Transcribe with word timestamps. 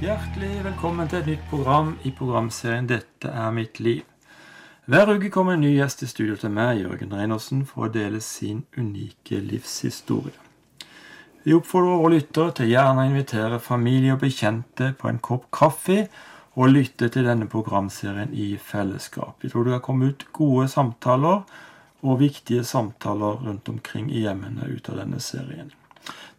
Hjertelig 0.00 0.62
velkommen 0.64 1.10
til 1.12 1.18
et 1.18 1.26
nytt 1.28 1.42
program 1.50 1.90
i 2.08 2.10
programserien 2.16 2.86
'Dette 2.88 3.28
er 3.28 3.50
mitt 3.52 3.80
liv'. 3.84 4.06
Hver 4.88 5.10
uke 5.12 5.28
kommer 5.30 5.52
en 5.52 5.60
ny 5.60 5.74
gjest 5.74 6.02
i 6.02 6.06
studio 6.06 6.36
til 6.40 6.50
meg, 6.50 6.78
Jørgen 6.80 7.12
Reinersen, 7.12 7.66
for 7.66 7.84
å 7.84 7.92
dele 7.92 8.20
sin 8.24 8.62
unike 8.78 9.40
livshistorie. 9.44 10.32
Vi 11.44 11.52
oppfordrer 11.52 12.00
våre 12.00 12.14
lyttere 12.14 12.54
til 12.56 12.70
gjerne 12.72 13.02
å 13.02 13.10
invitere 13.10 13.58
familie 13.60 14.14
og 14.14 14.22
bekjente 14.24 14.94
på 14.96 15.08
en 15.08 15.18
kopp 15.18 15.50
kaffe 15.52 16.08
og 16.56 16.72
lytte 16.72 17.08
til 17.08 17.28
denne 17.28 17.46
programserien 17.46 18.32
i 18.32 18.56
fellesskap. 18.56 19.36
Vi 19.42 19.50
tror 19.50 19.64
det 19.64 19.72
kan 19.72 19.80
komme 19.80 20.08
ut 20.14 20.24
gode 20.32 20.68
samtaler 20.68 21.44
og 22.00 22.18
viktige 22.24 22.64
samtaler 22.64 23.44
rundt 23.44 23.68
omkring 23.68 24.08
i 24.08 24.24
hjemmene 24.24 24.64
ut 24.64 24.88
av 24.88 24.96
denne 24.96 25.20
serien. 25.20 25.74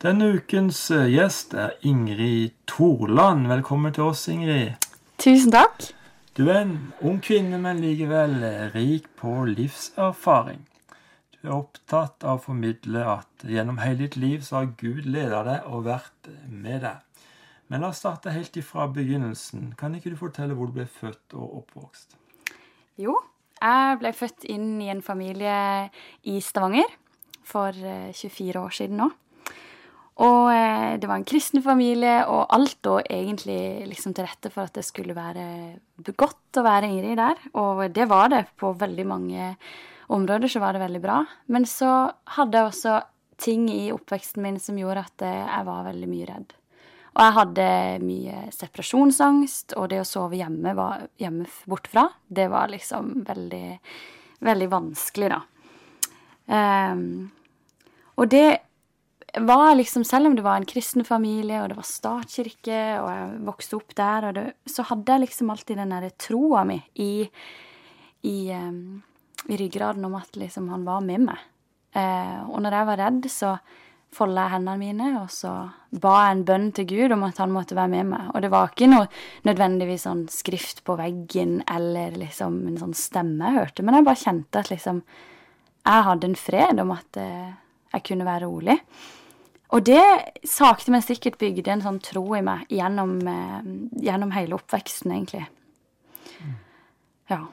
Denne 0.02 0.32
ukens 0.34 0.80
eh, 0.90 1.12
gjest 1.14 1.52
er 1.54 1.76
Ingrid 1.86 2.56
Torland. 2.66 3.44
Velkommen 3.46 3.94
til 3.94 4.08
oss, 4.10 4.24
Ingrid. 4.34 4.88
Tusen 5.22 5.54
takk. 5.54 5.92
Du 6.34 6.48
er 6.48 6.64
en 6.64 6.72
ung 7.06 7.20
kvinne, 7.22 7.60
men 7.62 7.84
likevel 7.84 8.34
eh, 8.48 8.64
rik 8.74 9.06
på 9.22 9.36
livserfaring. 9.46 10.64
Du 11.36 11.44
er 11.44 11.54
opptatt 11.54 12.26
av 12.26 12.40
å 12.40 12.44
formidle 12.48 13.06
at 13.14 13.46
gjennom 13.46 13.78
hele 13.84 14.08
ditt 14.08 14.18
liv 14.18 14.42
så 14.42 14.64
har 14.64 14.74
Gud 14.82 15.06
ledet 15.06 15.46
deg 15.52 15.70
og 15.70 15.86
vært 15.92 16.34
med 16.50 16.82
deg. 16.88 17.30
Men 17.70 17.86
la 17.86 17.94
oss 17.94 18.02
starte 18.02 18.34
helt 18.34 18.58
ifra 18.58 18.90
begynnelsen. 18.90 19.76
Kan 19.78 19.94
ikke 19.94 20.16
du 20.16 20.18
fortelle 20.18 20.58
hvor 20.58 20.74
du 20.74 20.80
ble 20.82 20.90
født 20.90 21.38
og 21.38 21.62
oppvokst? 21.62 22.18
Jo, 22.98 23.20
jeg 23.62 24.02
ble 24.02 24.18
født 24.18 24.50
inn 24.50 24.80
i 24.82 24.90
en 24.90 25.06
familie 25.06 25.92
i 26.26 26.42
Stavanger 26.42 26.90
for 27.46 27.70
24 27.78 28.50
eh, 28.50 28.64
år 28.66 28.82
siden 28.82 29.06
nå. 29.06 29.14
Og 30.20 30.52
eh, 30.52 30.98
det 31.00 31.08
var 31.08 31.22
en 31.22 31.28
kristen 31.28 31.64
familie, 31.64 32.18
og 32.28 32.52
alt 32.54 32.84
lå 32.86 32.98
egentlig 33.06 33.88
liksom 33.88 34.14
til 34.16 34.28
rette 34.28 34.52
for 34.52 34.68
at 34.68 34.76
det 34.76 34.84
skulle 34.86 35.16
være 35.16 35.46
godt 36.12 36.60
å 36.60 36.66
være 36.66 36.90
Ingrid 36.92 37.18
der. 37.18 37.40
Og 37.58 37.86
det 37.96 38.10
var 38.12 38.30
det 38.34 38.44
på 38.60 38.74
veldig 38.78 39.08
mange 39.08 39.54
områder, 40.12 40.52
så 40.52 40.60
var 40.60 40.76
det 40.76 40.84
veldig 40.84 41.02
bra. 41.04 41.22
Men 41.48 41.66
så 41.70 42.12
hadde 42.36 42.60
jeg 42.60 42.72
også 42.74 42.98
ting 43.42 43.70
i 43.72 43.92
oppveksten 43.94 44.44
min 44.44 44.60
som 44.62 44.78
gjorde 44.78 45.06
at 45.08 45.24
eh, 45.26 45.46
jeg 45.46 45.70
var 45.70 45.88
veldig 45.88 46.10
mye 46.12 46.28
redd. 46.30 46.58
Og 47.12 47.26
jeg 47.26 47.36
hadde 47.36 47.68
mye 48.06 48.42
separasjonsangst, 48.56 49.76
og 49.80 49.90
det 49.92 50.00
å 50.00 50.08
sove 50.08 50.38
hjemme, 50.40 50.72
var, 50.78 51.08
hjemme 51.20 51.48
bortfra, 51.68 52.06
det 52.32 52.48
var 52.52 52.72
liksom 52.72 53.26
veldig, 53.28 53.66
veldig 54.48 54.70
vanskelig, 54.72 55.32
da. 55.34 55.42
Um, 56.52 57.32
og 58.20 58.32
det 58.32 58.46
var 59.40 59.76
liksom, 59.76 60.04
selv 60.04 60.28
om 60.28 60.36
det 60.36 60.42
var 60.42 60.56
en 60.60 60.66
kristen 60.66 61.06
familie, 61.08 61.62
og 61.62 61.70
det 61.72 61.78
var 61.78 61.88
statskirke, 61.88 62.80
og 63.02 63.10
jeg 63.12 63.28
vokste 63.48 63.78
opp 63.78 63.94
der, 63.96 64.32
det, 64.36 64.46
så 64.68 64.86
hadde 64.90 65.14
jeg 65.14 65.26
liksom 65.26 65.54
alltid 65.54 65.80
den 65.80 65.94
derre 65.96 66.12
troa 66.20 66.66
mi 66.68 66.82
i, 67.00 67.14
i, 68.28 68.38
um, 68.52 69.00
i, 69.48 69.56
ryggraden 69.56 70.06
om 70.08 70.18
at 70.20 70.36
liksom 70.40 70.68
han 70.74 70.84
var 70.88 71.06
med 71.06 71.30
meg. 71.30 71.48
Uh, 71.96 72.50
og 72.50 72.60
når 72.64 72.76
jeg 72.76 72.90
var 72.90 73.02
redd, 73.06 73.30
så 73.32 73.54
folda 74.12 74.44
jeg 74.44 74.56
hendene 74.58 74.82
mine, 74.82 75.14
og 75.22 75.32
så 75.32 75.54
ba 76.04 76.18
jeg 76.26 76.36
en 76.36 76.44
bønn 76.50 76.68
til 76.76 76.90
Gud 76.90 77.16
om 77.16 77.24
at 77.24 77.40
han 77.40 77.56
måtte 77.56 77.78
være 77.78 77.94
med 77.94 78.12
meg. 78.12 78.28
Og 78.34 78.44
det 78.44 78.52
var 78.52 78.74
ikke 78.74 78.92
noe 78.92 79.08
nødvendigvis 79.48 80.04
sånn 80.10 80.26
skrift 80.32 80.84
på 80.88 80.98
veggen 81.00 81.62
eller 81.72 82.20
liksom 82.20 82.60
en 82.68 82.82
sånn 82.84 82.98
stemme 82.98 83.48
jeg 83.48 83.62
hørte, 83.62 83.88
men 83.88 83.96
jeg 83.96 84.10
bare 84.10 84.24
kjente 84.26 84.64
at 84.66 84.74
liksom 84.74 85.06
jeg 85.82 86.06
hadde 86.06 86.28
en 86.28 86.38
fred 86.38 86.84
om 86.84 86.92
at 86.94 87.18
uh, 87.18 87.50
jeg 87.96 88.08
kunne 88.12 88.28
være 88.28 88.46
rolig. 88.46 88.76
Og 89.72 89.86
det 89.88 90.04
sakte, 90.48 90.92
men 90.92 91.04
sikkert 91.04 91.40
bygde 91.40 91.72
en 91.72 91.84
sånn 91.86 92.02
tro 92.04 92.26
i 92.36 92.44
meg 92.44 92.68
gjennom, 92.72 93.16
eh, 93.28 93.62
gjennom 94.04 94.34
hele 94.36 94.58
oppveksten, 94.58 95.14
egentlig. 95.16 95.46
Ja. 97.32 97.46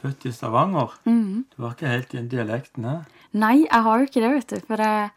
Født 0.00 0.26
i 0.26 0.32
Stavanger. 0.34 0.96
Mm. 1.06 1.44
Du 1.54 1.62
var 1.62 1.76
ikke 1.76 1.92
helt 1.92 2.14
i 2.14 2.18
den 2.18 2.28
dialekten? 2.32 2.82
ne? 2.82 2.96
Nei, 3.32 3.64
jeg 3.64 3.82
har 3.86 3.98
jo 3.98 4.08
ikke 4.08 4.22
det, 4.22 4.32
vet 4.34 4.52
du. 4.52 4.66
For 4.66 4.82
jeg 4.82 5.10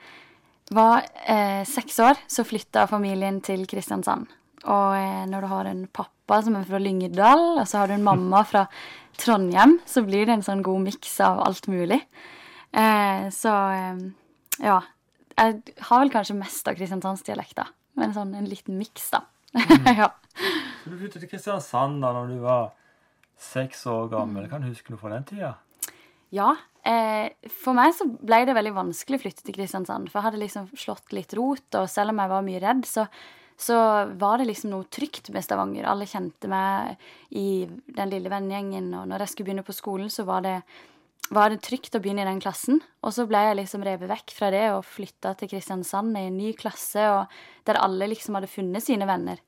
var 0.78 1.08
eh, 1.26 1.64
seks 1.68 2.00
år, 2.04 2.22
så 2.30 2.46
flytta 2.46 2.86
familien 2.90 3.42
til 3.46 3.66
Kristiansand. 3.70 4.30
Og 4.68 4.96
eh, 4.98 5.26
når 5.30 5.44
du 5.44 5.50
har 5.52 5.70
en 5.70 5.84
pappa 5.94 6.42
som 6.46 6.58
er 6.60 6.68
fra 6.70 6.82
Lyngdal, 6.82 7.46
og 7.58 7.66
så 7.68 7.82
har 7.82 7.90
du 7.90 7.98
en 7.98 8.06
mamma 8.06 8.44
fra 8.48 8.68
Trondheim, 9.18 9.80
så 9.90 10.04
blir 10.06 10.28
det 10.28 10.38
en 10.38 10.46
sånn 10.46 10.64
god 10.66 10.86
miks 10.86 11.18
av 11.26 11.42
alt 11.46 11.70
mulig. 11.72 12.00
Eh, 12.78 13.28
så 13.34 13.56
eh, 13.74 14.02
ja, 14.66 14.82
jeg 15.38 15.76
har 15.90 16.02
vel 16.02 16.14
kanskje 16.14 16.38
mest 16.38 16.70
av 16.70 16.78
kristiansandsdialekter. 16.80 17.70
Men 17.98 18.14
sånn 18.14 18.34
en 18.38 18.50
liten 18.50 18.78
miks, 18.80 19.10
da. 19.14 19.24
Mm. 19.54 19.88
ja. 20.02 20.12
Så 20.84 20.92
du 20.92 20.98
flyttet 20.98 21.24
til 21.24 21.32
Kristiansand 21.32 22.02
da 22.04 22.12
når 22.16 22.34
du 22.34 22.42
var 22.44 22.74
seks 23.42 23.86
år 23.90 24.10
gammel. 24.12 24.46
Mm. 24.46 24.52
Kan 24.52 24.66
du 24.66 24.72
huske 24.72 24.94
noe 24.94 25.02
fra 25.02 25.14
den 25.14 25.26
tida? 25.30 25.54
Ja. 26.36 26.52
Eh, 26.88 27.34
for 27.62 27.78
meg 27.78 27.94
så 27.98 28.08
ble 28.08 28.44
det 28.48 28.56
veldig 28.58 28.76
vanskelig 28.76 29.20
å 29.20 29.24
flytte 29.26 29.46
til 29.46 29.58
Kristiansand. 29.58 30.12
For 30.12 30.20
jeg 30.20 30.30
hadde 30.30 30.44
liksom 30.44 30.70
slått 30.78 31.16
litt 31.16 31.34
rot, 31.38 31.68
og 31.80 31.90
selv 31.92 32.14
om 32.14 32.22
jeg 32.24 32.34
var 32.34 32.46
mye 32.46 32.62
redd, 32.64 32.84
så, 32.90 33.08
så 33.60 33.80
var 34.20 34.40
det 34.40 34.50
liksom 34.52 34.74
noe 34.74 34.90
trygt 34.94 35.32
med 35.36 35.46
Stavanger. 35.46 35.90
Alle 35.90 36.10
kjente 36.10 36.52
meg 36.52 37.10
i 37.36 37.66
den 37.68 38.14
lille 38.14 38.32
vennegjengen, 38.34 38.94
og 39.00 39.10
når 39.12 39.26
jeg 39.26 39.34
skulle 39.34 39.52
begynne 39.52 39.68
på 39.68 39.76
skolen, 39.76 40.14
så 40.14 40.28
var 40.28 40.46
det 40.46 40.60
var 41.34 41.52
det 41.52 41.60
trygt 41.66 41.96
å 41.98 42.02
begynne 42.02 42.24
i 42.24 42.30
den 42.30 42.42
klassen. 42.44 42.80
Og 43.04 43.14
så 43.16 43.26
ble 43.28 43.42
jeg 43.50 43.58
liksom 43.60 43.84
revet 43.86 44.10
vekk 44.12 44.34
fra 44.36 44.52
det 44.54 44.66
og 44.76 44.86
flytta 44.88 45.34
til 45.40 45.52
Kristiansand 45.52 46.16
i 46.16 46.28
en 46.30 46.38
ny 46.40 46.54
klasse, 46.58 47.08
der 47.68 47.82
alle 47.82 48.08
liksom 48.12 48.38
hadde 48.38 48.52
funnet 48.52 48.86
sine 48.86 49.08
venner. 49.10 49.42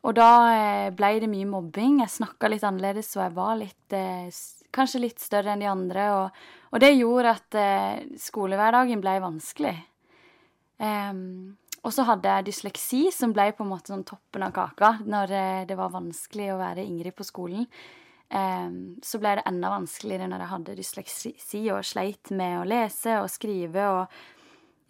Og 0.00 0.16
da 0.16 0.30
eh, 0.54 0.88
ble 0.96 1.12
det 1.20 1.28
mye 1.30 1.48
mobbing. 1.48 2.00
Jeg 2.00 2.14
snakka 2.16 2.48
litt 2.48 2.64
annerledes, 2.64 3.12
og 3.18 3.24
jeg 3.26 3.36
var 3.36 3.60
litt 3.60 3.96
eh, 3.96 4.32
Kanskje 4.70 5.00
litt 5.02 5.18
større 5.18 5.50
enn 5.50 5.62
de 5.64 5.66
andre. 5.66 6.02
Og, 6.14 6.42
og 6.70 6.82
det 6.82 6.92
gjorde 6.94 7.32
at 7.34 7.56
eh, 7.58 8.02
skolehverdagen 8.22 9.02
ble 9.02 9.16
vanskelig. 9.24 9.72
Um, 10.78 11.56
og 11.82 11.90
så 11.92 12.06
hadde 12.06 12.30
jeg 12.30 12.46
dysleksi, 12.46 13.00
som 13.12 13.34
ble 13.34 13.48
på 13.56 13.66
en 13.66 13.72
måte 13.72 13.90
sånn 13.90 14.06
toppen 14.06 14.46
av 14.46 14.54
kaka 14.54 14.92
når 15.02 15.34
det 15.68 15.76
var 15.76 15.90
vanskelig 15.92 16.52
å 16.54 16.60
være 16.60 16.84
Ingrid 16.86 17.16
på 17.18 17.26
skolen. 17.26 17.66
Så 18.30 19.18
ble 19.18 19.32
det 19.34 19.42
enda 19.50 19.72
vanskeligere 19.72 20.28
når 20.30 20.44
jeg 20.44 20.50
hadde 20.52 20.74
dysleksi 20.78 21.62
og 21.74 21.80
sleit 21.82 22.30
med 22.30 22.60
å 22.60 22.68
lese 22.68 23.16
og 23.18 23.30
skrive 23.32 23.88
og 23.90 24.20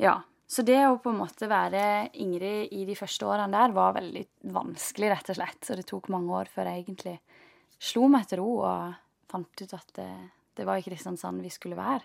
Ja. 0.01 0.19
Så 0.51 0.65
det 0.67 0.81
å 0.83 0.99
på 0.99 1.13
en 1.13 1.21
måte 1.21 1.47
være 1.47 2.11
Ingrid 2.19 2.73
i 2.75 2.83
de 2.85 2.97
første 2.99 3.23
årene 3.25 3.55
der 3.55 3.71
var 3.71 3.93
veldig 3.95 4.25
vanskelig, 4.51 5.13
rett 5.13 5.31
og 5.31 5.37
slett. 5.39 5.61
Så 5.63 5.77
det 5.79 5.87
tok 5.87 6.09
mange 6.11 6.35
år 6.35 6.51
før 6.51 6.67
jeg 6.67 6.83
egentlig 6.83 7.15
slo 7.79 8.09
meg 8.11 8.27
til 8.27 8.43
ro 8.43 8.57
og 8.67 8.97
fant 9.31 9.63
ut 9.63 9.75
at 9.79 9.93
det, 9.95 10.09
det 10.59 10.67
var 10.67 10.81
i 10.81 10.85
Kristiansand 10.85 11.45
vi 11.47 11.53
skulle 11.55 11.79
være. 11.79 12.03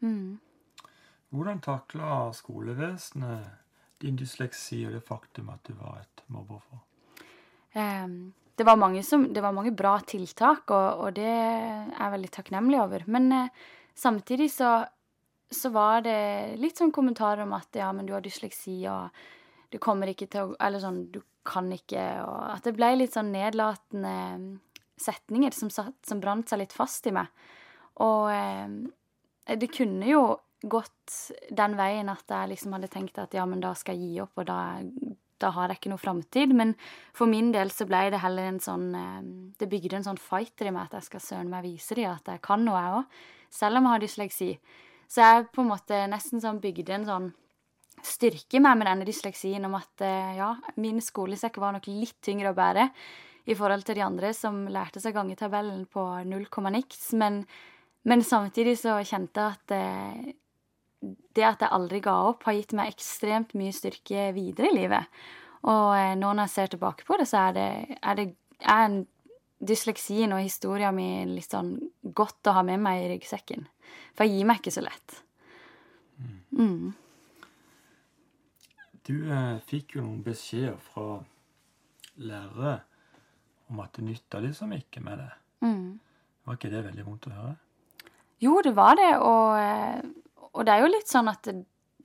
Mm. 0.00 0.40
Hvordan 1.32 1.60
takla 1.64 2.32
skolevesenet 2.36 3.52
din 4.02 4.16
dysleksi 4.16 4.82
og 4.88 4.96
det 4.96 5.04
faktum 5.06 5.52
at 5.52 5.62
du 5.68 5.76
var 5.78 6.02
et 6.02 6.24
mobbeoffer? 6.32 6.80
Um, 7.72 8.32
det 8.56 8.64
var 8.64 8.76
mange, 8.76 9.02
som, 9.02 9.26
det 9.32 9.40
var 9.40 9.54
mange 9.56 9.72
bra 9.76 9.96
tiltak, 10.06 10.70
og, 10.70 11.04
og, 11.06 11.14
det 11.16 11.28
er 11.28 11.92
jeg 11.92 12.14
veldig 12.16 12.32
takknemlig 12.34 12.80
over. 12.82 13.04
Men 13.10 13.30
eh, 13.32 13.68
samtidig 13.94 14.50
så, 14.52 14.74
så, 15.50 15.72
var 15.72 16.04
det 16.06 16.60
litt 16.60 16.80
sånn 16.80 16.92
kommentarer 16.94 17.46
om 17.46 17.54
at 17.56 17.80
ja, 17.80 17.88
men 17.96 18.08
du 18.08 18.12
har 18.16 18.24
dysleksi, 18.24 18.82
og 18.92 19.72
du 19.72 19.80
kommer 19.80 20.12
ikke 20.12 20.28
til 20.28 20.52
å 20.52 20.56
Eller 20.60 20.82
sånn, 20.82 21.06
du 21.08 21.22
kan 21.48 21.70
ikke 21.72 22.02
Og 22.26 22.36
at 22.52 22.66
det 22.68 22.74
ble 22.76 22.90
litt 23.00 23.16
sånn 23.16 23.32
nedlatende 23.32 24.60
setninger 25.00 25.54
som, 25.56 25.72
som 25.72 26.20
brant 26.20 26.52
seg 26.52 26.60
litt 26.60 26.74
fast 26.76 27.08
i 27.08 27.14
meg. 27.16 27.32
Og 28.04 28.28
eh, 28.30 29.56
det 29.58 29.72
kunne 29.72 30.06
jo 30.06 30.26
gått 30.62 31.16
den 31.50 31.74
veien 31.74 32.12
at 32.12 32.28
jeg 32.30 32.52
liksom 32.52 32.76
hadde 32.76 32.90
tenkt 32.92 33.18
at 33.18 33.34
ja, 33.34 33.46
men 33.48 33.64
da 33.64 33.72
skal 33.74 33.98
jeg 33.98 34.12
gi 34.12 34.20
opp, 34.22 34.36
og 34.38 34.46
da, 34.46 34.58
da 35.42 35.50
har 35.54 35.70
jeg 35.70 35.80
ikke 35.80 35.92
noe 35.92 36.02
framtid. 36.02 36.54
Men 36.56 36.74
for 37.16 37.30
min 37.30 37.50
del 37.54 37.72
så 37.74 37.86
ble 37.88 38.06
det 38.14 38.22
heller 38.22 38.48
en 38.48 38.62
sånn 38.62 38.88
eh, 38.98 39.20
Det 39.60 39.68
bygde 39.70 40.00
en 40.00 40.08
sånn 40.10 40.22
fighter 40.22 40.70
i 40.70 40.74
meg 40.74 40.88
at 40.88 40.98
jeg 41.00 41.10
skal 41.10 41.26
søren 41.26 41.52
meg 41.52 41.66
vise 41.66 41.98
dem 41.98 42.10
at 42.14 42.32
jeg 42.32 42.42
kan 42.44 42.64
noe, 42.64 42.80
jeg 42.80 43.02
òg. 43.02 43.20
Selv 43.52 43.78
om 43.78 43.86
jeg 43.86 43.96
har 43.96 44.06
dysleksi. 44.06 44.50
Så 45.12 45.20
jeg 45.26 45.48
på 45.52 45.60
en 45.60 45.72
måte 45.74 46.04
nesten 46.08 46.40
sånn 46.40 46.62
bygde 46.62 46.94
en 46.96 47.08
sånn 47.08 47.32
styrke 48.02 48.60
meg 48.62 48.78
med 48.78 48.88
denne 48.88 49.06
dysleksien 49.06 49.64
om 49.68 49.76
at 49.78 50.02
eh, 50.04 50.38
ja, 50.38 50.54
min 50.80 51.02
skolesekk 51.04 51.60
var 51.62 51.76
nok 51.76 51.90
litt 51.90 52.18
tyngre 52.24 52.50
å 52.52 52.56
bære 52.56 52.88
i 53.50 53.56
forhold 53.58 53.84
til 53.86 53.98
de 53.98 54.04
andre 54.06 54.30
som 54.36 54.64
lærte 54.70 55.02
seg 55.02 55.16
gangetabellen 55.16 55.84
på 55.90 56.04
null 56.28 56.46
komma 56.52 56.72
niks. 56.74 57.10
Men, 57.18 57.42
men, 58.08 58.24
samtidig 58.26 58.76
så 58.80 58.98
kjente 59.06 59.42
jeg 59.42 59.58
at 59.58 59.76
eh, 59.76 60.32
det 61.34 61.46
at 61.46 61.64
jeg 61.64 61.74
aldri 61.74 62.00
ga 62.02 62.14
opp, 62.30 62.46
har 62.46 62.56
gitt 62.56 62.74
meg 62.78 62.92
ekstremt 62.92 63.56
mye 63.58 63.74
styrke 63.74 64.30
videre 64.36 64.70
i 64.70 64.76
livet. 64.76 65.22
Og 65.70 65.88
eh, 65.94 66.14
nå 66.18 66.32
når 66.32 66.48
jeg 66.48 66.54
ser 66.56 66.72
tilbake 66.72 67.06
på 67.06 67.18
det, 67.20 67.28
så 67.30 67.46
er 67.48 67.58
det, 67.58 67.68
er 68.02 68.18
det 68.18 68.28
er 68.62 68.86
en 68.86 69.02
dysleksien 69.62 70.32
og 70.34 70.42
historien 70.42 70.94
min 70.96 71.36
litt 71.36 71.54
sånn 71.54 71.76
godt 72.02 72.50
å 72.50 72.56
ha 72.58 72.64
med 72.66 72.82
meg 72.82 73.04
i 73.04 73.10
ryggsekken. 73.14 73.68
For 74.16 74.26
jeg 74.26 74.40
gir 74.40 74.48
meg 74.48 74.62
ikke 74.62 74.74
så 74.74 74.82
lett. 74.84 75.18
Mm. 76.52 76.92
Du 79.06 79.14
eh, 79.26 79.58
fikk 79.66 79.96
jo 79.96 80.06
noen 80.06 80.22
beskjeder 80.26 80.78
fra 80.90 81.22
lærere 82.22 82.78
om 83.72 83.80
at 83.82 83.94
det 83.96 84.06
nytta 84.06 84.42
liksom 84.42 84.74
ikke 84.76 85.02
med 85.04 85.22
det. 85.22 85.30
Mm. 85.64 85.86
Var 86.46 86.58
ikke 86.58 86.72
det 86.72 86.86
veldig 86.88 87.06
vondt 87.06 87.28
å 87.30 87.36
høre? 87.36 87.54
Jo, 88.42 88.56
det 88.64 88.72
var 88.74 88.98
det, 88.98 89.12
og, 89.22 89.58
eh, 89.62 90.48
og 90.50 90.66
det 90.66 90.74
er 90.74 90.82
jo 90.82 90.90
litt 90.90 91.10
sånn 91.10 91.30
at 91.30 91.50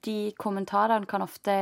de 0.05 0.17
kommentarene 0.37 1.09
kan 1.09 1.25
ofte 1.25 1.55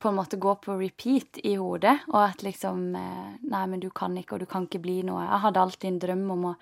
på 0.00 0.08
en 0.08 0.16
måte 0.16 0.38
gå 0.40 0.54
på 0.64 0.76
repeat 0.80 1.40
i 1.44 1.54
hodet, 1.60 1.98
og 2.08 2.22
at 2.22 2.44
liksom 2.44 2.94
eh, 2.96 3.26
Nei, 3.50 3.64
men 3.68 3.82
du 3.82 3.90
kan 3.92 4.16
ikke, 4.16 4.36
og 4.36 4.44
du 4.44 4.48
kan 4.48 4.64
ikke 4.64 4.80
bli 4.82 5.00
noe. 5.04 5.26
Jeg 5.26 5.42
hadde 5.44 5.60
alltid 5.64 5.88
en 5.90 6.00
drøm 6.04 6.24
om 6.36 6.46
å 6.52 6.54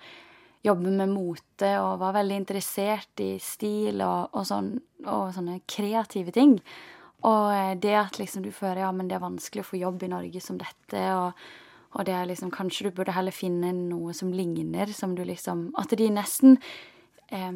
jobbe 0.65 0.91
med 0.91 1.11
mote 1.13 1.69
og 1.79 2.01
var 2.01 2.17
veldig 2.17 2.39
interessert 2.41 3.21
i 3.23 3.31
stil 3.39 4.01
og, 4.03 4.33
og, 4.33 4.43
sånn, 4.49 4.73
og 5.05 5.29
sånne 5.35 5.61
kreative 5.69 6.35
ting. 6.35 6.57
Og 7.27 7.47
eh, 7.53 7.73
det 7.79 7.95
at 7.99 8.19
liksom 8.19 8.43
du 8.43 8.51
føler 8.55 8.83
ja, 8.83 8.91
men 8.95 9.07
det 9.07 9.19
er 9.19 9.23
vanskelig 9.23 9.63
å 9.63 9.69
få 9.71 9.79
jobb 9.79 10.03
i 10.03 10.11
Norge 10.11 10.43
som 10.43 10.59
dette, 10.59 11.03
og, 11.15 11.47
og 11.95 12.07
det 12.07 12.15
er 12.15 12.29
liksom 12.29 12.51
Kanskje 12.55 12.89
du 12.89 12.95
burde 12.99 13.15
heller 13.15 13.35
finne 13.35 13.71
noe 13.75 14.15
som 14.17 14.33
ligner, 14.35 14.91
som 14.95 15.15
du 15.17 15.23
liksom 15.27 15.69
At 15.79 15.95
de 15.97 16.11
nesten 16.13 16.59
eh, 17.31 17.51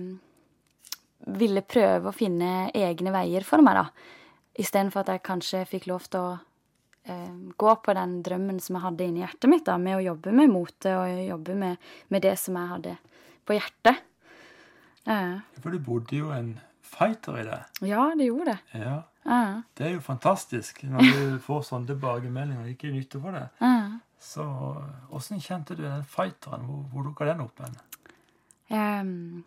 ville 1.40 1.64
prøve 1.68 2.12
å 2.12 2.16
finne 2.16 2.70
egne 2.76 3.14
veier 3.16 3.48
for 3.48 3.64
meg, 3.64 3.84
da. 3.84 4.22
Istedenfor 4.60 5.04
at 5.04 5.14
jeg 5.16 5.24
kanskje 5.26 5.64
fikk 5.66 5.88
lov 5.90 6.06
til 6.14 6.20
å 6.22 6.34
eh, 7.10 7.32
gå 7.58 7.76
på 7.86 7.96
den 7.98 8.20
drømmen 8.26 8.60
som 8.62 8.78
jeg 8.78 8.86
hadde 8.86 9.08
inni 9.08 9.24
hjertet 9.24 9.50
mitt, 9.50 9.66
da, 9.66 9.80
med 9.82 9.98
å 9.98 10.04
jobbe 10.12 10.34
med 10.36 10.52
mote 10.54 10.94
og 11.00 11.24
jobbe 11.28 11.56
med, 11.58 11.88
med 12.14 12.26
det 12.26 12.36
som 12.42 12.60
jeg 12.60 12.72
hadde 12.76 12.98
på 13.48 13.58
hjertet. 13.58 14.04
Eh. 15.10 15.40
For 15.60 15.74
du 15.74 15.82
bodde 15.84 16.20
jo 16.20 16.30
en 16.36 16.54
fighter 16.94 17.40
i 17.42 17.48
det. 17.48 17.60
Ja, 17.90 18.12
det 18.18 18.30
gjorde 18.30 18.54
det. 18.54 18.84
Ja. 18.86 18.98
Eh. 19.26 19.56
Det 19.74 19.88
er 19.88 19.96
jo 19.96 20.04
fantastisk 20.06 20.84
når 20.86 21.10
du 21.10 21.24
får 21.48 21.66
sånne 21.70 21.90
tilbakemeldinger 21.94 22.68
og 22.68 22.76
ikke 22.76 22.94
nytter 22.94 23.24
på 23.24 23.34
det. 23.36 23.48
Eh. 23.66 23.96
Så 24.24 24.46
åssen 25.12 25.42
kjente 25.44 25.76
du 25.76 25.84
den 25.84 26.06
fighteren? 26.08 26.64
Hvor, 26.70 26.86
hvor 26.92 27.10
dukka 27.10 27.28
den 27.28 27.44
opp 27.44 27.60
hen? 27.60 27.76
Um, 28.74 29.44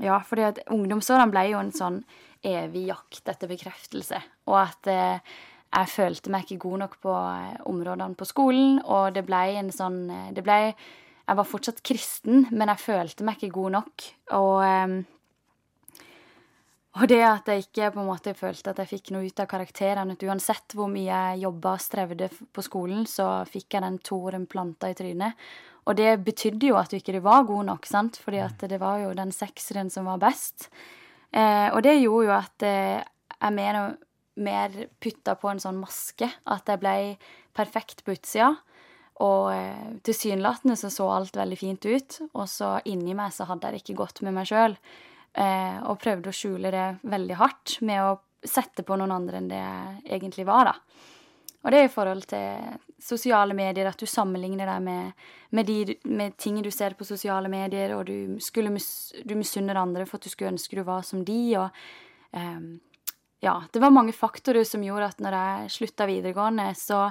ja, 0.00 0.20
fordi 0.24 0.44
at 0.46 0.60
ungdomsårene 0.70 1.32
ble 1.32 1.42
jo 1.50 1.58
en 1.58 1.72
sånn 1.74 1.98
evig 2.42 2.88
jakt 2.90 3.28
etter 3.30 3.50
bekreftelse. 3.50 4.20
Og 4.50 4.58
at 4.60 4.90
eh, 4.90 5.32
jeg 5.72 5.88
følte 5.88 6.32
meg 6.32 6.44
ikke 6.44 6.64
god 6.66 6.82
nok 6.84 6.98
på 7.04 7.14
eh, 7.14 7.54
områdene 7.70 8.18
på 8.18 8.28
skolen, 8.28 8.82
og 8.84 9.14
det 9.16 9.24
ble 9.28 9.44
en 9.60 9.72
sånn 9.72 10.04
eh, 10.10 10.28
Det 10.36 10.44
ble 10.44 10.58
Jeg 10.72 11.38
var 11.38 11.48
fortsatt 11.48 11.82
kristen, 11.86 12.46
men 12.50 12.68
jeg 12.72 12.82
følte 12.82 13.24
meg 13.24 13.38
ikke 13.38 13.56
god 13.56 13.76
nok. 13.78 14.06
Og 14.36 14.56
eh, 14.66 15.02
og 16.92 17.08
det 17.08 17.22
at 17.24 17.46
jeg 17.48 17.62
ikke 17.64 17.86
på 17.94 18.02
en 18.02 18.08
måte 18.10 18.34
følte 18.36 18.72
at 18.74 18.80
jeg 18.82 18.90
fikk 18.90 19.12
noe 19.14 19.24
ut 19.24 19.40
av 19.40 19.46
karakterene 19.48 20.16
Uansett 20.28 20.74
hvor 20.76 20.90
mye 20.92 21.06
jeg 21.06 21.40
jobba 21.46 21.76
og 21.78 21.80
strevde 21.80 22.28
på 22.28 22.64
skolen, 22.66 23.06
så 23.08 23.46
fikk 23.48 23.72
jeg 23.72 23.84
den 23.86 23.96
toren 24.04 24.44
planta 24.44 24.90
i 24.92 24.96
trynet. 24.98 25.38
Og 25.88 25.96
det 25.96 26.10
betydde 26.22 26.68
jo 26.68 26.76
at 26.76 26.92
du 26.92 26.98
ikke 26.98 27.22
var 27.24 27.46
god 27.48 27.70
nok, 27.70 27.88
sant? 27.88 28.20
fordi 28.20 28.42
at 28.44 28.60
det 28.68 28.78
var 28.82 29.00
jo 29.00 29.14
den 29.16 29.32
sekseren 29.32 29.88
som 29.90 30.04
var 30.10 30.20
best. 30.20 30.68
Eh, 31.32 31.68
og 31.72 31.80
det 31.84 31.98
gjorde 31.98 32.26
jo 32.28 32.34
at 32.36 32.66
eh, 32.68 33.04
jeg 33.38 33.56
mer 33.56 33.78
og 33.80 34.42
mer 34.42 34.74
putta 35.02 35.34
på 35.36 35.50
en 35.50 35.60
sånn 35.62 35.80
maske. 35.80 36.28
At 36.48 36.68
jeg 36.68 36.80
ble 36.82 36.96
perfekt 37.56 38.04
på 38.04 38.14
utsida. 38.16 38.52
Og 39.22 39.52
eh, 39.52 39.88
tilsynelatende 40.04 40.76
så 40.78 40.90
så 40.90 41.08
alt 41.12 41.36
veldig 41.36 41.58
fint 41.58 41.84
ut, 41.86 42.18
og 42.32 42.46
så 42.50 42.78
inni 42.88 43.14
meg 43.14 43.34
så 43.34 43.46
hadde 43.46 43.68
jeg 43.68 43.76
det 43.76 43.82
ikke 43.84 44.00
godt 44.00 44.22
med 44.26 44.36
meg 44.38 44.48
sjøl. 44.48 44.76
Eh, 45.32 45.78
og 45.88 46.00
prøvde 46.00 46.32
å 46.32 46.36
skjule 46.36 46.72
det 46.72 46.86
veldig 47.08 47.38
hardt 47.40 47.78
med 47.86 48.02
å 48.04 48.16
sette 48.42 48.82
på 48.84 48.96
noen 48.98 49.14
andre 49.14 49.38
enn 49.38 49.50
det 49.52 49.60
jeg 49.60 50.16
egentlig 50.18 50.46
var, 50.48 50.72
da. 50.72 51.10
Og 51.62 51.70
det 51.70 51.78
er 51.78 51.86
i 51.86 51.92
forhold 51.92 52.24
til 52.30 52.78
sosiale 53.02 53.54
medier, 53.54 53.86
at 53.86 53.98
du 53.98 54.06
sammenligner 54.06 54.66
deg 54.66 54.82
med, 54.82 55.26
med, 55.54 55.66
de, 55.66 55.96
med 56.10 56.36
ting 56.38 56.58
du 56.62 56.70
ser 56.74 56.96
på 56.98 57.06
sosiale 57.06 57.50
medier, 57.50 57.94
og 57.96 58.06
du, 58.06 58.38
skulle 58.42 58.72
du 58.72 59.34
misunner 59.38 59.78
andre 59.78 60.06
for 60.06 60.18
at 60.18 60.26
du 60.26 60.32
skulle 60.32 60.52
ønske 60.54 60.78
du 60.78 60.82
var 60.86 61.06
som 61.06 61.24
de, 61.26 61.42
og 61.60 61.84
um, 62.32 62.72
Ja, 63.42 63.56
det 63.74 63.80
var 63.82 63.90
mange 63.90 64.12
faktorer 64.14 64.62
som 64.62 64.84
gjorde 64.86 65.08
at 65.10 65.22
når 65.22 65.34
jeg 65.34 65.70
slutta 65.76 66.06
videregående, 66.06 66.68
så, 66.78 67.08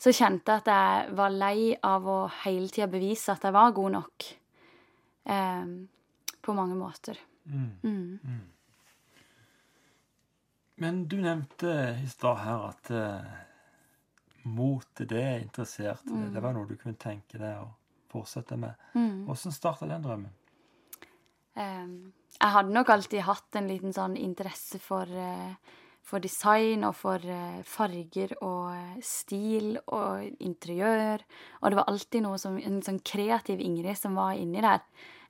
så 0.00 0.12
kjente 0.16 0.48
jeg 0.48 0.62
at 0.62 0.70
jeg 0.72 1.16
var 1.18 1.34
lei 1.34 1.74
av 1.84 2.08
å 2.08 2.20
hele 2.46 2.72
tida 2.72 2.88
bevise 2.88 3.34
at 3.34 3.44
jeg 3.44 3.52
var 3.52 3.74
god 3.76 3.92
nok. 3.98 4.30
Um, 5.28 5.74
på 6.42 6.56
mange 6.56 6.74
måter. 6.74 7.20
Mm. 7.44 7.68
Mm. 7.82 8.18
Mm. 8.24 8.40
Men 10.82 11.04
du 11.08 11.20
nevnte 11.20 11.98
i 12.02 12.08
stad 12.10 12.40
her 12.42 12.64
at 12.72 12.90
mote, 14.48 15.06
det 15.08 15.22
er 15.22 15.42
interessert 15.42 16.06
i. 16.08 16.16
Mm. 16.16 16.30
Det 16.34 16.42
var 16.44 16.56
noe 16.56 16.68
du 16.68 16.76
kunne 16.80 16.98
tenke 17.00 17.38
deg 17.40 17.60
å 17.60 17.68
fortsette 18.12 18.58
med. 18.60 18.78
Mm. 18.94 19.24
Hvordan 19.28 19.54
starta 19.54 19.88
den 19.88 20.04
drømmen? 20.04 20.38
Um, 21.52 22.12
jeg 22.38 22.54
hadde 22.54 22.72
nok 22.72 22.90
alltid 22.94 23.24
hatt 23.26 23.58
en 23.60 23.68
liten 23.68 23.92
sånn 23.92 24.16
interesse 24.16 24.80
for, 24.80 25.08
uh, 25.08 25.78
for 26.02 26.22
design 26.22 26.84
og 26.86 26.96
for 26.98 27.22
uh, 27.22 27.62
farger 27.66 28.34
og 28.40 28.74
uh, 28.74 29.00
stil 29.04 29.76
og 29.86 30.26
interiør. 30.42 31.22
Og 31.62 31.70
det 31.70 31.78
var 31.78 31.90
alltid 31.90 32.24
noe 32.24 32.40
som, 32.42 32.58
en 32.58 32.82
sånn 32.84 33.00
kreativ 33.06 33.62
Ingrid 33.62 33.98
som 33.98 34.18
var 34.18 34.36
inni 34.38 34.64
der. 34.64 34.82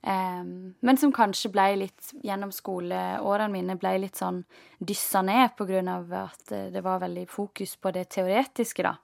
Um, 0.02 0.72
men 0.82 0.98
som 0.98 1.12
kanskje 1.14 1.52
ble 1.54 1.68
litt 1.84 2.08
gjennom 2.26 2.50
skoleårene 2.50 3.52
mine 3.52 3.76
ble 3.78 3.94
litt 4.02 4.18
sånn 4.18 4.40
dyssa 4.82 5.22
ned 5.22 5.60
av 5.92 6.16
at 6.24 6.56
det 6.74 6.82
var 6.82 7.04
veldig 7.04 7.28
fokus 7.30 7.76
på 7.78 7.92
det 7.94 8.08
teoretiske, 8.16 8.82
da. 8.82 8.96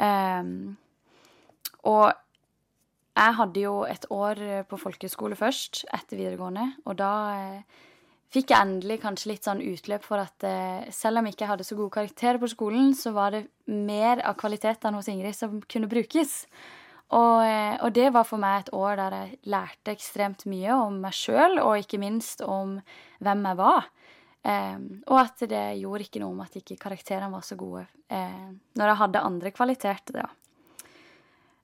Um, 0.00 0.74
og 1.86 2.10
jeg 3.20 3.36
hadde 3.36 3.62
jo 3.62 3.74
et 3.84 4.06
år 4.10 4.40
på 4.70 4.78
folkehøyskole 4.80 5.36
først, 5.36 5.84
etter 5.92 6.18
videregående, 6.18 6.66
og 6.88 6.96
da 7.00 7.12
eh, 7.36 7.80
fikk 8.30 8.52
jeg 8.52 8.62
endelig 8.62 9.00
kanskje 9.02 9.32
litt 9.32 9.46
sånn 9.46 9.62
utløp 9.64 10.04
for 10.06 10.22
at 10.22 10.46
eh, 10.46 10.90
selv 10.94 11.20
om 11.20 11.26
jeg 11.26 11.36
ikke 11.36 11.48
hadde 11.50 11.66
så 11.66 11.78
gode 11.78 11.94
karakterer 11.96 12.38
på 12.42 12.50
skolen, 12.52 12.92
så 12.94 13.14
var 13.16 13.34
det 13.34 13.46
mer 13.66 14.22
av 14.26 14.36
kvalitetene 14.40 14.98
hos 14.98 15.10
Ingrid 15.10 15.36
som 15.36 15.58
kunne 15.70 15.90
brukes. 15.90 16.44
Og, 17.10 17.42
eh, 17.42 17.74
og, 17.80 17.90
det 17.96 18.12
var 18.14 18.26
for 18.28 18.42
meg 18.42 18.60
et 18.60 18.74
år 18.76 18.98
der 19.00 19.16
jeg 19.16 19.38
lærte 19.50 19.94
ekstremt 19.96 20.46
mye 20.50 20.76
om 20.78 21.00
meg 21.02 21.16
sjøl, 21.16 21.58
og 21.58 21.80
ikke 21.82 21.98
minst 22.02 22.44
om 22.46 22.78
hvem 23.18 23.48
jeg 23.50 23.58
var. 23.58 23.90
Eh, 24.46 24.76
og 25.10 25.18
at 25.24 25.42
det 25.50 25.64
gjorde 25.82 26.06
ikke 26.06 26.22
noe 26.22 26.36
om 26.36 26.44
at 26.46 26.54
ikke 26.62 26.78
karakterene 26.80 27.32
var 27.34 27.42
så 27.44 27.58
gode 27.60 27.82
eh, 28.08 28.46
når 28.78 28.92
jeg 28.92 29.00
hadde 29.02 29.26
andre 29.26 29.52
kvaliteter. 29.52 30.22
da. 30.22 30.28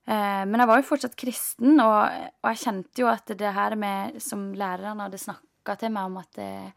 Eh, 0.07 0.43
men 0.51 0.61
jeg 0.61 0.71
var 0.71 0.83
jo 0.83 0.89
fortsatt 0.91 1.17
kristen, 1.19 1.79
og, 1.79 1.99
og, 2.43 2.51
jeg 2.53 2.63
kjente 2.67 3.03
jo 3.03 3.09
at 3.11 3.33
det 3.39 3.55
her 3.55 3.79
med 3.79 4.19
som 4.23 4.51
lærerne 4.55 5.07
hadde 5.07 5.23
snakka 5.23 5.46
til 5.75 5.91
meg 5.91 6.07
om 6.07 6.17
at, 6.23 6.31
det, 6.39 6.73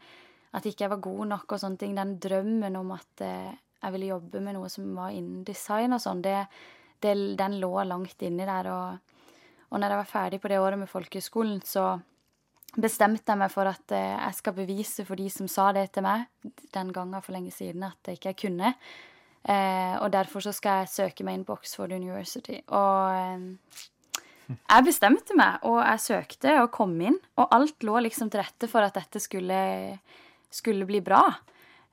at 0.58 0.66
ikke 0.66 0.84
jeg 0.84 0.90
var 0.90 1.04
god 1.06 1.26
nok 1.30 1.52
og 1.54 1.62
sånne 1.62 1.78
ting, 1.78 1.94
den 1.94 2.16
drømmen 2.18 2.76
om 2.80 2.90
at 2.96 3.22
eh, 3.22 3.52
jeg 3.80 3.94
ville 3.94 4.10
jobbe 4.10 4.42
med 4.44 4.58
noe 4.58 4.68
som 4.68 4.90
var 4.98 5.14
innen 5.14 5.44
design 5.46 5.94
og 5.96 6.02
sånn, 6.02 6.20
den 6.20 7.60
lå 7.62 7.72
langt 7.88 8.22
inni 8.26 8.44
der. 8.44 8.68
Og, 8.68 9.30
og 9.70 9.80
når 9.80 9.94
jeg 9.94 10.02
var 10.02 10.10
ferdig 10.10 10.40
på 10.42 10.50
det 10.52 10.58
året 10.60 10.82
med 10.82 10.90
folkehøgskolen, 10.90 11.62
så 11.64 11.94
bestemte 12.76 13.32
jeg 13.32 13.40
meg 13.40 13.52
for 13.52 13.70
at 13.70 13.94
eh, 13.96 14.16
jeg 14.16 14.36
skal 14.38 14.56
bevise 14.58 15.06
for 15.08 15.18
de 15.18 15.30
som 15.32 15.48
sa 15.50 15.70
det 15.74 15.88
til 15.94 16.04
meg 16.06 16.26
den 16.74 16.92
gangen 16.94 17.22
for 17.24 17.34
lenge 17.34 17.54
siden, 17.54 17.86
at 17.88 18.10
jeg 18.10 18.20
ikke 18.20 18.36
kunne. 18.44 18.74
Eh, 19.40 19.96
og 20.02 20.12
derfor 20.12 20.44
så 20.44 20.52
skal 20.52 20.82
jeg 20.82 20.92
søke 20.92 21.24
meg 21.24 21.38
inn 21.38 21.46
på 21.48 21.56
Oxford 21.56 21.94
University. 21.96 22.60
Og 22.68 23.16
eh, 23.16 23.88
jeg 24.58 24.86
bestemte 24.86 25.36
meg, 25.38 25.62
og 25.68 25.78
jeg 25.82 26.02
søkte 26.04 26.56
og 26.62 26.72
kom 26.74 26.96
inn. 27.02 27.18
Og 27.38 27.54
alt 27.54 27.86
lå 27.86 28.00
liksom 28.06 28.32
til 28.32 28.42
rette 28.42 28.68
for 28.70 28.86
at 28.86 28.96
dette 28.98 29.22
skulle, 29.22 29.60
skulle 30.50 30.88
bli 30.88 31.02
bra. 31.04 31.22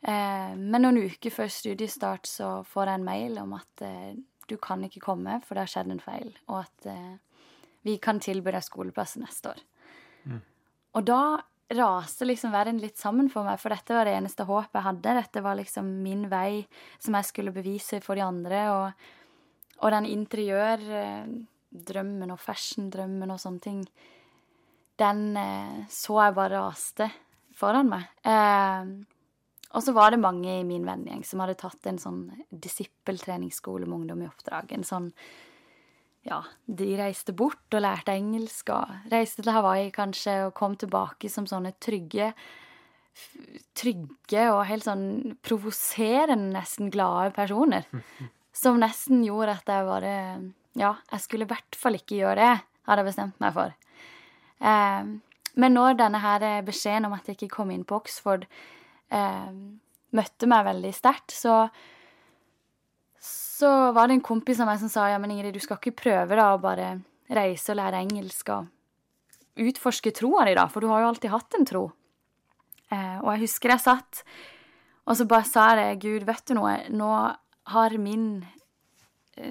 Eh, 0.02 0.54
men 0.56 0.84
noen 0.84 1.02
uker 1.10 1.34
før 1.34 1.52
studiestart 1.52 2.30
så 2.30 2.62
får 2.70 2.92
jeg 2.92 3.02
en 3.02 3.08
mail 3.08 3.40
om 3.42 3.56
at 3.58 3.86
eh, 3.86 4.14
du 4.48 4.56
kan 4.62 4.84
ikke 4.86 5.04
komme, 5.04 5.40
for 5.44 5.58
det 5.58 5.66
har 5.66 5.74
skjedd 5.74 5.92
en 5.92 6.04
feil, 6.04 6.32
og 6.48 6.62
at 6.62 6.90
eh, 6.92 7.16
vi 7.88 7.98
kan 8.04 8.22
tilby 8.24 8.54
deg 8.54 8.66
skoleplass 8.66 9.18
neste 9.20 9.56
år. 9.56 9.64
Mm. 10.28 10.42
Og 10.98 11.08
da 11.08 11.22
raste 11.78 12.26
liksom 12.28 12.54
verden 12.56 12.80
litt 12.80 13.00
sammen 13.00 13.28
for 13.32 13.48
meg, 13.48 13.60
for 13.60 13.74
dette 13.74 13.96
var 13.96 14.08
det 14.08 14.16
eneste 14.16 14.46
håpet 14.48 14.80
jeg 14.80 14.86
hadde. 14.86 15.16
Dette 15.20 15.44
var 15.44 15.58
liksom 15.60 15.90
min 16.04 16.28
vei 16.32 16.64
som 17.04 17.18
jeg 17.18 17.28
skulle 17.28 17.56
bevise 17.56 18.00
for 18.04 18.16
de 18.16 18.24
andre. 18.24 18.62
Og, 18.72 19.08
og 19.84 19.94
den 19.98 20.08
interiørdrømmen 21.78 22.32
og 22.34 22.40
fashion-drømmen 22.40 23.32
og 23.32 23.40
sånne 23.40 23.62
ting, 23.62 23.84
den 24.98 25.38
eh, 25.38 25.86
så 25.90 26.22
jeg 26.24 26.36
bare 26.36 26.62
raste 26.62 27.10
foran 27.58 27.90
meg. 27.90 28.08
Eh, 28.26 29.06
og 29.76 29.84
så 29.84 29.94
var 29.94 30.12
det 30.12 30.22
mange 30.22 30.60
i 30.60 30.66
min 30.66 30.86
vennegjeng 30.86 31.24
som 31.26 31.42
hadde 31.44 31.58
tatt 31.60 31.86
en 31.88 32.00
sånn 32.00 32.22
disippeltreningsskole 32.50 33.86
med 33.86 34.00
ungdom 34.02 34.24
i 34.24 34.30
oppdrag. 34.30 34.72
En 34.74 34.88
sånn 34.88 35.12
Ja, 36.28 36.42
de 36.66 36.90
reiste 36.98 37.32
bort 37.32 37.72
og 37.72 37.84
lærte 37.86 38.12
engelsk 38.12 38.72
og 38.76 39.12
reiste 39.12 39.44
til 39.44 39.54
Hawaii 39.54 39.92
kanskje 39.96 40.48
og 40.48 40.56
kom 40.58 40.76
tilbake 40.76 41.30
som 41.30 41.48
sånne 41.48 41.76
trygge 41.80 42.34
Trygge 43.74 44.44
og 44.54 44.68
helt 44.70 44.86
sånn 44.86 45.38
provoserende, 45.42 46.52
nesten 46.54 46.92
glade 46.94 47.32
personer. 47.34 47.88
som 48.58 48.80
nesten 48.82 49.24
gjorde 49.26 49.56
at 49.58 49.70
jeg 49.70 49.88
bare 49.88 50.14
Ja, 50.78 50.94
jeg 51.12 51.24
skulle 51.24 51.48
i 51.48 51.50
hvert 51.50 51.78
fall 51.78 51.98
ikke 51.98 52.20
gjøre 52.20 52.38
det, 52.40 52.54
hadde 52.88 53.04
jeg 53.04 53.10
bestemt 53.10 53.42
meg 53.44 53.56
for. 53.56 53.74
Eh, 54.62 55.12
men 55.58 55.74
når 55.74 55.98
denne 55.98 56.22
her 56.22 56.46
beskjeden 56.66 57.10
om 57.10 57.16
at 57.18 57.28
jeg 57.28 57.40
ikke 57.40 57.56
kom 57.58 57.74
inn 57.74 57.86
på 57.88 57.98
Oxford, 57.98 58.46
eh, 59.10 59.52
møtte 60.18 60.50
meg 60.50 60.68
veldig 60.70 60.94
sterkt, 60.96 61.34
så 61.34 61.66
så 63.58 63.92
var 63.92 64.08
det 64.08 64.18
en 64.20 64.26
kompis 64.26 64.60
av 64.62 64.68
meg 64.70 64.78
som 64.78 64.90
sa 64.92 65.08
ja, 65.10 65.18
men 65.18 65.32
Ingrid, 65.34 65.56
du 65.56 65.64
skal 65.64 65.80
ikke 65.80 65.98
prøve 66.04 66.38
da 66.38 66.52
å 66.54 66.62
bare 66.62 66.92
reise 67.34 67.74
og 67.74 67.80
lære 67.80 68.04
engelsk 68.06 68.52
og 68.54 68.68
utforske 69.58 70.14
troa 70.14 70.46
di, 70.46 70.54
da, 70.58 70.68
for 70.70 70.86
du 70.86 70.92
har 70.92 71.02
jo 71.02 71.08
alltid 71.10 71.34
hatt 71.34 71.58
en 71.58 71.66
tro. 71.66 71.82
Eh, 72.94 73.18
og 73.24 73.32
jeg 73.34 73.48
husker 73.48 73.74
jeg 73.74 73.84
satt, 73.84 74.22
og 75.08 75.18
så 75.18 75.26
bare 75.30 75.50
sa 75.50 75.72
jeg 75.72 75.80
det, 75.80 76.04
Gud, 76.06 76.28
vet 76.30 76.46
du 76.46 76.54
noe, 76.60 76.76
nå 76.94 77.10
har 77.74 77.98
min 77.98 78.28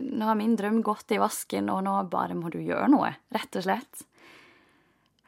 nå 0.02 0.28
har 0.28 0.38
min 0.38 0.56
drøm 0.58 0.80
gått 0.84 1.14
i 1.14 1.20
vasken, 1.22 1.70
og 1.72 1.84
nå 1.86 1.96
bare 2.12 2.36
må 2.38 2.50
du 2.52 2.58
gjøre 2.60 2.88
noe, 2.92 3.12
rett 3.34 3.58
og 3.58 3.66
slett. 3.66 4.06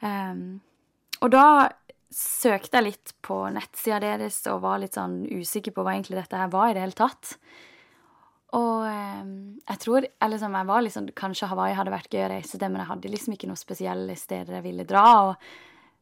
Um, 0.00 0.60
og 1.22 1.32
da 1.34 1.46
søkte 2.14 2.78
jeg 2.78 2.86
litt 2.86 3.14
på 3.24 3.40
nettsida 3.52 3.98
deres 4.00 4.40
og 4.48 4.62
var 4.62 4.78
litt 4.80 4.96
sånn 4.96 5.24
usikker 5.26 5.74
på 5.74 5.82
hva 5.84 5.96
egentlig 5.96 6.20
dette 6.20 6.38
her 6.40 6.52
var 6.52 6.70
i 6.70 6.76
det 6.76 6.84
hele 6.86 6.98
tatt. 6.98 7.34
Og 8.56 8.84
um, 8.88 9.32
jeg 9.60 9.80
tror 9.84 10.06
liksom, 10.06 10.54
jeg 10.56 10.68
var 10.70 10.84
liksom, 10.86 11.08
Kanskje 11.18 11.50
Hawaii 11.50 11.76
hadde 11.76 11.92
vært 11.92 12.14
gøy 12.14 12.24
å 12.24 12.30
reise 12.32 12.56
til, 12.56 12.70
men 12.70 12.80
jeg 12.80 12.90
hadde 12.94 13.10
liksom 13.12 13.34
ikke 13.34 13.50
noen 13.50 13.60
spesielle 13.60 14.16
steder 14.16 14.58
jeg 14.58 14.68
ville 14.70 14.88
dra. 14.88 15.08
og 15.28 15.50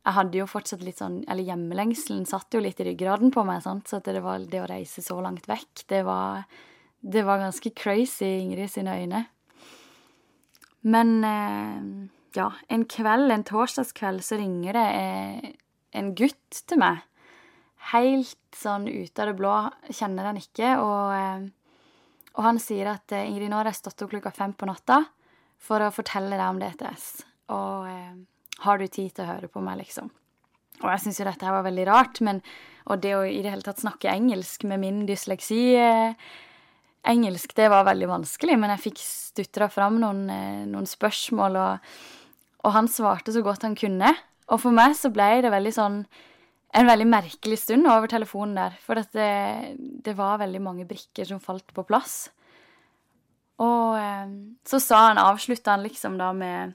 jeg 0.06 0.14
hadde 0.14 0.38
jo 0.38 0.46
fortsatt 0.46 0.84
litt 0.86 1.00
sånn, 1.02 1.16
eller 1.26 1.42
Hjemmelengselen 1.42 2.22
satt 2.30 2.54
jo 2.54 2.60
litt 2.62 2.78
i 2.78 2.84
ryggraden 2.86 3.32
på 3.34 3.42
meg. 3.46 3.64
sant? 3.64 3.88
Så 3.90 3.98
det, 4.06 4.20
var, 4.22 4.44
det 4.46 4.62
å 4.62 4.68
reise 4.70 5.02
så 5.02 5.18
langt 5.18 5.48
vekk, 5.50 5.82
det 5.90 6.04
var, 6.06 6.44
det 7.06 7.22
var 7.22 7.38
ganske 7.38 7.70
crazy 7.70 8.26
i 8.26 8.38
Ingrid 8.40 8.70
sine 8.70 8.96
øyne. 8.98 9.24
Men 10.80 11.24
eh, 11.24 12.08
ja, 12.38 12.52
en 12.68 12.84
kveld, 12.84 13.30
en 13.30 13.44
torsdagskveld, 13.46 14.24
så 14.24 14.38
ringer 14.40 14.74
det 14.76 14.86
eh, 15.00 15.52
en 15.98 16.12
gutt 16.18 16.62
til 16.66 16.82
meg. 16.82 17.04
Helt 17.92 18.58
sånn 18.58 18.88
ut 18.90 19.22
av 19.22 19.30
det 19.30 19.36
blå, 19.38 19.54
kjenner 19.94 20.30
han 20.30 20.40
ikke, 20.40 20.74
og, 20.82 21.14
eh, 21.14 21.46
og 22.34 22.44
han 22.48 22.60
sier 22.62 22.90
at 22.96 23.14
eh, 23.14 23.28
Ingrid, 23.30 23.52
nå 23.52 23.60
har 23.60 23.70
jeg 23.70 23.80
stått 23.80 24.02
opp 24.02 24.14
klokka 24.14 24.34
fem 24.34 24.56
på 24.58 24.68
natta 24.68 25.04
for 25.62 25.82
å 25.82 25.94
fortelle 25.94 26.34
deg 26.34 26.46
om 26.50 26.58
DTS, 26.60 27.10
og 27.54 27.86
har 28.66 28.78
du 28.78 28.86
tid 28.86 29.14
til 29.14 29.24
å 29.24 29.30
høre 29.30 29.48
på 29.48 29.62
meg, 29.64 29.78
liksom? 29.80 30.10
Og 30.82 30.90
jeg 30.90 31.06
syns 31.06 31.20
jo 31.22 31.24
dette 31.24 31.46
her 31.46 31.54
var 31.54 31.64
veldig 31.64 31.86
rart, 31.88 32.20
men 32.26 32.42
og 32.86 33.00
det 33.02 33.14
å 33.16 33.22
i 33.24 33.40
det 33.42 33.50
hele 33.50 33.64
tatt 33.64 33.80
snakke 33.80 34.12
engelsk 34.12 34.66
med 34.68 34.82
min 34.82 34.98
dysleksi 35.08 35.62
Engelsk, 37.06 37.54
det 37.56 37.70
var 37.70 37.86
veldig 37.86 38.08
vanskelig, 38.10 38.56
men 38.58 38.72
jeg 38.74 38.84
fikk 38.88 39.02
stutra 39.02 39.68
fram 39.70 40.00
noen, 40.02 40.24
noen 40.70 40.88
spørsmål, 40.90 41.58
og, 41.60 41.90
og 42.66 42.74
han 42.74 42.88
svarte 42.90 43.34
så 43.34 43.42
godt 43.46 43.66
han 43.66 43.76
kunne. 43.78 44.10
Og 44.50 44.62
for 44.62 44.74
meg 44.74 44.94
så 44.98 45.10
ble 45.14 45.28
det 45.44 45.52
veldig 45.54 45.74
sånn 45.74 46.00
en 46.76 46.88
veldig 46.88 47.06
merkelig 47.08 47.58
stund 47.62 47.88
over 47.88 48.10
telefonen 48.10 48.56
der. 48.58 48.78
For 48.84 48.98
det, 48.98 49.28
det, 50.04 50.14
var 50.18 50.40
veldig 50.42 50.62
mange 50.62 50.86
brikker 50.88 51.28
som 51.28 51.42
falt 51.42 51.72
på 51.74 51.86
plass. 51.88 52.26
Og 53.62 53.96
eh, 53.96 54.32
så 54.68 54.80
sa 54.82 55.06
han, 55.08 55.22
avslutta 55.22 55.76
han 55.76 55.86
liksom 55.86 56.18
da 56.20 56.32
med, 56.36 56.74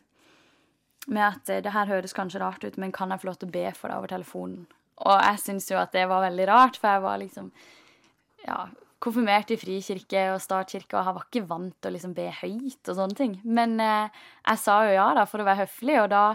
med 1.07 1.25
at 1.27 1.53
det 1.65 1.75
her 1.75 1.91
høres 1.91 2.15
kanskje 2.17 2.41
rart 2.41 2.65
ut, 2.65 2.79
men 2.81 2.93
kan 2.95 3.13
jeg 3.13 3.21
få 3.21 3.29
lov 3.29 3.41
til 3.41 3.51
å 3.51 3.57
be 3.57 3.67
for 3.77 3.91
deg 3.91 4.01
over 4.01 4.15
telefonen? 4.15 4.63
Og 5.01 5.13
jeg 5.17 5.41
syns 5.41 5.69
jo 5.69 5.77
at 5.81 5.93
det 5.93 6.07
var 6.09 6.25
veldig 6.25 6.47
rart, 6.49 6.81
for 6.81 6.95
jeg 6.95 7.05
var 7.05 7.21
liksom 7.21 7.51
ja, 8.45 8.65
konfirmert 9.01 9.51
i 9.53 9.57
frikirke 9.59 10.27
og 10.35 10.41
statskirke, 10.43 10.95
og 10.97 11.07
han 11.07 11.17
var 11.17 11.27
ikke 11.27 11.47
vant 11.49 11.75
til 11.81 11.89
å 11.89 11.95
liksom 11.95 12.15
be 12.17 12.27
høyt 12.41 12.91
og 12.91 12.97
sånne 12.97 13.17
ting. 13.17 13.35
Men 13.43 13.79
eh, 13.81 14.23
jeg 14.45 14.61
sa 14.61 14.77
jo 14.85 14.95
ja, 14.95 15.07
da, 15.17 15.25
for 15.29 15.41
å 15.41 15.47
være 15.47 15.65
høflig, 15.65 15.97
og 16.03 16.11
da 16.13 16.25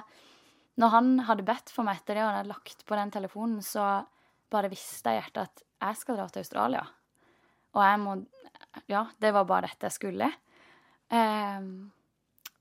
når 0.76 0.92
han 0.92 1.12
hadde 1.24 1.46
bedt 1.46 1.72
for 1.72 1.86
meg 1.86 2.00
etter 2.00 2.18
det, 2.18 2.24
og 2.24 2.30
han 2.30 2.40
hadde 2.42 2.52
lagt 2.52 2.84
på 2.84 2.98
den 2.98 3.12
telefonen, 3.14 3.62
så 3.64 4.04
bare 4.52 4.70
visste 4.72 5.12
jeg 5.12 5.22
i 5.22 5.22
hjertet 5.22 5.46
at 5.46 5.62
jeg 5.86 6.00
skal 6.02 6.18
dra 6.18 6.26
til 6.30 6.44
Australia. 6.44 6.86
Og 7.76 7.84
jeg 7.84 8.02
må 8.04 8.16
Ja, 8.92 9.06
det 9.22 9.30
var 9.32 9.46
bare 9.48 9.70
dette 9.70 9.88
jeg 9.88 9.96
skulle. 9.96 10.26
Eh, 11.08 11.68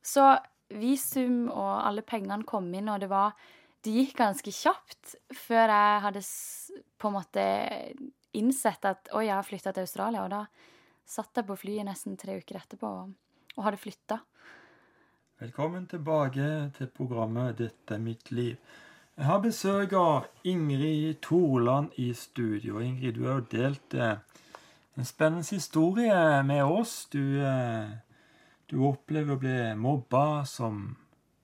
så 0.06 0.26
visum 0.72 1.50
og 1.50 1.74
alle 1.82 2.06
pengene 2.08 2.48
kom 2.48 2.70
inn, 2.74 2.90
og 2.90 3.02
det 3.04 3.12
var 3.12 3.36
Det 3.86 3.92
gikk 3.94 4.16
ganske 4.18 4.50
kjapt 4.50 5.12
før 5.38 5.70
jeg 5.70 6.02
hadde 6.02 6.22
på 6.98 7.10
en 7.12 7.14
måte 7.14 7.44
innsett 8.36 8.86
at 8.86 9.12
oi, 9.16 9.26
jeg 9.28 9.36
har 9.36 9.46
flytta 9.46 9.74
til 9.76 9.86
Australia, 9.88 10.24
og 10.26 10.34
da 10.34 10.44
satt 11.06 11.38
jeg 11.38 11.48
på 11.48 11.58
flyet 11.60 11.88
nesten 11.88 12.18
tre 12.20 12.40
uker 12.42 12.60
etterpå 12.60 12.90
og, 12.90 13.14
hadde 13.62 13.80
flytta. 13.80 14.20
Velkommen 15.40 15.86
tilbake 15.88 16.72
til 16.78 16.88
programmet 16.96 17.58
'Dette 17.58 17.96
er 17.96 18.00
mitt 18.04 18.32
liv'. 18.32 18.58
Jeg 19.18 19.26
har 19.26 19.40
besøk 19.40 19.94
av 19.94 20.26
Ingrid 20.44 21.22
Torland 21.22 21.94
i 21.96 22.14
studio. 22.14 22.80
Ingrid, 22.80 23.14
du 23.16 23.28
har 23.28 23.40
jo 23.40 23.46
delt 23.52 23.94
eh, 23.94 24.18
en 24.98 25.06
spennende 25.06 25.56
historie 25.56 26.44
med 26.44 26.64
oss. 26.64 27.06
Du, 27.12 27.40
eh, 27.40 27.96
du 28.68 28.82
opplever 28.84 29.36
å 29.36 29.40
bli 29.40 29.76
mobba 29.80 30.44
som 30.46 30.98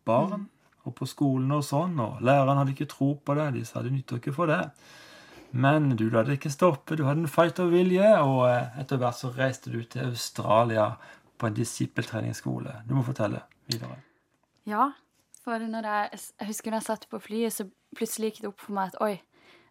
barn 0.03 0.33
mm. 0.33 0.49
og 0.83 0.95
på 0.95 1.07
skolen 1.07 1.51
og 1.55 1.63
sånn, 1.63 1.95
og 1.99 2.19
læreren 2.19 2.59
hadde 2.59 2.75
ikke 2.75 2.91
tro 2.91 3.13
på 3.15 3.35
det. 3.39 3.53
De 3.55 3.63
sa 3.65 3.83
det 3.83 3.93
nytter 3.95 4.19
ikke 4.19 4.35
for 4.35 4.51
det. 4.51 4.65
Men 5.51 5.95
du 5.99 6.05
la 6.09 6.23
det 6.23 6.37
ikke 6.39 6.53
stoppe. 6.53 6.95
Du 6.95 7.03
hadde 7.07 7.25
en 7.25 7.31
fightervilje, 7.31 8.07
og 8.23 8.45
eh, 8.47 8.79
etter 8.81 9.01
hvert 9.01 9.19
så 9.19 9.31
reiste 9.35 9.73
du 9.73 9.81
til 9.83 10.13
Australia 10.13 10.93
på 11.41 11.49
en 11.49 11.57
disippeltreningsskole. 11.57 12.81
Du 12.87 12.95
må 12.95 13.03
fortelle 13.03 13.43
videre. 13.67 13.97
Ja, 14.69 14.91
for 15.41 15.57
jeg, 15.57 15.73
jeg 15.81 16.47
husker 16.47 16.71
når 16.71 16.81
jeg 16.83 16.87
satt 16.87 17.09
på 17.11 17.19
flyet, 17.19 17.55
så 17.55 17.67
plutselig 17.97 18.31
gikk 18.31 18.43
det 18.43 18.51
opp 18.51 18.63
for 18.63 18.77
meg 18.77 18.93
at 18.93 18.99
oi, 19.03 19.15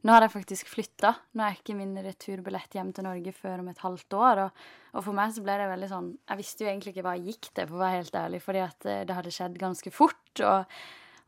nå 0.01 0.15
har 0.15 0.25
jeg 0.25 0.33
faktisk 0.33 0.71
flytta. 0.73 1.13
Nå 1.37 1.45
er 1.45 1.59
ikke 1.59 1.77
min 1.77 1.93
returbillett 2.01 2.73
hjem 2.77 2.93
til 2.97 3.05
Norge 3.05 3.35
før 3.37 3.61
om 3.61 3.69
et 3.69 3.83
halvt 3.85 4.17
år. 4.17 4.43
Og, 4.47 4.63
og, 4.95 5.03
for 5.05 5.17
meg 5.17 5.35
så 5.37 5.45
ble 5.45 5.59
det 5.61 5.69
veldig 5.69 5.91
sånn 5.91 6.09
Jeg 6.31 6.41
visste 6.41 6.65
jo 6.65 6.71
egentlig 6.71 6.95
ikke 6.95 7.05
hva 7.05 7.15
jeg 7.19 7.35
gikk 7.35 7.51
til, 7.51 7.69
for 7.69 7.77
å 7.77 7.83
være 7.85 7.99
helt 7.99 8.17
ærlig, 8.23 8.41
fordi 8.47 8.63
at 8.65 8.89
eh, 8.89 9.03
det 9.09 9.17
hadde 9.19 9.35
skjedd 9.37 9.61
ganske 9.61 9.93
fort. 9.93 10.33
Og, 10.41 10.81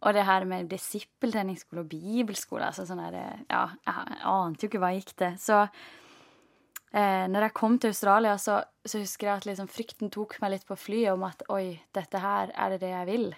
og 0.02 0.14
det 0.16 0.24
her 0.26 0.46
med 0.50 0.70
disippeltreningsskole 0.70 1.84
og 1.84 1.90
bibelskole 1.92 2.66
altså 2.66 2.86
sånn 2.88 3.02
der, 3.04 3.44
Ja, 3.50 3.68
jeg 3.86 4.22
ante 4.26 4.66
jo 4.66 4.70
ikke 4.70 4.80
hva 4.82 4.90
jeg 4.90 5.04
gikk 5.04 5.14
til. 5.22 5.36
Så 5.38 5.60
eh, 5.62 7.28
når 7.30 7.46
jeg 7.46 7.54
kom 7.58 7.78
til 7.78 7.92
Australia, 7.94 8.34
så, 8.42 8.58
så 8.82 9.02
husker 9.02 9.28
jeg 9.28 9.42
at 9.42 9.46
liksom 9.46 9.70
frykten 9.70 10.10
tok 10.10 10.40
meg 10.42 10.56
litt 10.56 10.66
på 10.66 10.78
flyet 10.78 11.14
om 11.14 11.22
at 11.28 11.46
oi, 11.54 11.78
dette 11.94 12.22
her 12.22 12.50
er 12.50 12.74
det 12.74 12.82
det 12.82 12.90
jeg 12.90 13.10
vil. 13.12 13.28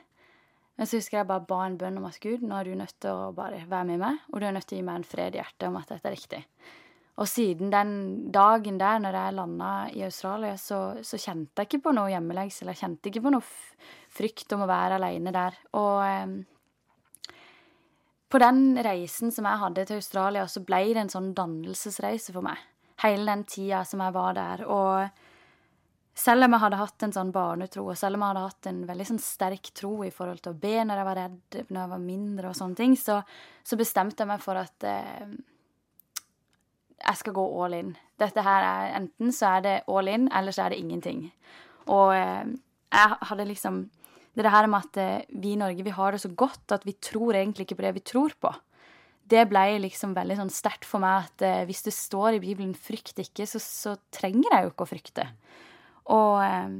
Men 0.75 0.88
så 0.90 0.99
husker 0.99 1.21
jeg 1.21 1.28
bare 1.28 1.47
ba 1.47 1.61
en 1.68 1.76
bønn 1.78 2.00
om 2.00 2.09
at 2.09 2.16
Gud, 2.23 2.42
nå 2.42 2.56
er 2.59 2.66
du 2.66 2.78
nødt 2.78 2.97
til 3.02 3.12
å 3.12 3.35
bare 3.37 3.61
være 3.68 3.90
med 3.92 4.00
meg, 4.00 4.25
og 4.33 4.40
du 4.40 4.49
er 4.49 4.56
nødt 4.56 4.66
til 4.71 4.78
å 4.78 4.80
gi 4.80 4.87
meg 4.88 4.99
en 5.02 5.06
fred 5.06 5.37
i 5.37 5.42
hjertet 5.42 5.68
om 5.68 5.76
at 5.78 5.92
dette 5.92 6.11
er 6.11 6.16
riktig. 6.16 6.40
Og 7.14 7.28
siden 7.30 7.71
den 7.71 7.92
dagen 8.35 8.80
der, 8.80 8.99
når 8.99 9.18
jeg 9.21 9.35
landa 9.37 9.68
i 9.94 10.02
Australia, 10.02 10.56
så, 10.59 10.80
så, 11.06 11.21
kjente 11.21 11.62
jeg 11.62 11.68
ikke 11.68 11.85
på 11.85 11.92
noe 11.94 12.11
hjemmelengsel. 12.11 12.73
Jeg 12.73 12.80
kjente 12.80 13.11
ikke 13.11 13.23
på 13.28 13.33
noe 13.37 13.44
frykt 14.16 14.56
om 14.56 14.64
å 14.64 14.71
være 14.71 14.99
aleine 14.99 15.30
der. 15.35 15.61
Og 15.78 16.00
eh, 16.02 16.35
på 18.35 18.41
den 18.43 18.75
reisen 18.83 19.31
som 19.31 19.47
jeg 19.47 19.62
hadde 19.62 19.85
til 19.87 20.00
Australia, 20.00 20.49
så 20.50 20.64
ble 20.67 20.81
det 20.91 21.05
en 21.05 21.12
sånn 21.12 21.35
dannelsesreise 21.38 22.35
for 22.35 22.43
meg 22.43 22.59
hele 23.03 23.26
den 23.31 23.45
tida 23.47 23.85
som 23.87 24.03
jeg 24.03 24.14
var 24.14 24.35
der. 24.35 24.64
Og 24.71 26.19
selv 26.19 26.47
om 26.47 26.55
jeg 26.55 26.62
hadde 26.64 26.81
hatt 26.81 27.07
en 27.07 27.14
sånn 27.14 27.33
barnetro, 27.35 27.87
og 27.91 27.99
selv 27.99 28.19
om 28.19 28.25
jeg 28.25 28.33
hadde 28.33 28.45
hatt 28.45 28.69
en 28.71 28.85
veldig 28.91 29.07
sånn 29.09 29.23
sterk 29.23 29.73
tro 29.75 29.97
i 30.07 30.12
forhold 30.14 30.45
til 30.45 30.55
å 30.55 30.61
be 30.62 30.76
når 30.83 31.00
jeg 31.00 31.09
var 31.09 31.21
redd, 31.21 31.59
når 31.69 31.81
jeg 31.81 31.93
var 31.95 32.05
mindre 32.05 32.50
og 32.50 32.59
sånne 32.59 32.81
ting, 32.81 32.97
så, 32.99 33.21
så 33.67 33.79
bestemte 33.81 34.23
jeg 34.23 34.31
meg 34.31 34.45
for 34.45 34.61
at 34.61 34.87
eh, 34.88 35.35
jeg 37.05 37.21
skal 37.21 37.37
gå 37.37 37.49
all 37.62 37.79
in. 37.81 37.97
Dette 38.21 38.47
her 38.47 38.69
er 38.69 38.95
Enten 39.00 39.35
så 39.35 39.57
er 39.57 39.67
det 39.67 39.81
all 39.91 40.11
in, 40.11 40.31
eller 40.33 40.55
så 40.55 40.67
er 40.67 40.75
det 40.75 40.83
ingenting. 40.83 41.26
Og 41.91 42.14
eh, 42.14 42.55
jeg 42.95 43.19
hadde 43.31 43.50
liksom 43.50 43.85
Det 44.35 44.43
er 44.43 44.49
det 44.49 44.55
her 44.57 44.67
med 44.71 44.87
at 44.88 45.00
eh, 45.00 45.41
vi 45.41 45.55
i 45.55 45.59
Norge 45.59 45.87
vi 45.87 45.95
har 45.95 46.12
det 46.12 46.23
så 46.25 46.31
godt 46.35 46.75
at 46.75 46.87
vi 46.87 46.97
tror 46.99 47.38
egentlig 47.38 47.69
ikke 47.69 47.79
på 47.79 47.87
det 47.87 47.97
vi 48.00 48.09
tror 48.12 48.35
på 48.41 48.55
det 49.31 49.47
ble 49.49 49.79
liksom 49.81 50.12
veldig 50.17 50.37
sånn 50.43 50.53
sterkt 50.53 50.87
for 50.88 51.03
meg 51.03 51.29
at 51.29 51.45
eh, 51.45 51.62
hvis 51.69 51.85
det 51.87 51.95
står 51.97 52.37
i 52.37 52.43
Bibelen 52.43 52.75
'frykt 52.76 53.23
ikke', 53.23 53.47
så, 53.49 53.61
så, 53.61 53.97
trenger 54.12 54.53
jeg 54.53 54.67
jo 54.67 54.73
ikke 54.73 54.85
å 54.85 54.91
frykte. 54.91 55.26
Og, 56.12 56.37
eh, 56.45 56.75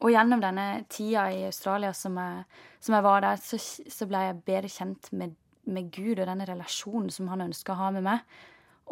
og, 0.00 0.08
gjennom 0.10 0.40
denne 0.40 0.84
tida 0.88 1.28
i 1.30 1.44
Australia 1.50 1.92
som 1.92 2.16
jeg, 2.16 2.46
som 2.80 2.96
jeg 2.96 3.06
var 3.08 3.26
der, 3.26 3.44
så, 3.44 3.60
så, 3.60 4.08
ble 4.08 4.24
jeg 4.24 4.40
bedre 4.48 4.72
kjent 4.72 5.12
med, 5.12 5.36
med, 5.68 5.92
Gud 5.92 6.18
og 6.18 6.26
denne 6.26 6.48
relasjonen 6.48 7.12
som 7.12 7.28
han 7.28 7.44
ønska 7.44 7.76
å 7.76 7.80
ha 7.84 7.92
med 7.94 8.08
meg. 8.08 8.24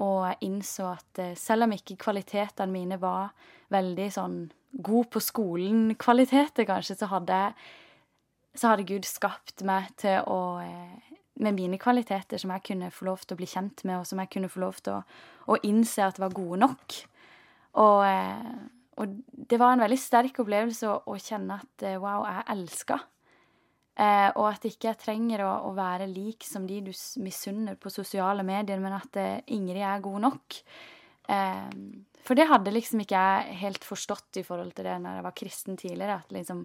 Og 0.00 0.23
jeg 0.29 0.47
innså 0.47 0.93
at 0.93 1.21
selv 1.37 1.67
om 1.67 1.73
ikke 1.75 1.99
kvalitetene 2.00 2.73
mine 2.73 3.00
var 3.00 3.33
veldig 3.73 4.07
sånn 4.12 4.37
god 4.71 5.09
på 5.11 5.21
skolen-kvaliteter, 5.25 6.69
kanskje, 6.69 6.95
så 7.00 7.09
hadde, 7.11 7.40
så 8.57 8.73
hadde 8.73 8.88
Gud 8.88 9.07
skapt 9.07 9.62
meg 9.66 9.92
til 10.00 10.25
å 10.26 10.40
eh, 10.62 11.11
med 11.40 11.57
mine 11.57 11.78
kvaliteter 11.80 12.40
som 12.40 12.52
jeg 12.52 12.64
kunne 12.66 12.90
få 12.92 13.07
lov 13.09 13.23
til 13.25 13.37
å 13.37 13.40
bli 13.40 13.49
kjent 13.49 13.85
med, 13.88 14.00
og 14.00 14.09
som 14.09 14.21
jeg 14.21 14.30
kunne 14.35 14.50
få 14.52 14.61
lov 14.64 14.80
til 14.85 14.99
å, 14.99 15.00
å 15.54 15.57
innse 15.66 16.04
at 16.04 16.21
var 16.21 16.35
gode 16.37 16.61
nok. 16.61 16.99
Og, 17.80 18.02
eh, 18.04 18.50
og 19.00 19.16
det 19.49 19.61
var 19.61 19.75
en 19.75 19.85
veldig 19.85 20.00
sterk 20.00 20.42
opplevelse 20.42 20.90
å, 20.90 20.99
å 21.09 21.16
kjenne 21.21 21.61
at 21.62 21.87
eh, 21.87 21.99
wow, 22.02 22.26
jeg 22.28 22.42
er 22.42 22.52
elska. 22.57 23.00
Eh, 24.00 24.28
og 24.35 24.47
at 24.50 24.69
ikke 24.69 24.90
jeg 24.90 25.00
trenger 25.00 25.45
å, 25.47 25.50
å, 25.71 25.75
være 25.76 26.09
lik 26.11 26.45
som 26.49 26.69
de 26.69 26.80
du 26.88 26.92
misunner 27.25 27.76
på 27.80 27.92
sosiale 27.92 28.45
medier, 28.47 28.80
men 28.83 28.97
at 28.99 29.21
Ingrid 29.52 29.85
er 29.85 30.04
god 30.04 30.25
nok. 30.28 30.61
Eh, 31.30 31.75
for 32.26 32.37
det 32.37 32.49
hadde 32.50 32.73
liksom 32.75 33.02
ikke 33.02 33.21
jeg 33.21 33.61
helt 33.62 33.87
forstått 33.87 34.40
i 34.40 34.47
forhold 34.47 34.75
til 34.76 34.88
det 34.88 34.97
når 35.00 35.19
jeg 35.19 35.26
var 35.26 35.37
kristen 35.40 35.78
tidligere. 35.80 36.21
At 36.21 36.35
liksom 36.35 36.64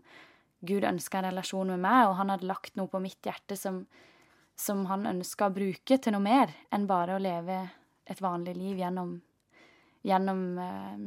Gud 0.67 0.85
ønska 0.87 1.19
en 1.19 1.29
relasjon 1.29 1.73
med 1.73 1.83
meg, 1.83 2.09
og 2.09 2.17
han 2.19 2.33
hadde 2.33 2.49
lagt 2.49 2.75
noe 2.79 2.91
på 2.91 3.01
mitt 3.03 3.25
hjerte 3.25 3.57
som, 3.59 3.83
som 4.59 4.85
han 4.89 5.07
ønska 5.09 5.49
å 5.49 5.55
bruke 5.55 5.97
til 5.97 6.15
noe 6.15 6.25
mer 6.25 6.53
enn 6.73 6.87
bare 6.89 7.17
å 7.17 7.21
leve 7.21 7.59
et 8.05 8.21
vanlig 8.21 8.55
liv 8.57 8.81
gjennom, 8.81 9.15
gjennom 10.05 10.41
eh, 10.61 11.05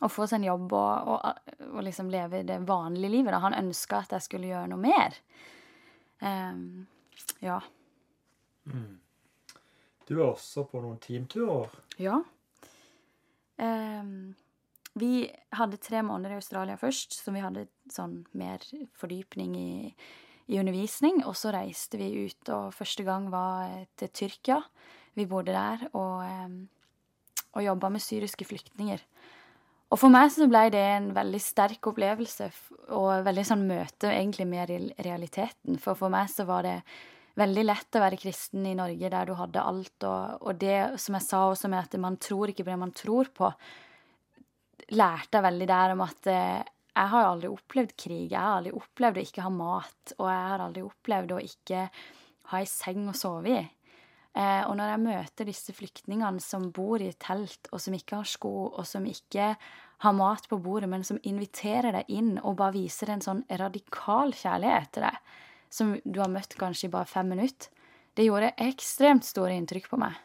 å 0.00 0.10
få 0.10 0.26
seg 0.26 0.40
en 0.40 0.48
jobb 0.48 0.74
og, 0.74 1.14
og, 1.14 1.54
og, 1.70 1.80
liksom 1.86 2.10
leve 2.10 2.42
det 2.46 2.60
vanlige 2.66 3.12
livet. 3.12 3.34
Da. 3.34 3.42
Han 3.46 3.58
ønska 3.58 4.02
at 4.02 4.14
jeg 4.16 4.26
skulle 4.26 4.50
gjøre 4.50 4.70
noe 4.72 4.82
mer. 4.82 5.18
Um, 6.20 6.86
ja. 7.42 7.60
Mm. 8.70 9.00
Du 10.08 10.16
er 10.18 10.26
også 10.28 10.66
på 10.68 10.82
noen 10.84 10.98
teamturer? 11.02 11.72
Ja. 12.02 12.20
Um, 13.56 14.34
vi 14.94 15.26
hadde 15.58 15.80
tre 15.82 16.02
måneder 16.06 16.36
i 16.36 16.38
Australia 16.38 16.76
først, 16.78 17.16
så 17.18 17.34
vi 17.34 17.42
hadde 17.42 17.66
sånn 17.90 18.20
mer 18.38 18.62
fordypning 18.98 19.56
i, 19.58 19.70
i 20.46 20.58
undervisning. 20.60 21.24
Og 21.26 21.34
så 21.38 21.50
reiste 21.54 21.98
vi 21.98 22.28
ut, 22.28 22.50
og 22.54 22.74
første 22.76 23.06
gang 23.06 23.26
var 23.32 23.72
til 23.98 24.12
Tyrkia. 24.14 24.60
Vi 25.18 25.26
bodde 25.30 25.54
der 25.54 25.88
og, 25.92 26.22
um, 26.22 26.60
og 27.54 27.66
jobba 27.66 27.90
med 27.94 28.02
syriske 28.02 28.46
flyktninger. 28.46 29.02
Og 29.94 30.00
for 30.00 30.10
meg 30.10 30.30
så 30.34 30.46
ble 30.50 30.68
det 30.74 30.82
en 30.96 31.10
veldig 31.14 31.40
sterk 31.42 31.86
opplevelse 31.90 32.48
og 32.94 33.26
veldig 33.26 33.44
sånn 33.46 33.66
møte 33.68 34.10
egentlig 34.10 34.46
med 34.50 34.72
realiteten. 35.04 35.78
For 35.82 35.98
for 35.98 36.10
meg 36.10 36.30
så 36.32 36.46
var 36.48 36.66
det 36.66 36.78
veldig 37.38 37.64
lett 37.66 37.98
å 37.98 38.02
være 38.02 38.18
kristen 38.18 38.66
i 38.66 38.76
Norge 38.78 39.10
der 39.10 39.28
du 39.28 39.34
hadde 39.38 39.62
alt, 39.62 40.06
og, 40.06 40.42
og 40.46 40.58
det 40.58 41.00
som 41.02 41.18
jeg 41.18 41.26
sa 41.26 41.44
også 41.50 41.70
med 41.70 41.82
at 41.82 41.96
man 41.98 42.18
tror 42.22 42.50
ikke 42.50 42.62
på 42.62 42.70
det 42.70 42.80
man 42.80 42.94
tror 42.94 43.30
på, 43.34 43.50
lærte 44.92 45.38
jeg 45.38 45.46
veldig 45.46 45.68
der 45.70 45.94
om 45.94 46.02
at 46.04 46.28
eh, 46.30 46.72
jeg 46.94 47.10
har 47.10 47.28
aldri 47.28 47.50
opplevd 47.50 47.94
krig. 47.98 48.26
Jeg 48.30 48.38
har 48.38 48.58
aldri 48.58 48.74
opplevd 48.76 49.18
å 49.18 49.24
ikke 49.24 49.46
ha 49.46 49.54
mat, 49.54 50.12
og 50.18 50.28
jeg 50.30 50.50
har 50.50 50.62
aldri 50.62 50.84
opplevd 50.86 51.32
å 51.34 51.40
ikke 51.42 51.86
ha 52.52 52.60
ei 52.60 52.68
seng 52.70 53.08
å 53.10 53.16
sove 53.16 53.54
i. 53.54 53.62
Eh, 54.34 54.62
og 54.66 54.74
når 54.78 54.92
jeg 54.92 55.02
møter 55.04 55.48
disse 55.48 55.74
flyktningene 55.74 56.42
som 56.42 56.68
bor 56.74 57.02
i 57.02 57.12
telt, 57.22 57.70
og 57.72 57.82
som 57.82 57.94
ikke 57.96 58.20
har 58.20 58.28
sko, 58.28 58.54
og 58.74 58.86
som 58.86 59.06
ikke 59.06 59.52
har 60.04 60.16
mat 60.16 60.48
på 60.50 60.58
bordet, 60.62 60.90
men 60.90 61.06
som 61.06 61.20
inviterer 61.22 61.94
deg 61.94 62.10
inn 62.12 62.34
og 62.42 62.58
bare 62.58 62.76
viser 62.76 63.14
en 63.14 63.22
sånn 63.24 63.44
radikal 63.62 64.34
kjærlighet 64.34 64.90
til 64.94 65.06
deg, 65.06 65.32
som 65.74 65.94
du 66.04 66.20
har 66.20 66.30
møtt 66.30 66.54
kanskje 66.58 66.88
i 66.88 66.94
bare 66.94 67.10
fem 67.10 67.30
minutter, 67.30 67.70
det 68.14 68.28
gjorde 68.28 68.52
ekstremt 68.62 69.26
store 69.26 69.56
inntrykk 69.58 69.88
på 69.90 69.98
meg. 69.98 70.18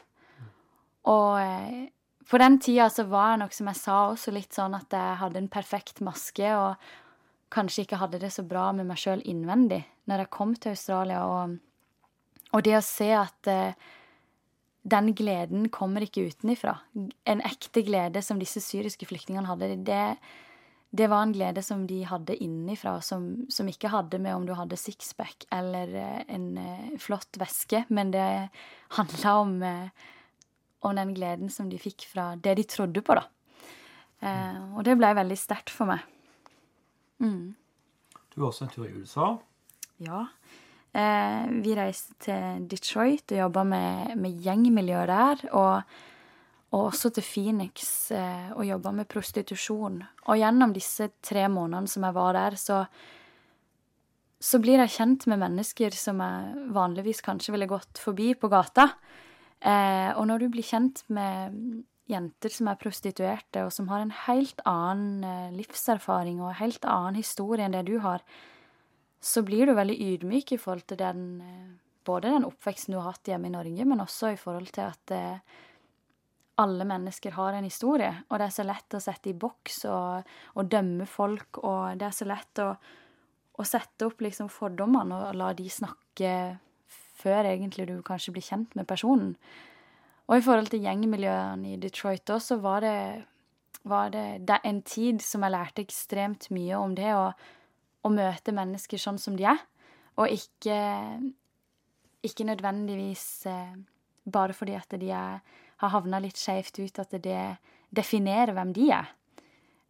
Og 1.09 1.39
eh, 1.41 1.87
på 2.29 2.37
den 2.37 2.59
tida 2.61 2.89
så 2.93 3.07
var 3.09 3.33
jeg 3.33 3.41
nok, 3.43 3.55
som 3.57 3.69
jeg 3.71 3.79
sa, 3.79 3.99
også 4.11 4.33
litt 4.35 4.53
sånn 4.53 4.75
at 4.77 4.93
jeg 4.93 5.19
hadde 5.21 5.41
en 5.41 5.51
perfekt 5.51 6.01
maske, 6.05 6.49
og 6.53 6.77
kanskje 7.53 7.85
ikke 7.85 8.01
hadde 8.01 8.19
det 8.21 8.29
så 8.35 8.45
bra 8.45 8.69
med 8.77 8.85
meg 8.89 8.99
sjøl 9.01 9.23
innvendig 9.25 9.81
når 10.09 10.23
jeg 10.23 10.33
kom 10.33 10.53
til 10.57 10.75
Australia, 10.75 11.23
og, 11.25 11.57
og 12.53 12.65
det 12.65 12.75
å 12.77 12.85
se 12.85 13.09
at 13.17 13.49
eh, 13.49 13.89
den 14.89 15.11
gleden 15.17 15.67
kommer 15.73 16.05
ikke 16.05 16.27
utenifra. 16.29 16.79
En 17.29 17.41
ekte 17.45 17.83
glede 17.85 18.23
som 18.25 18.39
disse 18.41 18.61
syriske 18.63 19.05
flyktningene 19.09 19.49
hadde, 19.49 19.71
det, 19.85 20.03
det 20.89 21.09
var 21.11 21.25
en 21.25 21.33
glede 21.35 21.61
som 21.65 21.85
de 21.89 21.99
hadde 22.09 22.37
innenfra, 22.41 22.95
som, 23.05 23.27
som 23.53 23.69
ikke 23.69 23.91
hadde 23.93 24.21
med 24.21 24.37
om 24.37 24.47
du 24.47 24.55
hadde 24.57 24.79
sixpack 24.79 25.45
eller 25.55 25.93
eh, 25.93 26.21
en 26.29 26.47
uh, 26.57 26.95
flott 27.01 27.41
veske, 27.41 27.83
men 27.93 28.13
det 28.15 28.25
handla 28.97 29.35
om, 29.43 29.59
uh, 29.61 30.09
om, 30.81 30.95
den 30.95 31.13
gleden 31.17 31.51
som 31.53 31.69
de 31.71 31.79
fikk 31.81 32.07
fra 32.11 32.31
det 32.39 32.55
de 32.59 32.65
trodde 32.69 33.03
på, 33.05 33.17
da. 33.19 33.27
Eh, 34.19 34.61
og 34.75 34.83
det 34.87 34.97
ble 34.99 35.13
veldig 35.15 35.37
sterkt 35.39 35.71
for 35.73 35.89
meg. 35.89 36.03
Mm. 37.23 37.55
Du 38.33 38.41
var 38.41 38.49
også 38.51 38.67
en 38.67 38.73
tur 38.73 38.87
i 38.87 38.95
USA. 38.95 39.33
Ja. 40.03 40.25
Eh, 40.91 41.49
vi 41.61 41.75
reiste 41.77 42.15
til 42.23 42.65
Detroit 42.69 43.35
og 43.35 43.43
jobba 43.43 43.65
med, 43.67 44.15
med 44.17 44.39
gjengmiljøet 44.43 45.11
der. 45.11 45.43
Og, 45.51 45.93
og, 46.71 46.81
også 46.81 47.11
til 47.13 47.25
Phoenix 47.25 48.11
eh, 48.15 48.49
og 48.55 48.65
jobba 48.67 48.93
med 48.95 49.09
prostitusjon. 49.11 50.01
Og 50.27 50.41
gjennom 50.41 50.73
disse 50.75 51.11
tre 51.25 51.47
månedene 51.51 51.91
som 51.91 52.07
jeg 52.07 52.17
var 52.17 52.35
der, 52.37 52.59
så, 52.59 52.83
så 54.39 54.61
blir 54.63 54.81
jeg 54.83 54.95
kjent 54.97 55.27
med 55.29 55.41
mennesker 55.43 55.95
som 55.95 56.23
jeg 56.25 56.69
vanligvis 56.75 57.23
kanskje 57.25 57.55
ville 57.55 57.69
gått 57.69 58.01
forbi 58.01 58.33
på 58.39 58.51
gata. 58.51 58.91
Eh, 59.59 60.11
og 60.15 60.27
når 60.29 60.43
du 60.45 60.51
blir 60.53 60.63
kjent 60.65 61.03
med 61.11 61.55
jenter 62.09 62.53
som 62.53 62.69
er 62.71 62.79
prostituerte, 62.79 63.65
og 63.65 63.73
som 63.73 63.89
har 63.91 64.03
en 64.03 64.13
helt 64.25 64.61
annen 64.67 65.25
eh, 65.25 65.57
livserfaring 65.57 66.39
og 66.41 66.53
en 66.53 66.61
helt 66.63 66.87
annen 66.87 67.19
historie 67.19 67.65
enn 67.65 67.75
det 67.75 67.85
du 67.89 67.97
har, 68.03 68.23
så 69.19 69.43
blir 69.43 69.67
du 69.67 69.75
veldig 69.75 69.97
ydmyk 70.13 70.55
i 70.55 70.59
forhold 70.61 70.87
til 70.89 71.01
den 71.03 71.29
eh, 71.45 71.69
Både 72.07 72.29
den 72.31 72.45
oppveksten 72.47 72.95
du 72.95 72.97
har 72.97 73.11
hatt 73.11 73.27
hjemme 73.27 73.49
i 73.49 73.51
Norge, 73.53 73.83
men 73.85 73.99
også 74.01 74.31
i 74.33 74.37
forhold 74.39 74.71
til 74.73 74.87
at 74.87 75.11
eh, 75.13 75.57
alle 76.57 76.87
mennesker 76.87 77.35
har 77.35 77.53
en 77.53 77.67
historie, 77.67 78.09
og 78.31 78.39
det 78.39 78.47
er 78.47 78.55
så 78.55 78.65
lett 78.65 78.95
å 78.97 79.01
sette 79.03 79.29
i 79.29 79.35
boks 79.37 79.83
og, 79.91 80.31
og 80.55 80.71
dømme 80.71 81.05
folk, 81.05 81.59
og 81.61 81.99
det 81.99 82.07
er 82.07 82.15
så 82.15 82.25
lett 82.25 82.61
å, 82.63 82.71
å 83.59 83.67
sette 83.67 84.07
opp 84.07 84.23
liksom 84.25 84.49
fordommene 84.49 85.19
og 85.27 85.37
la 85.37 85.51
de 85.53 85.67
snakke 85.69 86.31
før 87.19 87.51
egentlig 87.51 87.87
du 87.89 87.99
kanskje 88.05 88.33
blir 88.35 88.45
kjent 88.45 88.75
med 88.79 88.87
personen. 88.87 89.35
Og 90.29 90.37
i 90.37 90.45
forhold 90.45 90.69
til 90.71 90.83
gjengmiljøene 90.85 91.73
i 91.73 91.79
Detroit 91.81 92.31
så 92.41 92.59
var 92.61 92.83
det, 92.85 92.97
var 93.83 94.11
det, 94.13 94.45
det 94.47 94.59
en 94.63 94.81
tid 94.85 95.23
som 95.25 95.43
jeg 95.43 95.55
lærte 95.55 95.83
ekstremt 95.83 96.49
mye 96.53 96.77
om 96.77 96.93
det. 96.95 97.13
å, 97.17 97.31
å 98.05 98.11
møte 98.13 98.55
mennesker 98.55 99.01
sånn 99.01 99.19
som 99.19 99.35
de 99.39 99.47
er, 99.49 99.59
og 100.19 100.31
ikke, 100.31 100.79
ikke 102.25 102.47
nødvendigvis 102.47 103.25
eh, 103.49 103.75
bare 104.29 104.55
fordi 104.55 104.75
at 104.77 104.95
de 104.99 105.11
er, 105.15 105.39
har 105.79 105.93
havna 105.93 106.19
litt 106.23 106.39
skeivt 106.39 106.79
ut, 106.79 106.99
at 106.99 107.15
det 107.23 107.43
definerer 107.95 108.53
hvem 108.55 108.73
de 108.75 108.89
er. 108.95 109.11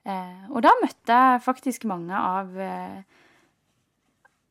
Eh, 0.09 0.45
og 0.53 0.61
da 0.65 0.73
møtte 0.81 1.17
jeg 1.17 1.43
faktisk 1.45 1.87
mange 1.89 2.15
av, 2.15 2.53
eh, 2.57 3.01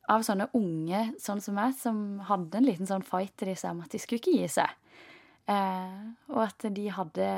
av 0.09 0.23
sånne 0.25 0.49
unge 0.57 1.03
sånn 1.21 1.41
som 1.43 1.57
meg, 1.59 1.75
som 1.77 2.19
hadde 2.29 2.59
en 2.59 2.67
liten 2.67 2.89
sånn 2.89 3.05
fight 3.05 3.35
til 3.39 3.53
seg 3.57 3.75
om 3.75 3.83
at 3.85 3.93
de 3.93 4.01
skulle 4.01 4.21
ikke 4.21 4.37
gi 4.39 4.49
seg. 4.59 4.73
Eh, 5.49 6.01
og 6.33 6.43
at 6.45 6.67
de 6.75 6.89
hadde 6.93 7.29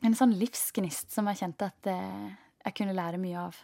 en 0.00 0.16
sånn 0.16 0.36
livsgnist 0.40 1.12
som 1.12 1.28
jeg 1.30 1.42
kjente 1.42 1.68
at 1.68 1.90
eh, 1.92 2.30
jeg 2.64 2.76
kunne 2.76 2.96
lære 2.96 3.20
mye 3.20 3.44
av. 3.48 3.60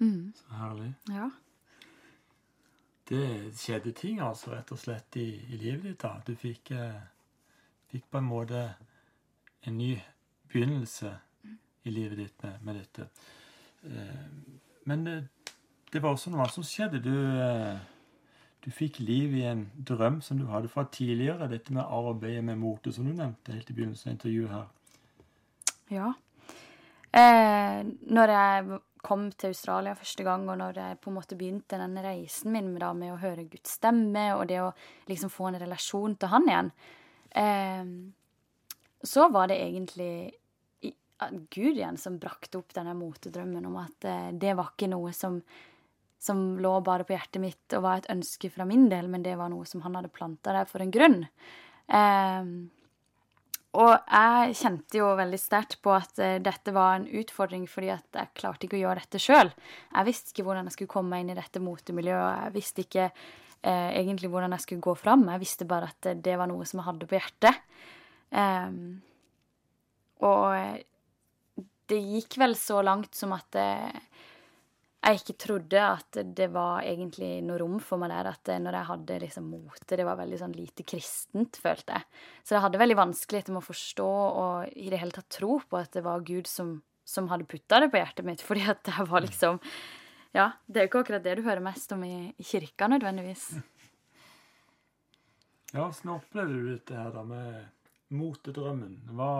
Mm. 0.00 0.32
Så 0.38 0.58
herlig. 0.58 0.90
Ja. 1.12 1.30
Det 3.10 3.24
skjedde 3.58 3.92
ting, 3.98 4.20
altså, 4.22 4.52
rett 4.54 4.70
og 4.70 4.78
slett, 4.78 5.18
i, 5.18 5.28
i 5.50 5.58
livet 5.58 5.88
ditt. 5.88 6.02
da. 6.02 6.14
Du 6.26 6.34
fikk, 6.38 6.70
eh, 6.78 7.02
fikk, 7.90 8.06
på 8.10 8.22
en 8.22 8.30
måte 8.30 8.62
en 9.66 9.76
ny 9.78 9.96
begynnelse 10.50 11.10
i 11.84 11.90
livet 11.90 12.18
ditt 12.22 12.42
med, 12.46 12.62
med 12.66 12.80
dette. 12.80 13.08
Eh, 13.82 14.26
men 14.90 15.04
det, 15.06 15.16
det, 15.92 16.02
var 16.02 16.14
også 16.14 16.32
noe 16.32 16.44
annet 16.44 16.56
som 16.56 16.66
skjedde. 16.66 17.02
Du, 17.04 17.14
eh, 17.14 17.78
du 18.64 18.70
fikk 18.74 19.00
liv 19.02 19.34
i 19.40 19.46
en 19.50 19.66
drøm 19.76 20.20
som 20.24 20.40
du 20.40 20.46
hadde 20.50 20.70
fra 20.72 20.84
tidligere. 20.92 21.48
Dette 21.50 21.74
med 21.76 21.84
arbeidet 21.84 22.44
med 22.44 22.60
mote, 22.60 22.92
som 22.92 23.08
du 23.08 23.14
nevnte 23.14 23.54
helt 23.54 23.70
i 23.70 23.76
begynnelsen 23.76 24.10
av 24.10 24.16
intervjuet 24.16 24.54
her. 24.54 24.68
Ja. 25.90 26.12
Eh, 27.10 27.80
når 28.06 28.34
jeg 28.36 28.80
kom 29.02 29.30
til 29.32 29.54
Australia 29.54 29.96
første 29.98 30.24
gang, 30.24 30.44
og 30.50 30.58
når 30.60 30.78
jeg 30.78 30.98
på 31.00 31.10
en 31.10 31.16
måte 31.16 31.38
begynte 31.38 31.80
denne 31.80 32.04
reisen 32.04 32.52
min 32.52 32.68
med, 32.70 32.82
da, 32.84 32.92
med 32.94 33.14
å 33.14 33.20
høre 33.22 33.48
Guds 33.50 33.78
stemme, 33.80 34.26
og 34.36 34.46
det 34.50 34.60
å 34.62 34.70
liksom 35.08 35.32
få 35.32 35.50
en 35.50 35.60
relasjon 35.62 36.16
til 36.20 36.32
han 36.34 36.50
igjen, 36.50 36.70
eh, 37.42 37.94
så 39.10 39.30
var 39.32 39.48
det 39.48 39.62
egentlig 39.64 40.12
Gud 41.50 41.76
igjen 41.76 41.98
som 42.00 42.18
brakte 42.20 42.60
opp 42.60 42.72
denne 42.72 42.94
motedrømmen 42.96 43.66
om 43.68 43.76
at 43.82 44.06
eh, 44.08 44.30
det 44.40 44.54
var 44.56 44.72
ikke 44.72 44.88
noe 44.92 45.12
som, 45.16 45.40
som 46.20 46.58
lå 46.60 46.74
bare 46.84 47.06
på 47.08 47.14
hjertet 47.16 47.40
mitt 47.42 47.76
og 47.76 47.86
var 47.86 48.02
et 48.02 48.10
ønske 48.12 48.50
fra 48.52 48.66
min 48.68 48.88
del, 48.92 49.08
men 49.08 49.24
det 49.24 49.38
var 49.40 49.52
noe 49.52 49.64
som 49.68 49.80
han 49.86 49.96
hadde 49.96 50.12
planta 50.12 50.52
der 50.56 50.68
for 50.68 50.84
en 50.84 50.92
grunn. 50.92 51.22
Eh, 51.88 52.52
og 53.78 53.92
jeg 53.94 54.54
kjente 54.58 54.98
jo 54.98 55.12
veldig 55.14 55.38
sterkt 55.38 55.76
på 55.84 55.92
at 55.94 56.18
uh, 56.18 56.38
dette 56.42 56.72
var 56.74 56.96
en 56.98 57.06
utfordring 57.20 57.68
fordi 57.70 57.92
at 57.94 58.18
jeg 58.18 58.32
klarte 58.40 58.66
ikke 58.66 58.80
å 58.80 58.82
gjøre 58.82 59.04
dette 59.04 59.20
sjøl. 59.22 59.52
Jeg 59.92 60.08
visste 60.08 60.34
ikke 60.34 60.46
hvordan 60.48 60.66
jeg 60.66 60.74
skulle 60.74 60.94
komme 60.96 61.14
meg 61.14 61.22
inn 61.22 61.30
i 61.36 61.38
dette 61.38 61.62
motemiljøet. 61.62 62.48
Jeg 62.48 62.54
visste 62.56 62.82
ikke 62.82 63.06
eh, 63.06 63.90
egentlig 64.00 64.32
hvordan 64.32 64.56
jeg 64.56 64.64
skulle 64.64 64.86
gå 64.88 64.96
fram. 64.98 65.22
Jeg 65.30 65.42
visste 65.44 65.68
bare 65.70 65.92
at 65.92 66.10
det 66.18 66.34
var 66.40 66.50
noe 66.50 66.66
som 66.66 66.82
jeg 66.82 66.88
hadde 66.88 67.10
på 67.10 67.18
hjertet. 67.20 67.62
Eh, 68.42 68.74
og 70.26 70.82
det 71.90 72.00
gikk 72.16 72.40
vel 72.42 72.58
så 72.58 72.82
langt 72.86 73.14
som 73.18 73.38
at 73.38 73.58
eh, 73.58 74.09
jeg 75.00 75.16
ikke 75.16 75.36
trodde 75.40 75.80
at 75.80 76.18
det 76.36 76.50
var 76.52 76.84
egentlig 76.84 77.38
noe 77.46 77.56
rom 77.62 77.78
for 77.80 78.00
meg 78.02 78.12
der. 78.12 78.28
At 78.34 78.50
når 78.60 78.76
jeg 78.76 78.88
hadde 78.90 79.18
liksom 79.22 79.46
mote, 79.48 79.96
det 79.96 80.04
var 80.04 80.18
veldig 80.18 80.40
sånn 80.42 80.56
lite 80.56 80.84
kristent, 80.84 81.56
følte 81.62 81.96
jeg. 81.96 82.20
Så 82.44 82.56
jeg 82.56 82.64
hadde 82.66 82.82
veldig 82.82 82.98
vanskeligheter 82.98 83.54
med 83.54 83.62
å 83.62 83.68
forstå 83.70 84.10
og 84.10 84.74
i 84.76 84.90
det 84.92 85.00
hele 85.00 85.16
tatt 85.16 85.30
tro 85.32 85.56
på 85.64 85.78
at 85.80 85.96
det 85.96 86.04
var 86.04 86.26
Gud 86.28 86.50
som, 86.50 86.74
som 87.08 87.30
hadde 87.32 87.48
putta 87.48 87.80
det 87.80 87.88
på 87.92 88.00
hjertet 88.00 88.28
mitt. 88.28 88.44
Fordi 88.48 88.66
at 88.68 88.84
det 88.88 89.08
var 89.08 89.24
liksom 89.24 89.60
Ja, 90.36 90.50
det 90.68 90.78
er 90.78 90.84
jo 90.84 90.90
ikke 90.92 91.04
akkurat 91.06 91.24
det 91.24 91.38
du 91.40 91.46
hører 91.48 91.64
mest 91.64 91.90
om 91.96 92.04
i, 92.06 92.30
i 92.36 92.44
kirka, 92.46 92.86
nødvendigvis. 92.92 93.54
Ja, 95.72 95.86
åssen 95.86 96.12
opplevde 96.12 96.58
du 96.58 96.68
dette 96.74 96.98
her 96.98 97.08
da 97.14 97.22
med 97.24 98.12
motedrømmen? 98.14 98.98
Hva, 99.16 99.32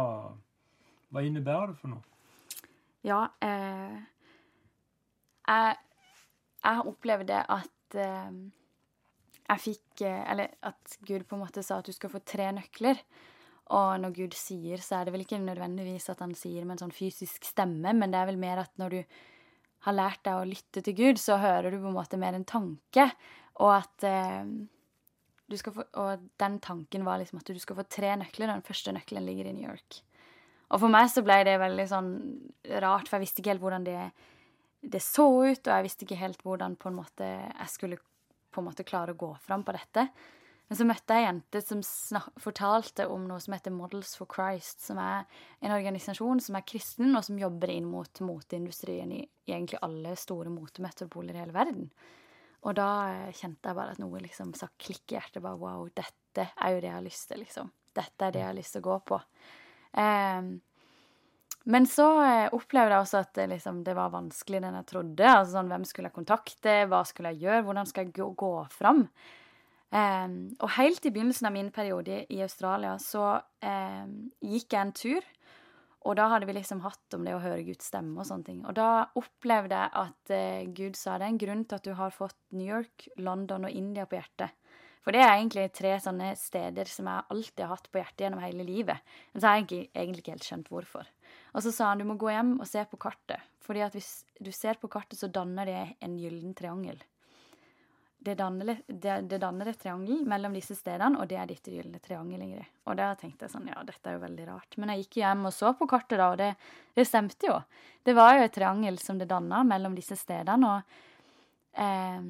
hva 1.10 1.22
innebærer 1.26 1.74
det 1.74 1.78
for 1.82 1.92
noe? 1.92 2.02
Ja, 3.06 3.24
eh, 3.42 4.00
jeg, 5.50 5.76
jeg 6.64 6.88
opplevde 6.92 7.42
at 7.58 7.98
eh, 7.98 8.40
jeg 9.50 9.62
fikk 9.64 10.04
eh, 10.06 10.22
Eller 10.30 10.54
at 10.66 10.96
Gud 11.06 11.26
på 11.26 11.36
en 11.36 11.44
måte 11.44 11.64
sa 11.66 11.80
at 11.80 11.90
du 11.90 11.96
skal 11.96 12.12
få 12.12 12.22
tre 12.24 12.50
nøkler. 12.56 13.02
Og 13.70 14.00
når 14.02 14.14
Gud 14.16 14.34
sier, 14.34 14.82
så 14.82 14.98
er 14.98 15.06
det 15.06 15.14
vel 15.14 15.22
ikke 15.24 15.38
nødvendigvis 15.42 16.08
at 16.10 16.22
han 16.24 16.34
sier 16.34 16.64
med 16.64 16.76
en 16.76 16.86
sånn 16.86 16.94
fysisk 16.94 17.46
stemme, 17.46 17.92
men 17.94 18.10
det 18.10 18.18
er 18.18 18.26
vel 18.32 18.40
mer 18.40 18.64
at 18.64 18.72
når 18.82 18.96
du 18.96 19.20
har 19.86 19.96
lært 19.96 20.24
deg 20.26 20.40
å 20.40 20.48
lytte 20.48 20.82
til 20.84 20.96
Gud, 20.98 21.20
så 21.22 21.38
hører 21.40 21.70
du 21.70 21.78
på 21.78 21.88
en 21.88 21.96
måte 21.96 22.18
mer 22.20 22.34
en 22.36 22.46
tanke. 22.48 23.06
Og 23.62 23.72
at 23.76 24.06
eh, 24.08 24.50
du 25.50 25.56
skal 25.58 25.74
få, 25.74 25.86
Og 26.02 26.26
den 26.38 26.58
tanken 26.62 27.06
var 27.06 27.22
liksom 27.22 27.40
at 27.40 27.50
du 27.50 27.58
skal 27.62 27.78
få 27.78 27.86
tre 27.86 28.12
nøkler, 28.18 28.50
og 28.50 28.58
den 28.58 28.66
første 28.66 28.94
nøkkelen 28.94 29.26
ligger 29.26 29.50
i 29.50 29.54
New 29.54 29.68
York. 29.70 30.02
Og 30.70 30.82
for 30.82 30.92
meg 30.92 31.08
så 31.10 31.22
ble 31.26 31.40
det 31.46 31.56
veldig 31.58 31.86
sånn 31.90 32.10
rart, 32.82 33.08
for 33.08 33.18
jeg 33.18 33.26
visste 33.26 33.42
ikke 33.42 33.54
helt 33.54 33.64
hvordan 33.64 33.86
det 33.86 34.02
det 34.80 35.02
så 35.04 35.26
ut, 35.28 35.60
og 35.60 35.72
jeg 35.72 35.86
visste 35.86 36.06
ikke 36.06 36.20
helt 36.20 36.44
hvordan 36.44 36.76
måte 36.96 37.26
jeg 37.28 37.72
skulle 37.72 38.00
på 38.50 38.62
en 38.62 38.66
måte 38.66 38.86
klare 38.86 39.14
å 39.14 39.18
gå 39.18 39.30
fram 39.44 39.62
på 39.64 39.74
dette. 39.76 40.08
Men 40.70 40.78
så 40.78 40.86
møtte 40.86 41.14
jeg 41.16 41.24
ei 41.24 41.26
jente 41.26 41.60
som 41.66 41.80
fortalte 42.38 43.08
om 43.10 43.24
noe 43.26 43.42
som 43.42 43.56
heter 43.56 43.74
Models 43.74 44.12
for 44.18 44.30
Christ, 44.30 44.84
som 44.84 45.00
er 45.02 45.24
en 45.58 45.74
organisasjon 45.74 46.38
som 46.44 46.58
er 46.58 46.66
kristen, 46.66 47.10
og 47.18 47.24
som 47.26 47.40
jobber 47.40 47.72
inn 47.74 47.88
mot 47.90 48.22
moteindustrien 48.22 49.10
i, 49.16 49.24
egentlig 49.50 49.80
alle 49.82 50.14
store 50.18 50.52
motemetropoler 50.54 51.34
i 51.34 51.42
hele 51.42 51.56
verden. 51.56 51.88
Og 52.62 52.76
da 52.78 52.90
kjente 53.34 53.66
jeg 53.66 53.78
bare 53.80 53.96
at 53.96 54.02
noe 54.02 54.22
liksom 54.22 54.54
sa 54.54 54.68
klikk 54.78 55.10
i 55.10 55.18
hjertet. 55.18 55.42
bare, 55.42 55.58
Wow, 55.58 55.88
dette 55.90 56.50
er 56.54 56.74
jo 56.76 56.80
det 56.80 56.90
jeg 56.90 56.98
har 57.00 57.06
lyst 57.08 57.28
til, 57.32 57.42
liksom. 57.42 57.74
Dette 57.96 58.26
er 58.26 58.34
det 58.34 58.42
jeg 58.44 58.50
har 58.52 58.58
lyst 58.60 58.76
til 58.76 58.84
å 58.84 58.88
gå 58.90 58.98
på. 59.10 59.20
Um, 59.98 60.52
men 61.68 61.84
så 61.88 62.06
eh, 62.24 62.46
opplevde 62.56 62.94
jeg 62.94 63.04
også 63.04 63.20
at 63.20 63.40
liksom, 63.50 63.82
det 63.84 63.96
var 63.98 64.14
vanskeligere 64.14 64.70
enn 64.70 64.78
jeg 64.80 64.88
trodde. 64.88 65.26
Altså 65.28 65.58
sånn, 65.58 65.68
Hvem 65.72 65.84
skulle 65.88 66.08
jeg 66.08 66.16
kontakte? 66.16 66.76
Hva 66.88 67.02
skulle 67.08 67.34
jeg 67.34 67.44
gjøre? 67.44 67.66
Hvordan 67.66 67.90
skal 67.90 68.06
jeg 68.06 68.14
gå, 68.16 68.30
gå 68.40 68.54
fram? 68.72 69.04
Um, 69.90 70.54
og 70.62 70.70
helt 70.76 71.02
i 71.02 71.10
begynnelsen 71.10 71.48
av 71.48 71.54
min 71.56 71.72
periode 71.74 72.20
i 72.30 72.36
Australia 72.44 72.92
så 73.02 73.24
um, 73.42 74.12
gikk 74.38 74.70
jeg 74.70 74.80
en 74.80 74.94
tur. 74.94 75.28
Og 76.08 76.14
da 76.16 76.30
hadde 76.32 76.46
vi 76.48 76.54
liksom 76.56 76.80
hatt 76.80 77.16
om 77.16 77.26
det 77.26 77.34
å 77.36 77.42
høre 77.42 77.66
Guds 77.66 77.90
stemme 77.90 78.22
og 78.22 78.28
sånne 78.28 78.46
ting. 78.46 78.60
Og 78.64 78.72
da 78.78 79.10
opplevde 79.20 79.82
jeg 79.82 79.92
at 80.04 80.32
uh, 80.32 80.70
Gud 80.78 80.96
sa 80.96 81.18
det 81.18 81.26
er 81.26 81.34
en 81.34 81.42
grunn 81.42 81.66
til 81.66 81.80
at 81.80 81.90
du 81.90 81.92
har 81.98 82.14
fått 82.14 82.38
New 82.54 82.64
York, 82.64 83.10
London 83.20 83.68
og 83.68 83.76
India 83.82 84.06
på 84.08 84.16
hjertet. 84.16 84.56
For 85.04 85.16
det 85.16 85.22
er 85.24 85.34
egentlig 85.34 85.70
tre 85.76 85.94
sånne 86.00 86.34
steder 86.36 86.88
som 86.88 87.08
jeg 87.08 87.28
alltid 87.34 87.62
har 87.64 87.72
hatt 87.72 87.88
på 87.90 88.00
hjertet 88.00 88.24
gjennom 88.26 88.42
hele 88.44 88.66
livet. 88.68 89.12
Men 89.32 89.42
så 89.42 89.50
har 89.50 89.62
jeg 89.62 89.88
egentlig 89.90 90.24
ikke 90.24 90.36
helt 90.36 90.48
skjønt 90.48 90.72
hvorfor. 90.72 91.08
Og 91.52 91.64
så 91.64 91.72
sa 91.74 91.90
han 91.90 92.02
du 92.02 92.06
må 92.08 92.18
gå 92.20 92.30
hjem 92.32 92.58
og 92.60 92.68
se 92.68 92.84
på 92.86 93.00
kartet. 93.00 93.40
fordi 93.60 93.82
at 93.84 93.94
hvis 93.94 94.24
du 94.40 94.50
ser 94.50 94.74
på 94.80 94.88
kartet, 94.90 95.18
så 95.18 95.28
danner 95.30 95.66
det 95.66 95.94
en 96.00 96.16
gyllen 96.18 96.54
triangel. 96.54 96.98
Det 98.18 98.34
danner, 98.34 98.80
det, 98.86 99.20
det 99.30 99.38
danner, 99.38 99.68
et 99.70 99.78
triangel 99.78 100.26
mellom 100.28 100.52
disse 100.52 100.74
stedene, 100.74 101.20
og 101.20 101.28
det 101.28 101.38
er 101.38 101.46
ditt 101.46 101.70
gylne 101.70 102.00
triangel, 102.02 102.42
Ingrid. 102.42 102.66
Og 102.84 102.98
da 102.98 103.14
tenkte 103.16 103.46
jeg 103.46 103.54
sånn, 103.54 103.70
ja, 103.70 103.78
dette 103.86 104.10
er 104.10 104.18
jo 104.18 104.24
veldig 104.26 104.48
rart. 104.48 104.76
Men 104.76 104.92
jeg 104.92 105.04
gikk 105.04 105.20
hjem 105.22 105.46
og 105.48 105.54
så 105.54 105.70
på 105.78 105.88
kartet, 105.88 106.18
da, 106.18 106.26
og 106.32 106.36
det, 106.40 106.50
det 106.98 107.06
stemte 107.08 107.48
jo. 107.48 107.56
Det 108.04 108.16
var 108.18 108.34
jo 108.36 108.44
et 108.44 108.56
triangel 108.58 108.98
som 109.00 109.20
det 109.20 109.30
danna 109.30 109.62
mellom 109.64 109.96
disse 109.96 110.18
stedene, 110.20 110.74
og 110.74 111.80
eh, 111.80 112.28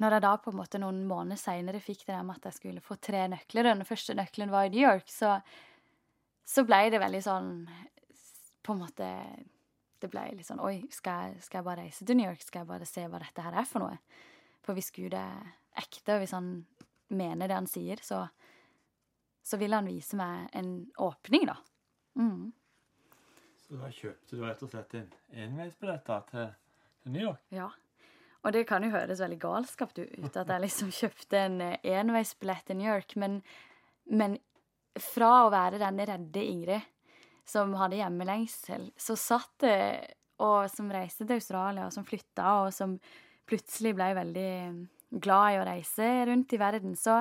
når 0.00 0.16
jeg 0.16 0.24
da 0.24 0.32
på 0.40 0.52
en 0.52 0.60
måte 0.62 0.80
noen 0.80 1.02
måneder 1.10 1.40
seinere 1.40 1.82
fikk 1.82 2.06
det 2.06 2.14
der 2.14 2.24
med 2.24 2.38
at 2.40 2.48
jeg 2.48 2.60
skulle 2.60 2.84
få 2.84 2.96
tre 2.96 3.26
nøkler, 3.34 3.68
og 3.68 3.82
den 3.82 3.88
første 3.88 4.16
nøkkelen 4.16 4.54
var 4.54 4.68
i 4.68 4.72
New 4.72 4.86
York, 4.86 5.12
så, 5.12 5.36
så 6.48 6.64
ble 6.68 6.86
det 6.94 7.02
veldig 7.02 7.24
sånn 7.26 7.52
På 8.62 8.76
en 8.76 8.84
måte 8.84 9.08
Det 10.02 10.10
ble 10.10 10.24
litt 10.36 10.46
sånn 10.46 10.62
Oi, 10.62 10.84
skal 10.94 11.36
skal 11.42 11.60
jeg 11.60 11.66
bare 11.66 11.84
reise 11.86 12.06
til 12.06 12.18
New 12.18 12.28
York? 12.28 12.42
Skal 12.42 12.62
jeg 12.62 12.70
bare 12.70 12.88
se 12.88 13.06
hva 13.06 13.20
dette 13.22 13.44
her 13.44 13.58
er 13.58 13.68
for 13.68 13.84
noe? 13.84 13.98
For 14.62 14.78
hvis 14.78 14.92
Gud 14.94 15.14
er 15.18 15.52
ekte, 15.78 16.14
og 16.14 16.22
hvis 16.22 16.34
han 16.36 16.48
mener 17.12 17.50
det 17.50 17.56
han 17.56 17.68
sier, 17.70 18.00
så, 18.04 18.24
så 19.42 19.58
vil 19.58 19.74
han 19.74 19.88
vise 19.90 20.18
meg 20.18 20.52
en 20.58 20.74
åpning, 21.02 21.46
da. 21.50 21.56
Mm. 22.18 22.52
Så 23.62 23.78
da 23.80 23.88
kjøpte 23.94 24.36
du 24.36 24.44
rett 24.44 24.62
og 24.62 24.70
slett 24.70 24.94
en 24.98 25.08
enveisbilletter 25.46 26.28
til, 26.30 26.52
til 27.02 27.16
New 27.16 27.24
York? 27.24 27.42
Ja. 27.54 27.70
Og 28.42 28.54
det 28.54 28.64
kan 28.68 28.82
jo 28.82 28.90
høres 28.92 29.22
veldig 29.22 29.38
galskap 29.42 29.92
ut 29.96 30.36
at 30.36 30.48
jeg 30.50 30.64
liksom 30.64 30.90
kjøpte 30.94 31.44
en 31.46 31.60
eh, 31.64 31.90
enveisbillett 31.94 32.66
til 32.66 32.80
New 32.80 32.90
York, 32.90 33.14
men, 33.20 33.38
men, 34.10 34.40
fra 34.98 35.46
å 35.46 35.52
være 35.52 35.80
denne 35.80 36.04
redde 36.04 36.42
Ingrid 36.44 36.88
som 37.48 37.74
hadde 37.78 37.98
hjemmelengsel, 37.98 38.90
så 38.96 39.16
satt 39.18 39.66
og 40.42 40.66
som 40.72 40.90
reiste 40.92 41.26
til 41.26 41.38
Australia, 41.38 41.86
og 41.86 41.94
som 41.94 42.06
flytta, 42.06 42.48
og 42.64 42.74
som 42.74 42.96
plutselig 43.48 43.94
ble 43.98 44.08
veldig 44.16 44.52
glad 45.22 45.54
i 45.54 45.60
å 45.60 45.66
reise 45.68 46.08
rundt 46.28 46.54
i 46.54 46.60
verden, 46.60 46.96
så, 46.98 47.20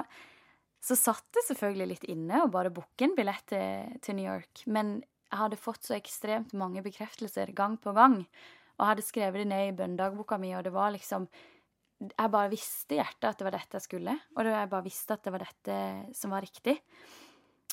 så 0.81 0.97
satt 0.97 1.27
det 1.35 1.45
selvfølgelig 1.49 1.89
litt 1.91 2.09
inne 2.11 2.43
å 2.43 2.51
bare 2.51 2.73
booke 2.73 3.05
en 3.05 3.15
billett 3.17 3.45
til, 3.51 3.97
til 4.03 4.17
New 4.17 4.27
York. 4.27 4.63
Men 4.65 4.99
jeg 5.01 5.39
hadde 5.39 5.59
fått 5.59 5.87
så 5.87 5.95
ekstremt 5.97 6.55
mange 6.57 6.83
bekreftelser 6.85 7.53
gang 7.57 7.77
på 7.81 7.93
gang 7.95 8.21
og 8.79 8.87
hadde 8.87 9.05
skrevet 9.05 9.43
det 9.43 9.49
ned 9.51 9.67
i 9.69 9.75
bønndagboka 9.77 10.39
mi, 10.41 10.55
og 10.57 10.65
det 10.65 10.73
var 10.73 10.93
liksom 10.95 11.27
Jeg 12.01 12.31
bare 12.33 12.49
visste 12.49 12.95
i 12.95 12.97
hjertet 12.97 13.27
at 13.29 13.37
det 13.37 13.45
var 13.45 13.53
dette 13.53 13.77
jeg 13.77 13.85
skulle, 13.85 14.15
og 14.33 14.47
jeg 14.49 14.69
bare 14.71 14.85
visste 14.87 15.13
at 15.13 15.21
det 15.21 15.33
var 15.35 15.43
dette 15.43 15.75
som 16.17 16.31
var 16.33 16.41
riktig. 16.41 16.73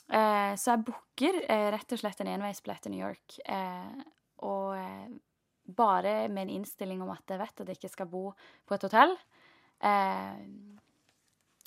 Eh, 0.08 0.52
så 0.56 0.72
jeg 0.72 0.84
booker 0.88 1.40
eh, 1.44 1.68
rett 1.74 1.92
og 1.92 2.00
slett 2.00 2.22
en 2.24 2.30
enveisbillett 2.32 2.86
til 2.86 2.94
New 2.94 3.04
York, 3.04 3.38
eh, 3.44 4.04
og 4.48 4.76
eh, 4.78 5.08
bare 5.68 6.14
med 6.32 6.46
en 6.46 6.54
innstilling 6.60 7.02
om 7.04 7.12
at 7.12 7.28
jeg 7.28 7.42
vet 7.42 7.60
at 7.60 7.68
jeg 7.68 7.80
ikke 7.80 7.92
skal 7.92 8.08
bo 8.08 8.24
på 8.64 8.76
et 8.76 8.86
hotell. 8.88 9.12
Eh, 9.84 10.38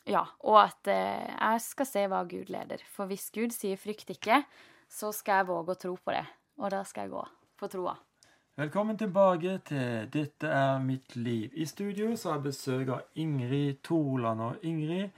ja, 0.10 0.24
og 0.42 0.58
at 0.64 0.90
eh, 0.90 1.30
jeg 1.30 1.66
skal 1.68 1.90
se 1.90 2.06
hva 2.10 2.24
Gud 2.30 2.50
leder. 2.50 2.82
For 2.90 3.10
hvis 3.12 3.30
Gud 3.34 3.54
sier 3.54 3.78
'frykt 3.78 4.10
ikke', 4.10 4.44
så 4.90 5.12
skal 5.14 5.42
jeg 5.42 5.52
våge 5.52 5.76
å 5.76 5.82
tro 5.86 5.96
på 5.96 6.16
det. 6.16 6.26
Og 6.58 6.72
da 6.74 6.82
skal 6.84 7.06
jeg 7.06 7.14
gå 7.14 7.26
på 7.62 7.70
troa. 7.70 7.96
Velkommen 8.58 8.98
tilbake 8.98 9.60
til 9.66 10.10
Dette 10.12 10.48
er 10.48 10.80
mitt 10.84 11.16
liv. 11.16 11.54
I 11.54 11.66
studio 11.66 12.16
så 12.16 12.30
har 12.30 12.40
jeg 12.40 12.50
besøk 12.50 12.90
av 12.90 13.02
Ingrid 13.16 13.80
Toland. 13.84 14.42
Og 14.42 14.66
Ingrid, 14.68 15.10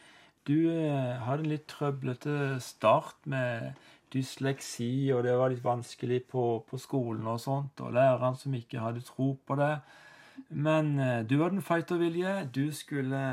du 0.47 0.57
eh, 0.71 1.19
hadde 1.23 1.45
en 1.45 1.51
litt 1.53 1.67
trøblete 1.71 2.59
start 2.63 3.27
med 3.29 3.73
dysleksi, 4.13 5.09
og 5.15 5.23
det 5.25 5.33
var 5.39 5.53
litt 5.53 5.63
vanskelig 5.63 6.23
på, 6.29 6.43
på 6.67 6.79
skolen 6.81 7.27
og 7.31 7.39
sånt, 7.41 7.79
og 7.81 7.95
læreren 7.95 8.37
som 8.37 8.53
ikke 8.57 8.83
hadde 8.83 9.05
tro 9.07 9.33
på 9.47 9.57
det. 9.59 9.75
Men 10.49 10.97
eh, 10.99 11.21
du 11.25 11.39
hadde 11.41 11.61
en 11.61 11.65
fightervilje. 11.65 12.35
Du 12.55 12.67
skulle 12.75 13.23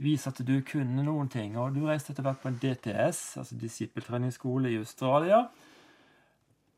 vise 0.00 0.30
at 0.32 0.40
du 0.46 0.56
kunne 0.66 1.04
noen 1.04 1.28
ting. 1.28 1.58
Og 1.58 1.74
du 1.76 1.84
reiste 1.86 2.14
etter 2.14 2.24
hvert 2.26 2.40
på 2.42 2.50
en 2.50 2.60
DTS, 2.62 3.36
altså 3.42 3.58
disippeltreningsskole 3.60 4.72
i 4.72 4.80
Australia. 4.80 5.44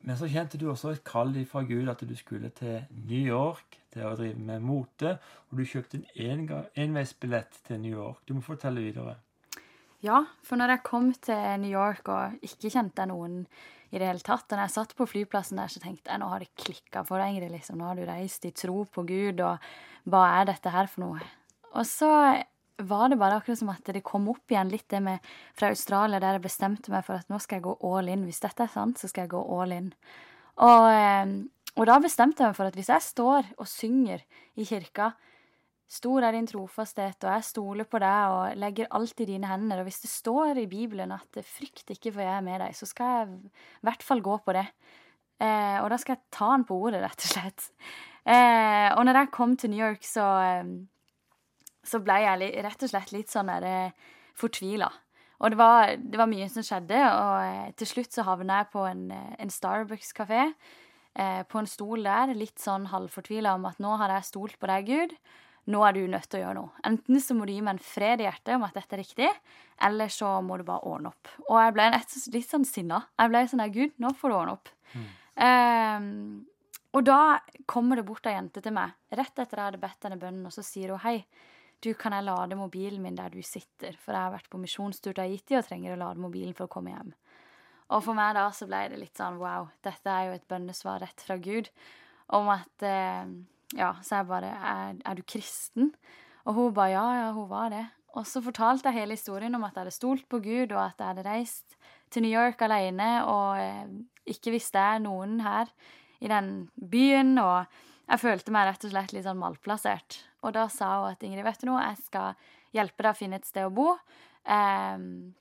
Men 0.03 0.19
så 0.19 0.27
kjente 0.27 0.59
du 0.59 0.67
også 0.71 0.97
et 0.97 1.05
kall 1.07 1.37
fra 1.47 1.63
Gud 1.63 1.89
at 1.89 2.03
du 2.03 2.15
skulle 2.19 2.51
til 2.59 2.83
New 3.07 3.23
York 3.23 3.79
til 3.93 4.09
å 4.09 4.17
drive 4.19 4.41
med 4.41 4.65
mote. 4.67 5.19
Og 5.51 5.61
du 5.61 5.69
kjøpte 5.69 6.03
en 6.19 6.49
enveisbillett 6.75 7.63
til 7.69 7.85
New 7.85 7.95
York. 7.95 8.25
Du 8.27 8.35
må 8.35 8.43
fortelle 8.43 8.83
videre. 8.83 9.21
Ja, 10.03 10.25
for 10.43 10.59
når 10.59 10.75
jeg 10.75 10.83
kom 10.87 11.13
til 11.23 11.61
New 11.63 11.71
York 11.71 12.09
og 12.11 12.43
ikke 12.43 12.73
kjente 12.75 13.07
noen 13.07 13.45
i 13.93 14.01
det 14.01 14.09
hele 14.09 14.25
tatt, 14.25 14.49
og 14.49 14.57
når 14.57 14.65
jeg 14.65 14.75
satt 14.75 14.95
på 14.99 15.07
flyplassen 15.07 15.61
der, 15.61 15.71
så 15.71 15.83
tenkte 15.83 16.11
jeg 16.11 16.19
nå 16.19 16.31
har 16.33 16.43
det 16.43 16.51
klikka 16.59 17.05
for 17.07 17.23
deg, 17.23 17.37
Ingrid. 17.37 17.53
Liksom. 17.55 17.79
Nå 17.79 17.87
har 17.87 17.99
du 17.99 18.07
reist 18.09 18.47
i 18.49 18.55
tro 18.57 18.83
på 18.91 19.05
Gud, 19.07 19.43
og 19.45 19.63
hva 20.11 20.25
er 20.41 20.49
dette 20.51 20.73
her 20.75 20.91
for 20.91 21.05
noe? 21.05 21.29
Og 21.77 21.87
så 21.87 22.11
var 22.83 23.13
det 23.13 23.21
bare 23.21 23.39
akkurat 23.39 23.61
som 23.61 23.71
at 23.71 23.93
det 23.95 24.03
kom 24.07 24.27
opp 24.33 24.51
igjen 24.51 24.73
litt 24.73 24.89
det 24.91 25.03
med 25.05 25.33
fra 25.55 25.71
Australia, 25.71 26.19
der 26.19 26.39
jeg 26.39 26.47
bestemte 26.49 26.91
meg 26.91 27.05
for 27.07 27.21
at 27.21 27.31
nå 27.31 27.39
skal 27.43 27.61
jeg 27.61 27.69
gå 27.69 27.79
all 27.87 28.11
in. 28.11 28.25
Hvis 28.27 28.43
dette 28.43 28.67
er 28.67 28.73
sant, 28.73 28.99
så 28.99 29.11
skal 29.11 29.29
jeg 29.29 29.37
gå 29.37 29.43
all 29.55 29.77
in. 29.77 29.93
Og, 30.67 30.89
eh, 30.91 31.37
og 31.77 31.87
da 31.89 32.01
bestemte 32.03 32.43
jeg 32.43 32.51
meg 32.51 32.59
for 32.59 32.73
at 32.73 32.79
hvis 32.81 32.91
jeg 32.91 33.07
står 33.07 33.55
og 33.55 33.71
synger 33.71 34.25
i 34.59 34.67
kirka 34.67 35.13
Stor 35.93 36.25
er 36.25 36.33
din 36.33 36.47
trofasthet, 36.49 37.21
og 37.27 37.35
jeg 37.35 37.45
stoler 37.45 37.85
på 37.85 38.01
deg 38.01 38.33
og 38.33 38.57
legger 38.57 38.89
alt 38.97 39.19
i 39.21 39.27
dine 39.29 39.51
hender. 39.51 39.83
Og 39.83 39.89
hvis 39.91 40.01
det 40.01 40.09
står 40.09 40.63
i 40.63 40.71
Bibelen 40.71 41.13
at 41.13 41.37
'frykt 41.45 41.93
ikke, 41.93 42.13
for 42.13 42.25
jeg 42.25 42.33
er 42.37 42.47
med 42.47 42.61
deg', 42.61 42.77
så 42.77 42.87
skal 42.89 43.13
jeg 43.13 43.29
i 43.29 43.85
hvert 43.85 44.03
fall 44.03 44.23
gå 44.25 44.39
på 44.41 44.55
det. 44.57 44.67
Eh, 45.41 45.79
og 45.83 45.91
da 45.91 45.99
skal 45.99 46.17
jeg 46.17 46.25
ta 46.31 46.49
han 46.51 46.65
på 46.65 46.79
ordet, 46.79 47.03
rett 47.03 47.27
og 47.27 47.33
slett. 47.35 47.69
Eh, 48.25 48.89
og 48.97 49.05
når 49.05 49.19
jeg 49.19 49.33
kom 49.33 49.57
til 49.57 49.71
New 49.71 49.85
York, 49.85 50.05
så, 50.07 50.25
eh, 50.41 50.65
så 51.85 51.99
ble 51.99 52.15
jeg 52.23 52.65
rett 52.65 52.83
og 52.83 52.89
slett 52.89 53.13
litt 53.13 53.29
sånn 53.29 53.51
der 53.51 53.65
eh, 53.65 53.91
fortvila. 54.35 54.89
Og 55.43 55.51
det 55.51 55.59
var, 55.59 55.97
det 55.99 56.19
var, 56.19 56.31
mye 56.31 56.49
som 56.49 56.63
skjedde, 56.63 57.01
og 57.03 57.35
eh, 57.43 57.73
til 57.77 57.87
slutt 57.87 58.15
så 58.15 58.23
havna 58.23 58.63
jeg 58.63 58.73
på 58.73 58.87
en, 58.87 59.11
en 59.13 59.51
Starbucks-kafé. 59.51 60.53
Eh, 61.19 61.43
på 61.45 61.59
en 61.59 61.69
stol 61.69 62.07
der, 62.07 62.33
litt 62.33 62.63
sånn 62.63 62.87
halvfortvila 62.89 63.57
om 63.59 63.67
at 63.69 63.83
nå 63.83 63.97
har 64.01 64.15
jeg 64.15 64.31
stolt 64.31 64.57
på 64.61 64.71
deg, 64.71 64.87
Gud. 64.89 65.17
Nå 65.71 65.83
er 65.87 65.95
du 65.95 66.01
nødt 66.11 66.27
til 66.27 66.41
å 66.41 66.43
gjøre 66.43 66.59
noe. 66.59 66.73
Enten 66.89 67.21
så 67.23 67.37
må 67.39 67.47
du 67.47 67.53
gi 67.55 67.63
meg 67.63 67.77
en 67.77 67.85
fred 67.87 68.23
i 68.23 68.27
hjertet 68.27 68.57
om 68.57 68.65
at 68.67 68.75
dette 68.75 68.97
er 68.97 69.03
riktig, 69.05 69.29
eller 69.87 70.11
så 70.11 70.35
må 70.43 70.59
du 70.59 70.65
bare 70.67 70.89
ordne 70.91 71.13
opp. 71.13 71.31
Og 71.47 71.59
jeg 71.61 71.75
ble 71.77 71.89
litt 72.35 72.49
sånn 72.49 72.67
sinna. 72.67 73.05
Jeg 73.21 73.31
ble 73.31 73.45
sånn 73.51 73.63
der, 73.63 73.75
Gud, 73.75 73.95
nå 74.03 74.11
får 74.19 74.33
du 74.33 74.39
ordne 74.41 74.57
opp. 74.57 74.73
Mm. 74.93 75.07
Um, 75.33 76.09
og 76.93 77.07
da 77.07 77.21
kommer 77.71 77.97
det 77.97 78.05
bort 78.09 78.27
ei 78.29 78.35
jente 78.35 78.61
til 78.61 78.75
meg 78.77 78.93
rett 79.17 79.39
etter 79.39 79.59
jeg 79.59 79.71
hadde 79.71 79.81
bedt 79.81 80.05
henne 80.05 80.21
bønnen, 80.21 80.49
og 80.49 80.53
så 80.53 80.65
sier 80.67 80.93
hun 80.93 81.01
hei, 81.07 81.23
du, 81.83 81.91
kan 81.99 82.15
jeg 82.15 82.27
lade 82.27 82.59
mobilen 82.59 83.03
min 83.03 83.17
der 83.19 83.33
du 83.33 83.41
sitter, 83.43 83.97
for 83.99 84.15
jeg 84.15 84.27
har 84.29 84.35
vært 84.35 84.51
på 84.53 84.61
misjonstur 84.61 85.15
til 85.17 85.25
Haiti 85.25 85.57
og 85.59 85.65
trenger 85.67 85.97
å 85.97 86.03
lade 86.05 86.23
mobilen 86.23 86.55
for 86.55 86.69
å 86.69 86.73
komme 86.73 86.93
hjem. 86.93 87.15
Og 87.93 88.05
for 88.05 88.17
meg 88.17 88.37
da 88.37 88.45
så 88.55 88.69
ble 88.69 88.85
det 88.93 89.01
litt 89.01 89.19
sånn 89.19 89.41
wow, 89.41 89.67
dette 89.85 90.13
er 90.13 90.29
jo 90.29 90.37
et 90.37 90.47
bønnesvar 90.49 91.03
rett 91.03 91.25
fra 91.27 91.39
Gud 91.43 91.73
om 92.39 92.49
at 92.53 92.87
uh, 92.87 93.27
Ja, 93.77 93.95
så 94.05 94.21
jeg 94.21 94.29
bare 94.29 94.53
er, 94.53 95.01
er 95.05 95.19
du 95.19 95.23
kristen? 95.25 95.93
Og 96.45 96.57
hun 96.57 96.75
ba 96.77 96.89
ja, 96.91 97.05
ja, 97.21 97.29
hun 97.37 97.49
var 97.51 97.71
det. 97.73 97.87
Og 98.13 98.27
så 98.29 98.43
fortalte 98.45 98.91
jeg 98.91 99.01
hele 99.01 99.17
historien 99.17 99.55
om 99.57 99.65
at 99.65 99.73
jeg 99.73 99.87
hadde 99.87 99.95
stolt 99.95 100.27
på 100.29 100.43
Gud, 100.45 100.75
og 100.75 100.83
at 100.85 100.99
jeg 101.01 101.09
hadde 101.09 101.25
reist 101.25 101.79
til 102.13 102.27
New 102.27 102.33
York 102.33 102.61
alene 102.61 103.25
og 103.25 103.61
eh, 103.63 103.95
ikke 104.29 104.53
visste 104.53 104.81
jeg 104.81 105.05
noen 105.07 105.41
her 105.41 105.71
i 106.21 106.29
den 106.29 106.51
byen. 106.77 107.39
Og 107.41 107.65
jeg 108.11 108.21
følte 108.21 108.53
meg 108.53 108.69
rett 108.69 108.85
og 108.85 108.93
slett 108.93 109.15
litt 109.17 109.25
sånn 109.25 109.41
malplassert. 109.41 110.21
Og 110.45 110.53
da 110.57 110.67
sa 110.73 110.99
hun 110.99 111.15
at 111.15 111.25
Ingrid, 111.25 111.47
vet 111.47 111.63
du 111.63 111.71
noe, 111.71 111.87
jeg 111.89 112.03
skal 112.05 112.37
hjelpe 112.77 113.07
deg 113.07 113.15
å 113.15 113.19
finne 113.19 113.41
et 113.41 113.49
sted 113.49 113.69
å 113.69 113.73
bo. 113.73 113.95
Um, 114.45 115.33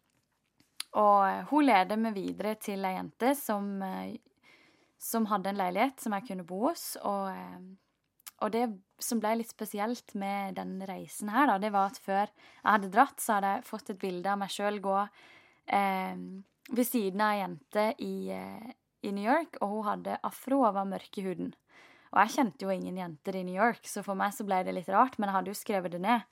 og 1.00 1.52
hun 1.52 1.66
leder 1.66 2.00
meg 2.00 2.16
videre 2.18 2.58
til 2.60 2.84
ei 2.86 2.98
jente 2.98 3.32
som, 3.40 3.68
eh, 3.84 4.18
som, 5.00 5.28
hadde 5.32 5.52
en 5.52 5.60
leilighet 5.60 6.04
som 6.04 6.16
jeg 6.18 6.28
kunne 6.28 6.48
bo 6.48 6.68
hos. 6.68 6.96
Og, 7.02 7.30
eh, 7.32 7.60
og 8.42 8.54
det 8.54 8.66
som 9.02 9.22
ble 9.22 9.36
litt 9.40 9.52
spesielt 9.54 10.14
med 10.18 10.58
denne 10.58 10.86
reisen 10.90 11.32
her, 11.34 11.48
da, 11.50 11.58
det 11.62 11.72
var 11.74 11.92
at 11.92 12.00
før 12.02 12.26
jeg 12.26 12.68
hadde 12.68 12.92
dratt, 12.94 13.22
så 13.22 13.38
hadde 13.38 13.56
jeg 13.56 13.68
fått 13.70 13.94
et 13.94 14.02
bilde 14.02 14.30
av 14.30 14.40
meg 14.42 14.54
sjøl 14.54 14.80
gå 14.84 14.98
eh, 15.02 16.22
ved 16.72 16.88
siden 16.88 17.24
av 17.24 17.34
ei 17.34 17.42
jente 17.42 17.88
i, 18.02 18.14
eh, 18.36 18.70
i, 19.02 19.14
New 19.14 19.26
York, 19.26 19.60
og 19.62 19.76
hun 19.76 19.90
hadde 19.90 20.20
afro 20.28 20.62
og 20.66 20.78
var 20.78 20.90
mørk 20.90 21.22
i 21.22 21.26
huden. 21.26 21.52
Og 22.12 22.22
jeg 22.24 22.36
kjente 22.36 22.66
jo 22.66 22.74
ingen 22.74 22.98
jenter 23.00 23.38
i 23.40 23.46
New 23.48 23.56
York, 23.56 23.86
så 23.88 24.04
for 24.06 24.20
meg 24.20 24.34
så 24.36 24.46
ble 24.48 24.62
det 24.68 24.76
litt 24.76 24.90
rart, 24.92 25.18
men 25.18 25.30
jeg 25.30 25.38
hadde 25.38 25.54
jo 25.54 25.60
skrevet 25.62 25.94
det 25.94 26.02
ned. 26.04 26.26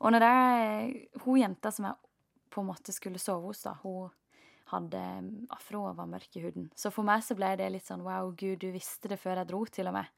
Og 0.00 0.12
når 0.12 0.26
jeg, 0.26 1.08
hun 1.24 1.40
jenta 1.40 1.72
som 1.72 1.90
jeg 1.90 1.98
på 2.52 2.62
en 2.62 2.70
måte 2.70 2.94
skulle 2.94 3.20
sove 3.20 3.50
hos, 3.50 3.64
da, 3.66 3.74
hun 3.82 4.08
hadde 4.72 5.02
afro 5.54 5.84
og 5.86 5.98
var 5.98 6.08
mørk 6.10 6.38
i 6.38 6.42
huden. 6.42 6.70
Så 6.74 6.90
for 6.94 7.06
meg 7.06 7.22
så 7.22 7.36
ble 7.38 7.52
det 7.58 7.68
litt 7.70 7.86
sånn 7.86 8.02
wow, 8.06 8.32
gud, 8.34 8.58
du 8.64 8.72
visste 8.74 9.10
det 9.12 9.20
før 9.22 9.42
jeg 9.42 9.50
dro, 9.52 9.62
til 9.70 9.90
og 9.90 9.96
med. 9.98 10.10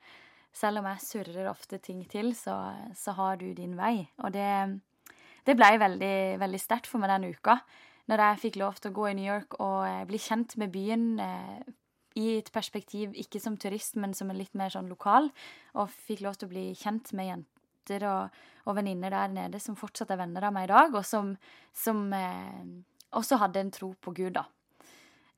Selv 0.55 0.81
om 0.81 0.89
jeg 0.91 1.05
surrer 1.05 1.51
ofte 1.51 1.79
ting 1.83 2.03
til, 2.11 2.33
så, 2.37 2.57
så 2.97 3.15
har 3.19 3.39
du 3.41 3.51
din 3.55 3.77
vei. 3.79 4.09
Og 4.25 4.33
det, 4.35 4.49
det 5.47 5.57
ble 5.59 5.75
veldig, 5.81 6.17
veldig 6.41 6.61
sterkt 6.63 6.89
for 6.91 7.03
meg 7.03 7.13
den 7.15 7.35
uka. 7.35 7.59
Når 8.09 8.23
jeg 8.25 8.41
fikk 8.47 8.57
lov 8.63 8.79
til 8.81 8.91
å 8.91 8.97
gå 8.97 9.11
i 9.11 9.17
New 9.19 9.29
York 9.29 9.59
og 9.61 9.83
eh, 9.85 10.07
bli 10.09 10.21
kjent 10.23 10.57
med 10.61 10.73
byen 10.73 11.07
eh, 11.21 11.61
i 12.19 12.27
et 12.39 12.51
perspektiv 12.55 13.13
ikke 13.21 13.41
som 13.43 13.59
turist, 13.61 13.99
men 14.01 14.15
som 14.17 14.33
en 14.33 14.39
litt 14.39 14.57
mer 14.59 14.73
sånn 14.73 14.89
lokal. 14.91 15.29
Og 15.77 15.93
fikk 16.09 16.25
lov 16.25 16.39
til 16.39 16.49
å 16.49 16.55
bli 16.55 16.67
kjent 16.79 17.13
med 17.19 17.29
jenter 17.31 18.07
og, 18.09 18.39
og 18.65 18.79
venninner 18.81 19.13
der 19.13 19.35
nede 19.35 19.61
som 19.63 19.77
fortsatt 19.79 20.11
er 20.13 20.23
venner 20.23 20.49
av 20.49 20.57
meg 20.57 20.69
i 20.69 20.73
dag, 20.73 20.97
og 20.97 21.05
som, 21.07 21.35
som 21.77 22.07
eh, 22.17 22.65
også 23.17 23.39
hadde 23.45 23.63
en 23.63 23.75
tro 23.75 23.93
på 24.01 24.17
Gud, 24.17 24.35
da. 24.41 24.49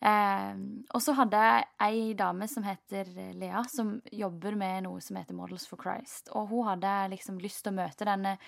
Eh, 0.00 0.60
og 0.96 1.02
så 1.04 1.12
hadde 1.18 1.40
jeg 1.44 1.64
ei 1.84 2.04
dame 2.16 2.46
som 2.48 2.64
heter 2.64 3.08
Lea, 3.36 3.60
som 3.68 3.98
jobber 4.16 4.56
med 4.56 4.86
noe 4.86 5.02
som 5.04 5.18
heter 5.20 5.36
Models 5.36 5.66
for 5.68 5.80
Christ. 5.80 6.30
Og 6.32 6.48
hun 6.52 6.70
hadde 6.70 6.94
liksom 7.14 7.40
lyst 7.42 7.64
til 7.66 7.74
å 7.74 7.80
møte 7.82 8.08
denne, 8.08 8.38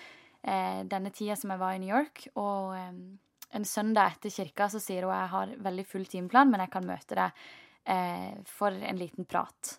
eh, 0.41 0.81
denne 0.89 1.13
tida 1.13 1.37
som 1.37 1.53
jeg 1.53 1.61
var 1.61 1.75
i 1.75 1.83
New 1.83 1.93
York. 1.93 2.25
Og 2.41 2.73
eh, 2.77 2.89
en 3.53 3.69
søndag 3.69 4.15
etter 4.15 4.33
kirka 4.33 4.69
så 4.69 4.81
sier 4.81 5.05
hun 5.05 5.13
jeg 5.13 5.33
har 5.35 5.53
veldig 5.69 5.85
full 5.85 6.09
timeplan, 6.09 6.49
men 6.49 6.65
jeg 6.65 6.73
kan 6.73 6.89
møte 6.89 7.19
deg 7.21 7.45
eh, 7.85 8.33
for 8.49 8.73
en 8.73 8.97
liten 8.97 9.29
prat. 9.29 9.77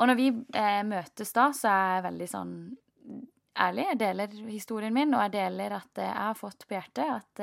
Og 0.00 0.08
når 0.08 0.16
vi 0.16 0.30
eh, 0.32 0.80
møtes 0.88 1.36
da, 1.36 1.50
så 1.52 1.68
er 1.68 1.96
jeg 1.98 2.06
veldig 2.08 2.30
sånn 2.32 2.56
ærlig. 3.60 3.88
Jeg 3.90 4.00
deler 4.00 4.36
historien 4.48 4.94
min, 4.96 5.12
og 5.12 5.26
jeg 5.26 5.36
deler 5.36 5.76
at 5.76 6.00
jeg 6.00 6.16
har 6.16 6.38
fått 6.40 6.64
på 6.64 6.78
hjertet 6.78 7.18
at 7.20 7.42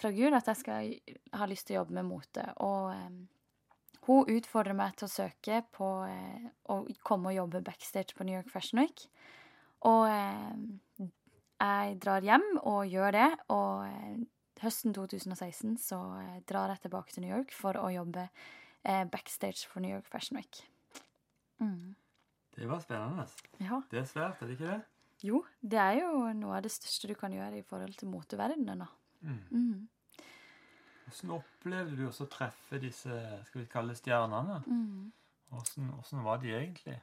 fra 0.00 0.10
Gud 0.14 0.34
at 0.36 0.48
jeg 0.50 0.60
skal 0.60 0.90
ha 1.38 1.48
lyst 1.48 1.68
til 1.68 1.76
å 1.76 1.82
jobbe 1.82 1.96
med 1.98 2.08
mote. 2.08 2.44
Og 2.64 2.90
eh, 2.94 3.08
hun 4.08 4.30
utfordrer 4.32 4.76
meg 4.76 4.96
til 4.98 5.08
å 5.08 5.12
søke 5.12 5.62
på 5.74 5.90
eh, 6.08 6.50
å 6.72 6.82
komme 7.06 7.32
og 7.32 7.38
jobbe 7.38 7.64
backstage 7.66 8.16
på 8.18 8.26
New 8.26 8.36
York 8.36 8.50
Fashion 8.52 8.82
Week. 8.82 9.06
Og 9.88 10.06
eh, 10.10 11.08
jeg 11.62 11.98
drar 12.02 12.26
hjem 12.26 12.46
og 12.62 12.82
gjør 12.90 13.14
det. 13.14 13.28
Og 13.54 13.84
uh, 13.86 14.22
høsten 14.62 14.94
2016 14.96 15.76
så 15.78 15.98
drar 16.50 16.72
jeg 16.72 16.82
tilbake 16.82 17.14
til 17.14 17.22
New 17.22 17.30
York 17.30 17.54
for 17.54 17.78
å 17.78 17.90
jobbe 17.92 18.26
backstage 18.82 19.68
for 19.70 19.78
New 19.78 19.92
York 19.92 20.08
Fashion 20.10 20.40
Week. 20.40 20.58
Mm. 21.62 21.94
Det 22.56 22.66
var 22.66 22.82
spennende. 22.82 23.28
Ja. 23.62 23.78
Det 23.92 24.00
er 24.00 24.08
svært, 24.10 24.42
er 24.42 24.50
det 24.50 24.56
ikke 24.58 24.72
det? 24.72 24.80
Jo, 25.22 25.44
det 25.62 25.78
er 25.78 26.00
jo 26.00 26.32
noe 26.34 26.58
av 26.58 26.64
det 26.66 26.72
største 26.74 27.12
du 27.12 27.14
kan 27.18 27.30
gjøre 27.34 27.60
i 27.60 27.66
forhold 27.66 27.94
til 28.00 28.10
moteverdenen. 28.10 28.82
Mm. 28.82 29.01
Mm. 29.22 29.88
Hvordan 31.06 31.34
opplevde 31.38 31.96
du 31.98 32.06
å 32.08 32.28
treffe 32.30 32.80
disse 32.82 33.16
skal 33.48 33.62
vi 33.62 33.70
kalle 33.70 33.96
stjernene? 33.98 34.60
Mm. 34.66 35.10
Hvordan, 35.52 35.90
hvordan, 35.96 36.22
var 36.24 36.38
de 36.42 36.54
egentlig? 36.56 36.98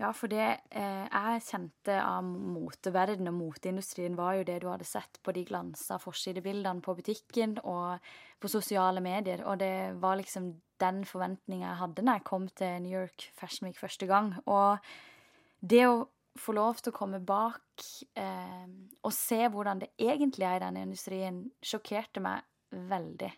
Ja, 0.00 0.10
for 0.10 0.26
det 0.26 0.42
eh, 0.74 1.04
jeg 1.06 1.42
kjente 1.46 1.96
av 2.02 2.26
moteverdenen 2.26 3.30
og 3.30 3.38
moteindustrien, 3.38 4.16
var 4.18 4.40
jo 4.40 4.46
det 4.48 4.58
du 4.64 4.68
hadde 4.68 4.86
sett 4.88 5.20
på 5.22 5.32
de 5.36 5.44
glansa 5.46 6.00
forsidebildene 6.02 6.82
på 6.82 6.96
butikken 6.98 7.56
og 7.62 8.02
på 8.42 8.50
sosiale 8.50 9.00
medier. 9.04 9.44
Og 9.46 9.60
det 9.62 9.94
var 10.02 10.18
liksom 10.18 10.50
den 10.82 11.04
forventninga 11.06 11.68
jeg 11.68 11.80
hadde 11.84 12.04
når 12.04 12.18
jeg 12.18 12.26
kom 12.26 12.48
til 12.58 12.82
New 12.82 12.92
York 12.92 13.28
Fashion 13.38 13.68
Week 13.68 13.78
første 13.78 14.10
gang. 14.10 14.34
Og 14.50 14.82
det 15.62 15.86
å 15.86 16.02
få 16.38 16.54
lov 16.56 16.80
til 16.82 16.92
å 16.92 16.96
komme 16.96 17.20
bak 17.22 17.84
eh, 18.18 18.66
og 19.04 19.14
se 19.14 19.40
hvordan 19.50 19.84
det 19.84 19.92
egentlig 20.00 20.48
er 20.48 20.58
i 20.58 20.64
denne 20.64 20.84
industrien, 20.86 21.44
sjokkerte 21.62 22.22
meg 22.24 22.44
veldig. 22.90 23.30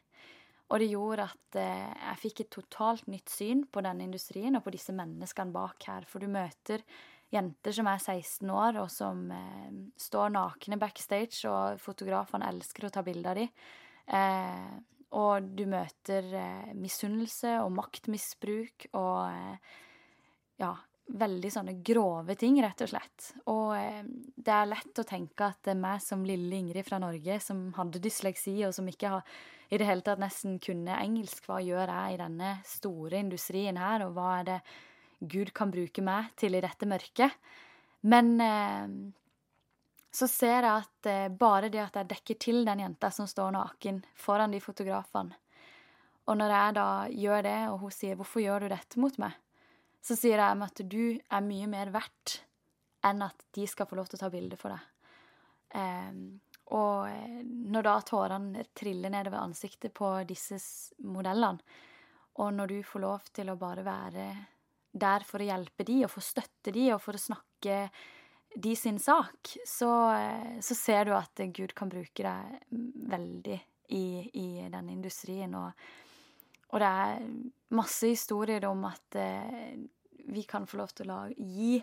Og 0.67 0.83
det 0.83 0.89
gjorde 0.91 1.29
at 1.29 1.59
eh, 1.61 1.93
jeg 1.93 2.23
fikk 2.25 2.43
et 2.43 2.55
totalt 2.57 3.11
nytt 3.13 3.31
syn 3.31 3.67
på 3.71 3.85
denne 3.85 4.07
industrien 4.09 4.59
og 4.59 4.65
på 4.67 4.75
disse 4.75 4.95
menneskene 4.97 5.55
bak 5.55 5.87
her. 5.87 6.09
For 6.09 6.25
du 6.25 6.31
møter 6.33 6.83
jenter 7.35 7.75
som 7.75 7.89
er 7.91 8.01
16 8.01 8.51
år, 8.51 8.81
og 8.83 8.91
som 8.91 9.25
eh, 9.35 9.71
står 10.01 10.35
nakne 10.35 10.81
backstage, 10.81 11.45
og 11.51 11.79
fotografene 11.83 12.49
elsker 12.51 12.89
å 12.89 12.93
ta 12.97 13.05
bilder 13.07 13.33
av 13.35 13.41
dem. 13.41 13.55
Eh, 14.17 14.77
og 15.17 15.55
du 15.55 15.65
møter 15.71 16.27
eh, 16.35 16.75
misunnelse 16.79 17.57
og 17.63 17.71
maktmisbruk 17.77 18.89
og 18.99 19.31
eh, 19.31 19.75
ja, 20.63 20.73
veldig 21.07 21.51
sånne 21.53 21.75
grove 21.87 22.35
ting, 22.39 22.59
rett 22.63 22.83
og 22.83 22.91
slett. 22.91 23.29
Og 23.53 23.75
eh, 23.77 24.03
det 24.37 24.53
er 24.53 24.71
lett 24.71 25.01
å 25.01 25.07
tenke 25.07 25.51
at 25.51 25.61
det 25.67 25.75
er 25.75 25.83
meg 25.83 26.03
som 26.03 26.25
lille 26.27 26.59
Ingrid 26.59 26.87
fra 26.87 26.99
Norge, 27.03 27.39
som 27.43 27.69
hadde 27.77 28.03
dysleksi, 28.03 28.57
og 28.67 28.75
som 28.75 28.89
ikke 28.91 29.13
har 29.15 29.37
i 29.71 29.79
det 29.79 29.87
hele 29.89 30.05
tatt 30.07 30.23
nesten 30.23 30.59
kunne 30.63 30.99
engelsk, 31.03 31.47
hva 31.49 31.61
gjør 31.63 31.91
jeg 31.91 32.17
i 32.17 32.21
denne 32.21 32.57
store 32.67 33.23
industrien 33.23 33.79
her, 33.81 34.07
og 34.07 34.15
hva 34.19 34.41
er 34.41 34.51
det 34.51 34.59
Gud 35.27 35.53
kan 35.57 35.73
bruke 35.73 36.05
meg 36.05 36.35
til 36.39 36.55
i 36.55 36.63
dette 36.63 36.89
mørket? 36.89 37.39
Men 38.07 38.35
eh, 38.43 38.93
så 40.15 40.29
ser 40.31 40.61
jeg 40.61 40.71
at 40.75 41.11
eh, 41.11 41.33
bare 41.33 41.71
det 41.73 41.83
at 41.87 41.99
jeg 41.99 42.11
dekker 42.13 42.41
til 42.43 42.63
den 42.67 42.83
jenta 42.85 43.11
som 43.15 43.31
står 43.31 43.55
naken 43.57 44.05
foran 44.19 44.55
de 44.55 44.63
fotografene, 44.63 45.35
og 46.27 46.39
når 46.41 46.53
jeg 46.53 46.75
da 46.75 46.89
gjør 47.15 47.43
det, 47.47 47.59
og 47.71 47.77
hun 47.85 47.93
sier 47.95 48.17
'Hvorfor 48.19 48.43
gjør 48.43 48.65
du 48.65 48.69
dette 48.75 48.99
mot 48.99 49.19
meg?' 49.23 49.39
Så 50.07 50.15
sier 50.19 50.39
jeg 50.39 50.67
at 50.69 50.83
du 50.87 51.19
er 51.19 51.47
mye 51.47 51.67
mer 51.71 51.91
verdt 51.95 52.41
enn 53.07 53.23
at 53.27 53.47
de 53.55 53.67
skal 53.71 53.89
få 53.91 53.99
lov 53.99 54.11
til 54.11 54.19
å 54.21 54.25
ta 54.25 54.31
bilde 54.33 54.59
for 54.61 54.75
deg. 54.75 54.93
Um, 55.77 56.21
og 56.75 57.07
eh, 57.11 57.43
når 57.45 57.87
da 57.87 57.95
tårene 58.07 58.65
triller 58.75 59.13
nedover 59.13 59.43
ansiktet 59.43 59.95
på 59.95 60.09
disse 60.27 60.59
modellene, 61.07 61.63
og 62.37 62.53
når 62.53 62.73
du 62.73 62.79
får 62.85 63.03
lov 63.03 63.29
til 63.33 63.49
å 63.49 63.59
bare 63.59 63.85
være 63.87 64.27
der 64.97 65.25
for 65.25 65.41
å 65.41 65.47
hjelpe 65.47 65.87
de, 65.89 66.03
og 66.05 66.13
for 66.13 66.23
å 66.23 66.27
støtte 66.27 66.73
de, 66.75 66.89
og 66.93 67.01
for 67.05 67.17
å 67.17 67.23
snakke 67.23 67.79
de 68.57 68.73
sin 68.77 68.99
sak, 69.01 69.55
så, 69.69 69.91
eh, 70.17 70.59
så 70.65 70.77
ser 70.77 71.07
du 71.07 71.15
at 71.17 71.41
Gud 71.55 71.75
kan 71.77 71.93
bruke 71.93 72.25
deg 72.25 72.77
veldig 73.15 73.59
i, 73.95 74.07
i 74.33 74.49
den 74.73 74.91
industrien. 74.91 75.55
Og, 75.55 75.87
og 76.73 76.83
det 76.83 76.91
er 76.91 77.27
masse 77.77 78.11
historier 78.11 78.67
om 78.69 78.85
at 78.89 79.19
eh, 79.21 79.77
vi 80.33 80.45
kan 80.49 80.67
få 80.69 80.81
lov 80.83 80.95
til 80.97 81.13
å 81.15 81.25
gi 81.37 81.81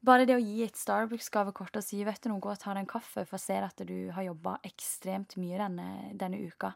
Bare 0.00 0.24
det 0.24 0.32
å 0.32 0.40
gi 0.40 0.62
et 0.64 0.78
Starbucks-gavekort 0.80 1.74
og 1.76 1.84
si 1.84 1.98
vet 2.08 2.22
du 2.24 2.30
noe, 2.30 2.40
gå 2.40 2.48
og 2.48 2.60
ta 2.60 2.72
deg 2.72 2.86
en 2.86 2.88
kaffe, 2.88 3.26
for 3.28 3.36
jeg 3.36 3.42
ser 3.44 3.66
at 3.66 3.82
du 3.84 4.08
har 4.16 4.24
jobba 4.24 4.54
ekstremt 4.64 5.34
mye 5.36 5.58
denne, 5.60 5.88
denne 6.16 6.38
uka. 6.40 6.70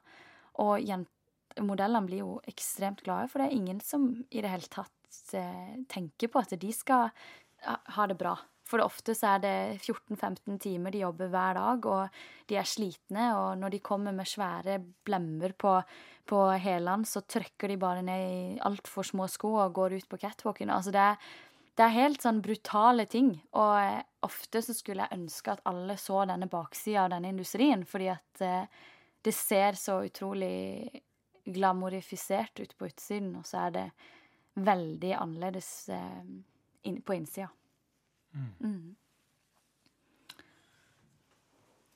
Og 0.61 0.85
modellene 1.65 2.05
blir 2.05 2.21
jo 2.21 2.35
ekstremt 2.53 3.01
glade, 3.07 3.31
for 3.33 3.41
det 3.41 3.47
er 3.49 3.57
ingen 3.57 3.81
som 3.81 4.11
i 4.29 4.43
det 4.45 4.53
hele 4.53 4.69
tatt 4.69 5.23
eh, 5.41 5.73
tenker 5.89 6.29
på 6.29 6.43
at 6.43 6.53
de 6.61 6.75
skal 6.77 7.09
ha 7.65 8.07
det 8.11 8.19
bra. 8.21 8.37
For 8.65 8.81
det 8.81 8.89
ofte 8.89 9.13
så 9.17 9.35
er 9.35 9.43
det 9.45 9.55
14-15 9.85 10.59
timer 10.63 10.95
de 10.95 11.03
jobber 11.03 11.29
hver 11.33 11.59
dag, 11.59 11.89
og 11.89 12.21
de 12.49 12.57
er 12.57 12.69
slitne. 12.69 13.31
Og 13.37 13.59
når 13.61 13.75
de 13.75 13.83
kommer 13.85 14.15
med 14.17 14.29
svære 14.29 14.79
blemmer 15.05 15.53
på, 15.53 15.79
på 16.27 16.45
hælene, 16.57 17.05
så 17.05 17.21
trykker 17.29 17.69
de 17.69 17.81
bare 17.81 18.05
ned 18.07 18.29
i 18.29 18.63
altfor 18.65 19.05
små 19.05 19.29
sko 19.29 19.53
og 19.67 19.75
går 19.77 19.99
ut 19.99 20.09
på 20.09 20.21
catwalken. 20.25 20.73
Altså 20.73 20.95
det 20.95 21.11
det 21.75 21.83
er 21.83 21.95
helt 21.97 22.23
sånn 22.23 22.43
brutale 22.43 23.07
ting. 23.11 23.33
Og 23.59 23.73
eh, 23.81 24.03
ofte 24.27 24.63
så 24.63 24.75
skulle 24.77 25.07
jeg 25.07 25.19
ønske 25.19 25.55
at 25.55 25.65
alle 25.69 25.97
så 26.01 26.23
denne 26.31 26.49
baksida 26.51 27.05
av 27.05 27.15
denne 27.17 27.33
industrien, 27.35 27.83
fordi 27.89 28.11
at 28.15 28.45
eh, 28.47 28.85
det 29.25 29.35
ser 29.35 29.79
så 29.81 29.99
utrolig 30.07 31.03
glamorifisert 31.45 32.63
ut 32.63 32.77
på 32.79 32.89
utsiden, 32.89 33.35
og 33.41 33.49
så 33.49 33.67
er 33.67 33.75
det 33.75 33.85
veldig 34.65 35.13
annerledes 35.19 35.71
eh, 35.93 36.95
på 37.05 37.17
innsida. 37.17 37.51
Mm. 38.35 38.95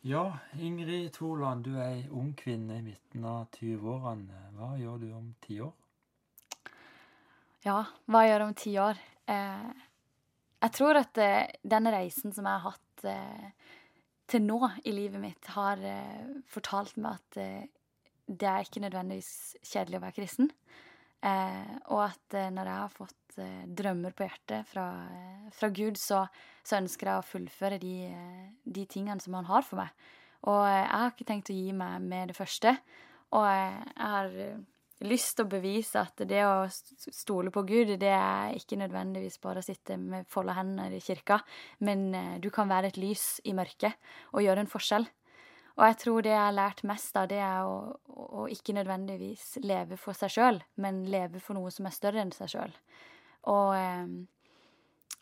Ja, 0.07 0.39
Ingrid 0.55 1.13
Thorland, 1.13 1.65
du 1.67 1.75
er 1.77 1.91
ei 1.91 2.05
ung 2.15 2.31
kvinne 2.39 2.79
i 2.79 2.85
midten 2.87 3.25
av 3.27 3.49
20-årene. 3.59 4.45
Hva 4.57 4.71
gjør 4.79 5.03
du 5.03 5.09
om 5.13 5.33
ti 5.43 5.59
år? 5.61 5.75
Ja, 7.67 7.83
hva 8.07 8.23
gjør 8.25 8.37
jeg 8.37 8.47
om 8.47 8.55
ti 8.57 8.75
år? 8.79 9.01
Eh, 9.29 9.67
jeg 10.63 10.75
tror 10.79 11.01
at 11.03 11.19
eh, 11.21 11.51
denne 11.67 11.93
reisen 11.93 12.33
som 12.33 12.47
jeg 12.47 12.63
har 12.63 12.73
hatt 12.73 13.05
eh, 13.11 13.51
til 14.31 14.45
nå 14.47 14.61
i 14.85 14.95
livet 14.95 15.21
mitt, 15.23 15.51
har 15.57 15.83
eh, 15.83 16.31
fortalt 16.53 16.97
meg 17.03 17.19
at 17.19 17.41
eh, 17.43 17.67
det 18.29 18.49
er 18.49 18.65
ikke 18.67 18.85
nødvendigvis 18.85 19.59
kjedelig 19.65 19.99
å 19.99 20.05
være 20.07 20.19
kristen. 20.21 20.51
Eh, 21.19 21.71
og 21.91 22.05
at 22.05 22.37
eh, 22.39 22.51
når 22.55 22.69
jeg 22.71 22.79
har 22.79 22.93
fått 22.95 23.39
eh, 23.43 23.67
drømmer 23.81 24.15
på 24.15 24.27
hjertet 24.29 24.69
fra, 24.71 24.87
eh, 25.11 25.49
fra 25.55 25.71
Gud, 25.75 25.99
så, 25.99 26.23
så, 26.63 26.79
ønsker 26.79 27.11
jeg 27.11 27.19
å 27.19 27.27
fullføre 27.27 27.81
de, 27.83 27.95
eh, 28.07 28.45
de, 28.63 28.85
tingene 28.87 29.19
som 29.23 29.35
han 29.35 29.49
har 29.51 29.67
for 29.67 29.83
meg. 29.83 30.07
Og 30.47 30.63
eh, 30.63 30.79
jeg 30.85 30.95
har 30.95 31.15
ikke 31.15 31.29
tenkt 31.33 31.51
å 31.51 31.59
gi 31.59 31.75
meg 31.75 32.07
med 32.07 32.31
det 32.31 32.39
første. 32.39 32.77
Og 33.35 33.49
jeg 33.51 33.99
har 33.99 34.39
lyst 35.11 35.35
til 35.37 35.49
å 35.49 35.51
bevise 35.51 36.07
at 36.07 36.23
det 36.31 36.41
å 36.47 36.55
stole 36.71 37.51
på 37.55 37.67
Gud, 37.67 37.97
det 37.99 38.15
er 38.15 38.55
ikke 38.55 38.79
nødvendigvis 38.79 39.43
bare 39.43 39.61
å 39.61 39.67
sitte 39.67 39.99
med 39.99 40.31
folda 40.31 40.55
hender 40.57 40.95
i 40.95 41.03
kirka, 41.03 41.43
men 41.85 42.09
du 42.41 42.49
kan 42.55 42.71
være 42.71 42.89
et 42.89 42.99
lys 42.99 43.37
i 43.47 43.53
mørket 43.55 43.95
og 44.33 44.43
gjøre 44.47 44.65
en 44.65 44.73
forskjell. 44.73 45.07
Og 45.79 45.85
jeg 45.87 45.99
tror 46.03 46.25
det 46.27 46.33
jeg 46.33 46.43
har 46.43 46.57
lært 46.57 46.83
mest 46.91 47.17
av, 47.21 47.29
det 47.31 47.39
er 47.39 47.63
å, 47.63 47.77
å 48.43 48.47
ikke 48.51 48.75
nødvendigvis 48.75 49.61
leve 49.63 49.99
for 50.01 50.17
seg 50.19 50.33
sjøl, 50.35 50.59
men 50.83 51.05
leve 51.07 51.39
for 51.43 51.55
noe 51.55 51.71
som 51.71 51.87
er 51.87 51.95
større 51.95 52.25
enn 52.25 52.35
seg 52.35 52.51
sjøl. 52.51 52.75
Og 53.53 53.77
eh, 53.79 54.11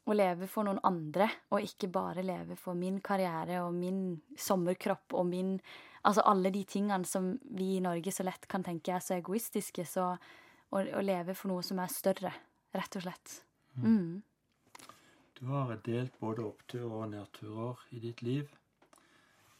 å 0.06 0.16
leve 0.16 0.48
for 0.48 0.64
noen 0.64 0.80
andre, 0.86 1.28
og 1.52 1.66
ikke 1.66 1.90
bare 1.92 2.24
leve 2.24 2.56
for 2.56 2.78
min 2.78 3.02
karriere 3.04 3.60
og 3.66 3.76
min 3.76 4.00
sommerkropp 4.38 5.18
og 5.18 5.28
min 5.32 5.58
Altså 6.06 6.22
alle 6.22 6.52
de 6.54 6.60
tingene 6.62 7.02
som 7.02 7.32
vi 7.58 7.72
i 7.76 7.80
Norge 7.82 8.12
så 8.14 8.22
lett 8.22 8.44
kan 8.46 8.62
tenke 8.62 8.92
er 8.94 9.02
så 9.02 9.16
egoistiske. 9.16 9.82
Så 9.90 10.04
å, 10.06 10.78
å 10.78 11.00
leve 11.02 11.34
for 11.34 11.50
noe 11.50 11.64
som 11.66 11.80
er 11.82 11.90
større, 11.90 12.30
rett 12.70 12.98
og 13.00 13.02
slett. 13.02 13.32
Mm. 13.74 13.88
mm. 13.88 14.92
Du 15.40 15.48
har 15.50 15.72
delt 15.82 16.14
både 16.22 16.44
opptur 16.46 16.84
og 16.86 17.08
nedturer 17.10 17.82
i 17.90 18.04
ditt 18.04 18.22
liv 18.22 18.54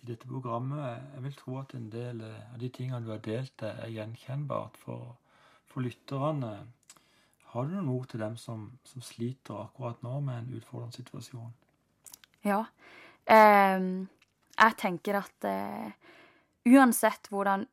i 0.03 0.09
dette 0.11 0.29
programmet. 0.29 1.03
Jeg 1.15 1.25
vil 1.25 1.37
tro 1.39 1.59
at 1.61 1.75
en 1.77 1.91
del 1.93 2.23
av 2.27 2.57
de 2.61 2.71
tingene 2.73 3.03
du 3.05 3.13
har 3.13 3.23
delt, 3.25 3.63
er 3.63 3.93
gjenkjennbart 3.93 4.79
for, 4.83 5.15
for 5.71 5.87
lytterne. 5.87 6.53
Har 7.53 7.67
du 7.67 7.77
noen 7.77 7.93
ord 7.95 8.09
til 8.11 8.21
dem 8.21 8.37
som, 8.41 8.69
som, 8.85 9.05
sliter 9.05 9.63
akkurat 9.63 10.03
nå 10.05 10.19
med 10.27 10.43
en 10.43 10.59
utfordrende 10.59 10.99
situasjon? 10.99 11.55
Ja. 12.45 12.65
Eh, 13.25 13.87
jeg 14.57 14.79
tenker 14.81 15.21
at 15.23 15.49
eh, 15.49 16.13
uansett 16.73 17.31
hvordan 17.33 17.67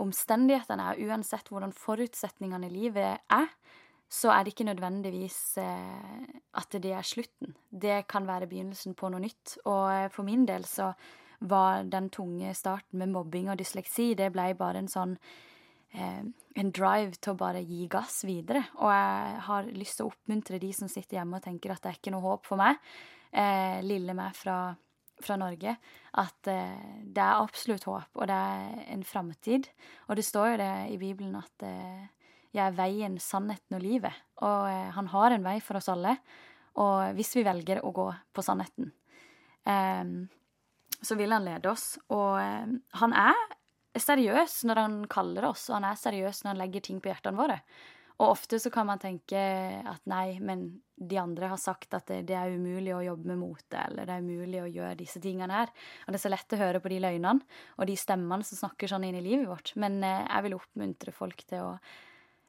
omstendighetene 0.00 0.90
er, 0.92 1.00
uansett 1.10 1.50
hvordan 1.52 1.72
forutsetningene 1.76 2.68
i 2.70 2.74
livet 2.74 3.24
er, 3.32 3.48
så 4.10 4.32
er 4.34 4.42
det 4.42 4.54
ikke 4.54 4.66
nødvendigvis 4.66 5.38
eh, 5.62 6.28
at 6.58 6.76
det 6.82 6.92
er 6.96 7.06
slutten. 7.06 7.54
Det 7.70 8.02
kan 8.10 8.26
være 8.26 8.48
begynnelsen 8.50 8.96
på 8.98 9.10
noe 9.12 9.22
nytt. 9.22 9.54
Og 9.70 9.84
eh, 9.92 10.08
for 10.10 10.26
min 10.26 10.42
del 10.48 10.66
så 10.66 10.90
var 11.40 11.86
den 11.88 12.10
tunge 12.12 12.52
starten 12.54 13.00
med 13.00 13.12
mobbing 13.14 13.48
og 13.50 13.58
dysleksi. 13.60 14.12
Det 14.18 14.30
ble 14.34 14.50
bare 14.58 14.82
en 14.82 14.90
sånn 14.90 15.16
eh, 15.96 16.20
en 16.60 16.72
drive 16.74 17.16
til 17.18 17.34
å 17.34 17.40
bare 17.40 17.62
gi 17.64 17.86
gass 17.90 18.20
videre. 18.28 18.62
Og 18.80 18.92
jeg 18.92 19.40
har 19.46 19.72
lyst 19.72 19.98
til 19.98 20.08
å 20.08 20.12
oppmuntre 20.12 20.60
de 20.62 20.70
som 20.76 20.90
sitter 20.90 21.20
hjemme 21.20 21.40
og 21.40 21.46
tenker 21.46 21.72
at 21.72 21.82
det 21.82 21.92
er 21.92 21.98
ikke 22.00 22.14
noe 22.14 22.26
håp 22.26 22.46
for 22.48 22.60
meg, 22.60 22.78
eh, 23.32 23.80
lille 23.86 24.14
meg 24.18 24.36
fra, 24.36 24.58
fra 25.22 25.38
Norge, 25.40 25.76
at 26.20 26.50
eh, 26.50 27.02
det 27.04 27.24
er 27.24 27.40
absolutt 27.40 27.88
håp, 27.88 28.10
og 28.18 28.30
det 28.30 28.36
er 28.36 28.86
en 28.96 29.04
framtid. 29.06 29.70
Og 30.08 30.18
det 30.18 30.26
står 30.26 30.54
jo 30.54 30.62
det 30.64 30.72
i 30.94 31.00
Bibelen 31.00 31.38
at 31.40 31.66
eh, 31.66 32.08
jeg 32.50 32.64
er 32.66 32.76
veien, 32.76 33.18
sannheten 33.22 33.78
og 33.78 33.84
livet. 33.84 34.24
Og 34.42 34.70
eh, 34.70 34.88
han 34.96 35.10
har 35.14 35.36
en 35.36 35.46
vei 35.46 35.58
for 35.62 35.78
oss 35.78 35.90
alle. 35.92 36.16
Og 36.80 37.14
hvis 37.16 37.34
vi 37.38 37.46
velger 37.46 37.82
å 37.84 37.92
gå 37.94 38.06
på 38.34 38.42
sannheten. 38.46 38.92
Um, 39.66 40.30
så 41.02 41.16
vil 41.18 41.32
han 41.32 41.46
lede 41.46 41.70
oss. 41.70 41.94
Og 42.12 42.36
eh, 42.40 42.76
han 43.02 43.16
er 43.16 43.40
seriøs 43.98 44.62
når 44.68 44.82
han 44.84 45.00
kaller 45.10 45.48
oss, 45.50 45.68
og 45.70 45.80
han 45.80 45.88
er 45.90 45.98
seriøs 45.98 46.44
når 46.44 46.54
han 46.54 46.62
legger 46.62 46.86
ting 46.86 47.00
på 47.02 47.10
hjertene 47.10 47.40
våre. 47.40 47.58
Og 48.20 48.34
ofte 48.34 48.58
så 48.60 48.68
kan 48.72 48.84
man 48.84 49.00
tenke 49.00 49.40
at 49.88 50.02
nei, 50.10 50.36
men 50.44 50.66
de 51.00 51.16
andre 51.16 51.48
har 51.48 51.60
sagt 51.60 51.94
at 51.96 52.10
det, 52.10 52.18
det, 52.28 52.36
er 52.36 52.52
umulig 52.52 52.92
å 52.92 53.00
jobbe 53.00 53.30
med 53.30 53.40
mote, 53.40 53.80
eller 53.80 54.04
det 54.04 54.16
er 54.18 54.26
umulig 54.26 54.60
å 54.60 54.68
gjøre 54.68 54.98
disse 54.98 55.22
tingene 55.24 55.56
her. 55.56 55.72
Og 56.04 56.12
det 56.12 56.20
er 56.20 56.24
så 56.26 56.32
lett 56.34 56.52
å 56.52 56.60
høre 56.60 56.82
på 56.84 56.92
de 56.92 57.00
løgnene 57.00 57.60
og 57.78 57.88
de 57.88 57.96
stemmene 57.96 58.44
som 58.44 58.60
snakker 58.60 58.92
sånn 58.92 59.06
inn 59.08 59.16
i 59.16 59.24
livet 59.24 59.48
vårt. 59.48 59.72
Men 59.80 60.02
eh, 60.04 60.26
jeg 60.26 60.46
vil 60.46 60.58
oppmuntre 60.58 61.16
folk 61.16 61.46
til 61.48 61.64
å, 61.64 61.74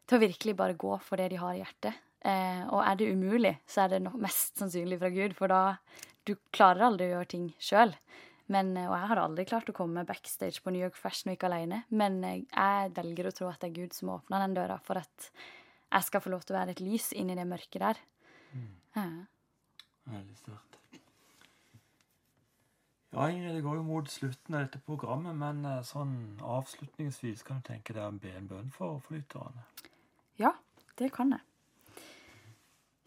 til 0.04 0.20
å, 0.20 0.24
virkelig 0.26 0.58
bare 0.60 0.80
gå 0.84 0.98
for 1.06 1.24
det 1.24 1.30
de 1.32 1.40
har 1.40 1.56
i 1.56 1.64
hjertet. 1.64 2.04
Eh, 2.20 2.66
og 2.68 2.84
er 2.84 3.00
det 3.00 3.12
umulig, 3.16 3.56
så 3.64 3.86
er 3.86 3.96
det 3.96 4.04
mest 4.12 4.60
sannsynlig 4.60 5.00
fra 5.00 5.14
Gud, 5.16 5.38
for 5.40 5.56
da 5.56 5.62
du 6.28 6.36
klarer 6.54 6.90
aldri 6.90 7.08
å 7.08 7.16
gjøre 7.16 7.32
ting 7.32 7.48
sjøl. 7.64 7.96
Men, 8.52 8.74
eh, 8.78 8.90
og 8.90 8.96
jeg 8.98 9.12
hadde 9.12 9.26
aldri 9.28 9.48
klart 9.48 9.70
å 9.72 9.76
komme 9.76 10.06
backstage 10.08 10.64
på 10.64 10.74
New 10.74 10.84
York 10.84 10.98
Fashion 11.00 11.32
Week 11.32 11.44
alene. 11.48 11.84
Men 11.90 12.20
jeg, 12.26 12.46
jeg 12.52 12.96
velger 12.98 13.30
å 13.30 13.36
tro 13.36 13.52
at 13.52 13.62
det 13.64 13.72
er 13.72 13.78
Gud 13.80 13.96
som 13.98 14.16
åpner 14.18 14.44
den 14.46 14.58
døra 14.58 14.80
for 14.84 15.00
at 15.02 15.30
jeg 15.92 16.08
skal 16.08 16.24
få 16.24 16.32
lov 16.34 16.44
til 16.46 16.56
å 16.56 16.62
være 16.62 16.76
et 16.76 16.84
lys 16.84 17.12
inni 17.20 17.36
det 17.38 17.48
mørket 17.48 17.84
der. 17.84 18.04
Mm. 18.52 18.68
Ja. 18.96 19.08
Veldig 20.12 20.38
sterkt. 20.40 20.78
Ja, 23.12 23.26
Ingrid, 23.28 23.58
det 23.58 23.64
går 23.66 23.76
jo 23.76 23.84
mot 23.84 24.08
slutten 24.08 24.56
av 24.56 24.62
dette 24.64 24.80
programmet, 24.88 25.36
men 25.36 25.66
eh, 25.68 25.82
sånn 25.84 26.14
avslutningsvis 26.48 27.44
kan 27.44 27.60
du 27.60 27.68
tenke 27.68 27.96
deg 27.96 28.06
å 28.08 28.20
be 28.24 28.32
en 28.40 28.48
bønn 28.48 28.72
for 28.72 29.02
flytterne? 29.04 29.66
Ja, 30.40 30.54
det 31.00 31.12
kan 31.16 31.36
jeg. 31.36 31.44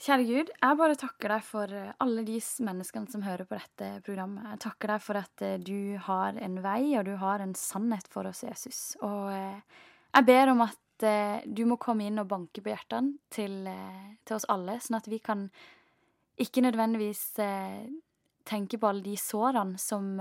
Kjære 0.02 0.24
Gud, 0.26 0.48
jeg 0.50 0.76
bare 0.78 0.96
takker 0.98 1.30
deg 1.36 1.42
for 1.46 1.70
eh, 1.70 1.92
alle 2.02 2.24
de 2.26 2.40
menneskene 2.66 3.10
som 3.12 3.22
hører 3.22 3.46
på 3.46 3.54
dette 3.54 3.90
programmet. 4.06 4.48
Jeg 4.50 4.62
takker 4.66 4.90
deg 4.90 5.02
for 5.04 5.20
at 5.20 5.44
eh, 5.46 5.60
du 5.62 5.94
har 6.08 6.34
en 6.42 6.56
vei, 6.64 6.96
og 6.98 7.06
du 7.06 7.14
har 7.20 7.44
en 7.44 7.54
sannhet 7.54 8.08
for 8.10 8.26
oss, 8.26 8.42
Jesus. 8.42 8.80
Og 9.06 9.30
eh, 9.30 9.84
jeg 10.10 10.26
ber 10.26 10.50
om 10.52 10.64
at 10.66 10.80
du 11.44 11.64
må 11.66 11.74
komme 11.82 12.06
inn 12.06 12.20
og 12.22 12.28
banke 12.30 12.62
på 12.62 12.70
hjertene 12.70 13.16
til, 13.34 13.66
til 14.22 14.36
oss 14.36 14.46
alle, 14.48 14.76
sånn 14.80 14.96
at 15.00 15.08
vi 15.10 15.18
kan 15.18 15.42
ikke 16.40 16.62
nødvendigvis 16.62 17.24
tenke 18.46 18.78
på 18.78 18.88
alle 18.88 19.02
de 19.02 19.16
sårene 19.18 19.74
som, 19.82 20.14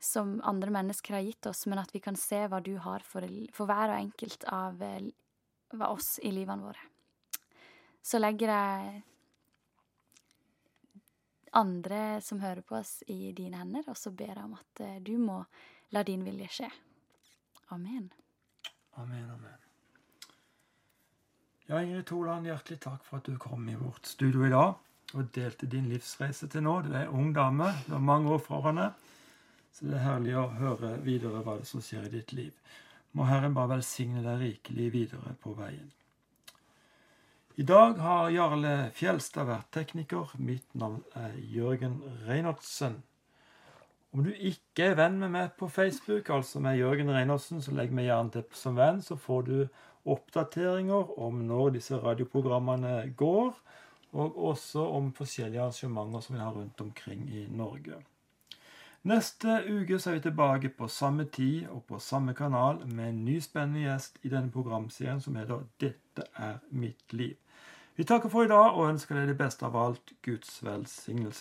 som 0.00 0.32
andre 0.48 0.72
mennesker 0.78 1.18
har 1.18 1.28
gitt 1.28 1.50
oss, 1.52 1.66
men 1.68 1.84
at 1.84 1.92
vi 1.92 2.00
kan 2.08 2.16
se 2.16 2.40
hva 2.48 2.64
du 2.64 2.72
har 2.88 3.04
for, 3.04 3.28
for 3.52 3.68
hver 3.68 3.92
og 3.92 4.00
enkelt 4.00 4.48
av 4.48 4.80
oss 5.92 6.14
i 6.24 6.32
livene 6.32 6.70
våre 6.72 6.95
så 8.06 8.20
legger 8.22 8.52
jeg 8.52 9.02
andre 11.56 12.20
som 12.22 12.40
hører 12.40 12.62
på 12.62 12.76
oss, 12.78 13.00
i 13.10 13.32
dine 13.32 13.58
hender, 13.58 13.86
og 13.90 13.96
så 13.98 14.12
ber 14.14 14.34
jeg 14.34 14.44
om 14.44 14.54
at 14.58 14.82
eh, 14.84 14.98
du 15.02 15.16
må 15.18 15.40
la 15.96 16.02
din 16.06 16.22
vilje 16.26 16.50
skje. 16.58 16.68
Amen. 17.74 18.10
Amen, 19.00 19.30
amen. 19.30 19.62
Ja, 21.66 21.80
Ingrid 21.80 22.06
Toland, 22.06 22.46
hjertelig 22.46 22.78
takk 22.84 23.02
for 23.08 23.18
at 23.18 23.26
du 23.26 23.34
kom 23.42 23.66
i 23.68 23.74
vårt 23.74 24.06
studio 24.06 24.46
i 24.46 24.52
dag 24.52 24.76
og 25.16 25.32
delte 25.34 25.66
din 25.70 25.88
livsreise 25.90 26.46
til 26.52 26.62
nå. 26.62 26.78
Du 26.86 26.92
er 26.94 27.10
ung 27.10 27.32
dame, 27.34 27.72
du 27.88 27.96
har 27.96 28.06
mange 28.06 28.30
år 28.36 28.42
foran 28.44 28.78
deg, 28.84 29.04
så 29.74 29.88
det 29.88 29.98
er 29.98 30.06
herlig 30.06 30.38
å 30.38 30.46
høre 30.60 30.94
videre 31.02 31.42
hva 31.42 31.58
det 31.58 31.66
som 31.66 31.82
skjer 31.82 32.06
i 32.06 32.14
ditt 32.20 32.36
liv. 32.38 32.54
Må 33.18 33.26
Herren 33.26 33.56
bare 33.56 33.78
velsigne 33.78 34.22
deg 34.22 34.42
rikelig 34.44 34.92
videre 34.94 35.34
på 35.42 35.56
veien. 35.58 35.90
I 37.58 37.64
dag 37.64 37.94
har 38.04 38.26
Jarle 38.28 38.70
Fjelstad 38.92 39.46
vært 39.48 39.70
tekniker. 39.72 40.28
Mitt 40.36 40.74
navn 40.76 40.98
er 41.16 41.38
Jørgen 41.40 41.94
Reinertsen. 42.26 42.98
Om 44.12 44.26
du 44.26 44.28
ikke 44.34 44.90
er 44.90 44.98
venn 44.98 45.16
med 45.22 45.32
meg 45.32 45.54
på 45.56 45.70
Facebook, 45.72 46.28
altså 46.28 46.60
med 46.60 46.76
Jørgen 46.76 47.08
Reinertsen, 47.08 47.62
så 47.64 47.72
legg 47.72 47.94
meg 47.96 48.10
gjerne 48.10 48.34
til 48.34 48.44
som 48.60 48.76
venn, 48.76 49.00
så 49.00 49.16
får 49.16 49.46
du 49.46 49.54
oppdateringer 50.04 51.14
om 51.16 51.38
når 51.48 51.78
disse 51.78 51.96
radioprogrammene 52.02 52.92
går, 53.16 53.56
og 54.12 54.36
også 54.50 54.84
om 54.98 55.08
forskjellige 55.16 55.64
arrangementer 55.64 56.26
som 56.26 56.36
vi 56.36 56.44
har 56.44 56.52
rundt 56.58 56.84
omkring 56.84 57.24
i 57.32 57.46
Norge. 57.48 58.02
Neste 59.08 59.62
uke 59.64 59.96
så 59.96 60.12
er 60.12 60.18
vi 60.18 60.26
tilbake 60.28 60.74
på 60.76 60.90
samme 60.92 61.24
tid 61.32 61.70
og 61.72 61.86
på 61.88 62.04
samme 62.04 62.36
kanal 62.36 62.84
med 62.84 63.14
en 63.14 63.24
ny 63.24 63.40
spennende 63.40 63.86
gjest 63.86 64.20
i 64.26 64.32
denne 64.36 64.52
programserien 64.52 65.24
som 65.24 65.40
heter 65.40 65.64
'Dette 65.80 66.28
er 66.36 66.58
mitt 66.70 67.16
liv'. 67.16 67.45
Vi 67.96 68.04
takker 68.04 68.28
for 68.28 68.44
i 68.44 68.48
dag 68.50 68.76
og 68.76 68.90
ønsker 68.90 69.16
deg 69.16 69.30
det 69.30 69.38
beste 69.40 69.64
av 69.64 69.76
alt 69.80 70.12
Guds 70.24 70.58
velsignelse. 70.60 71.32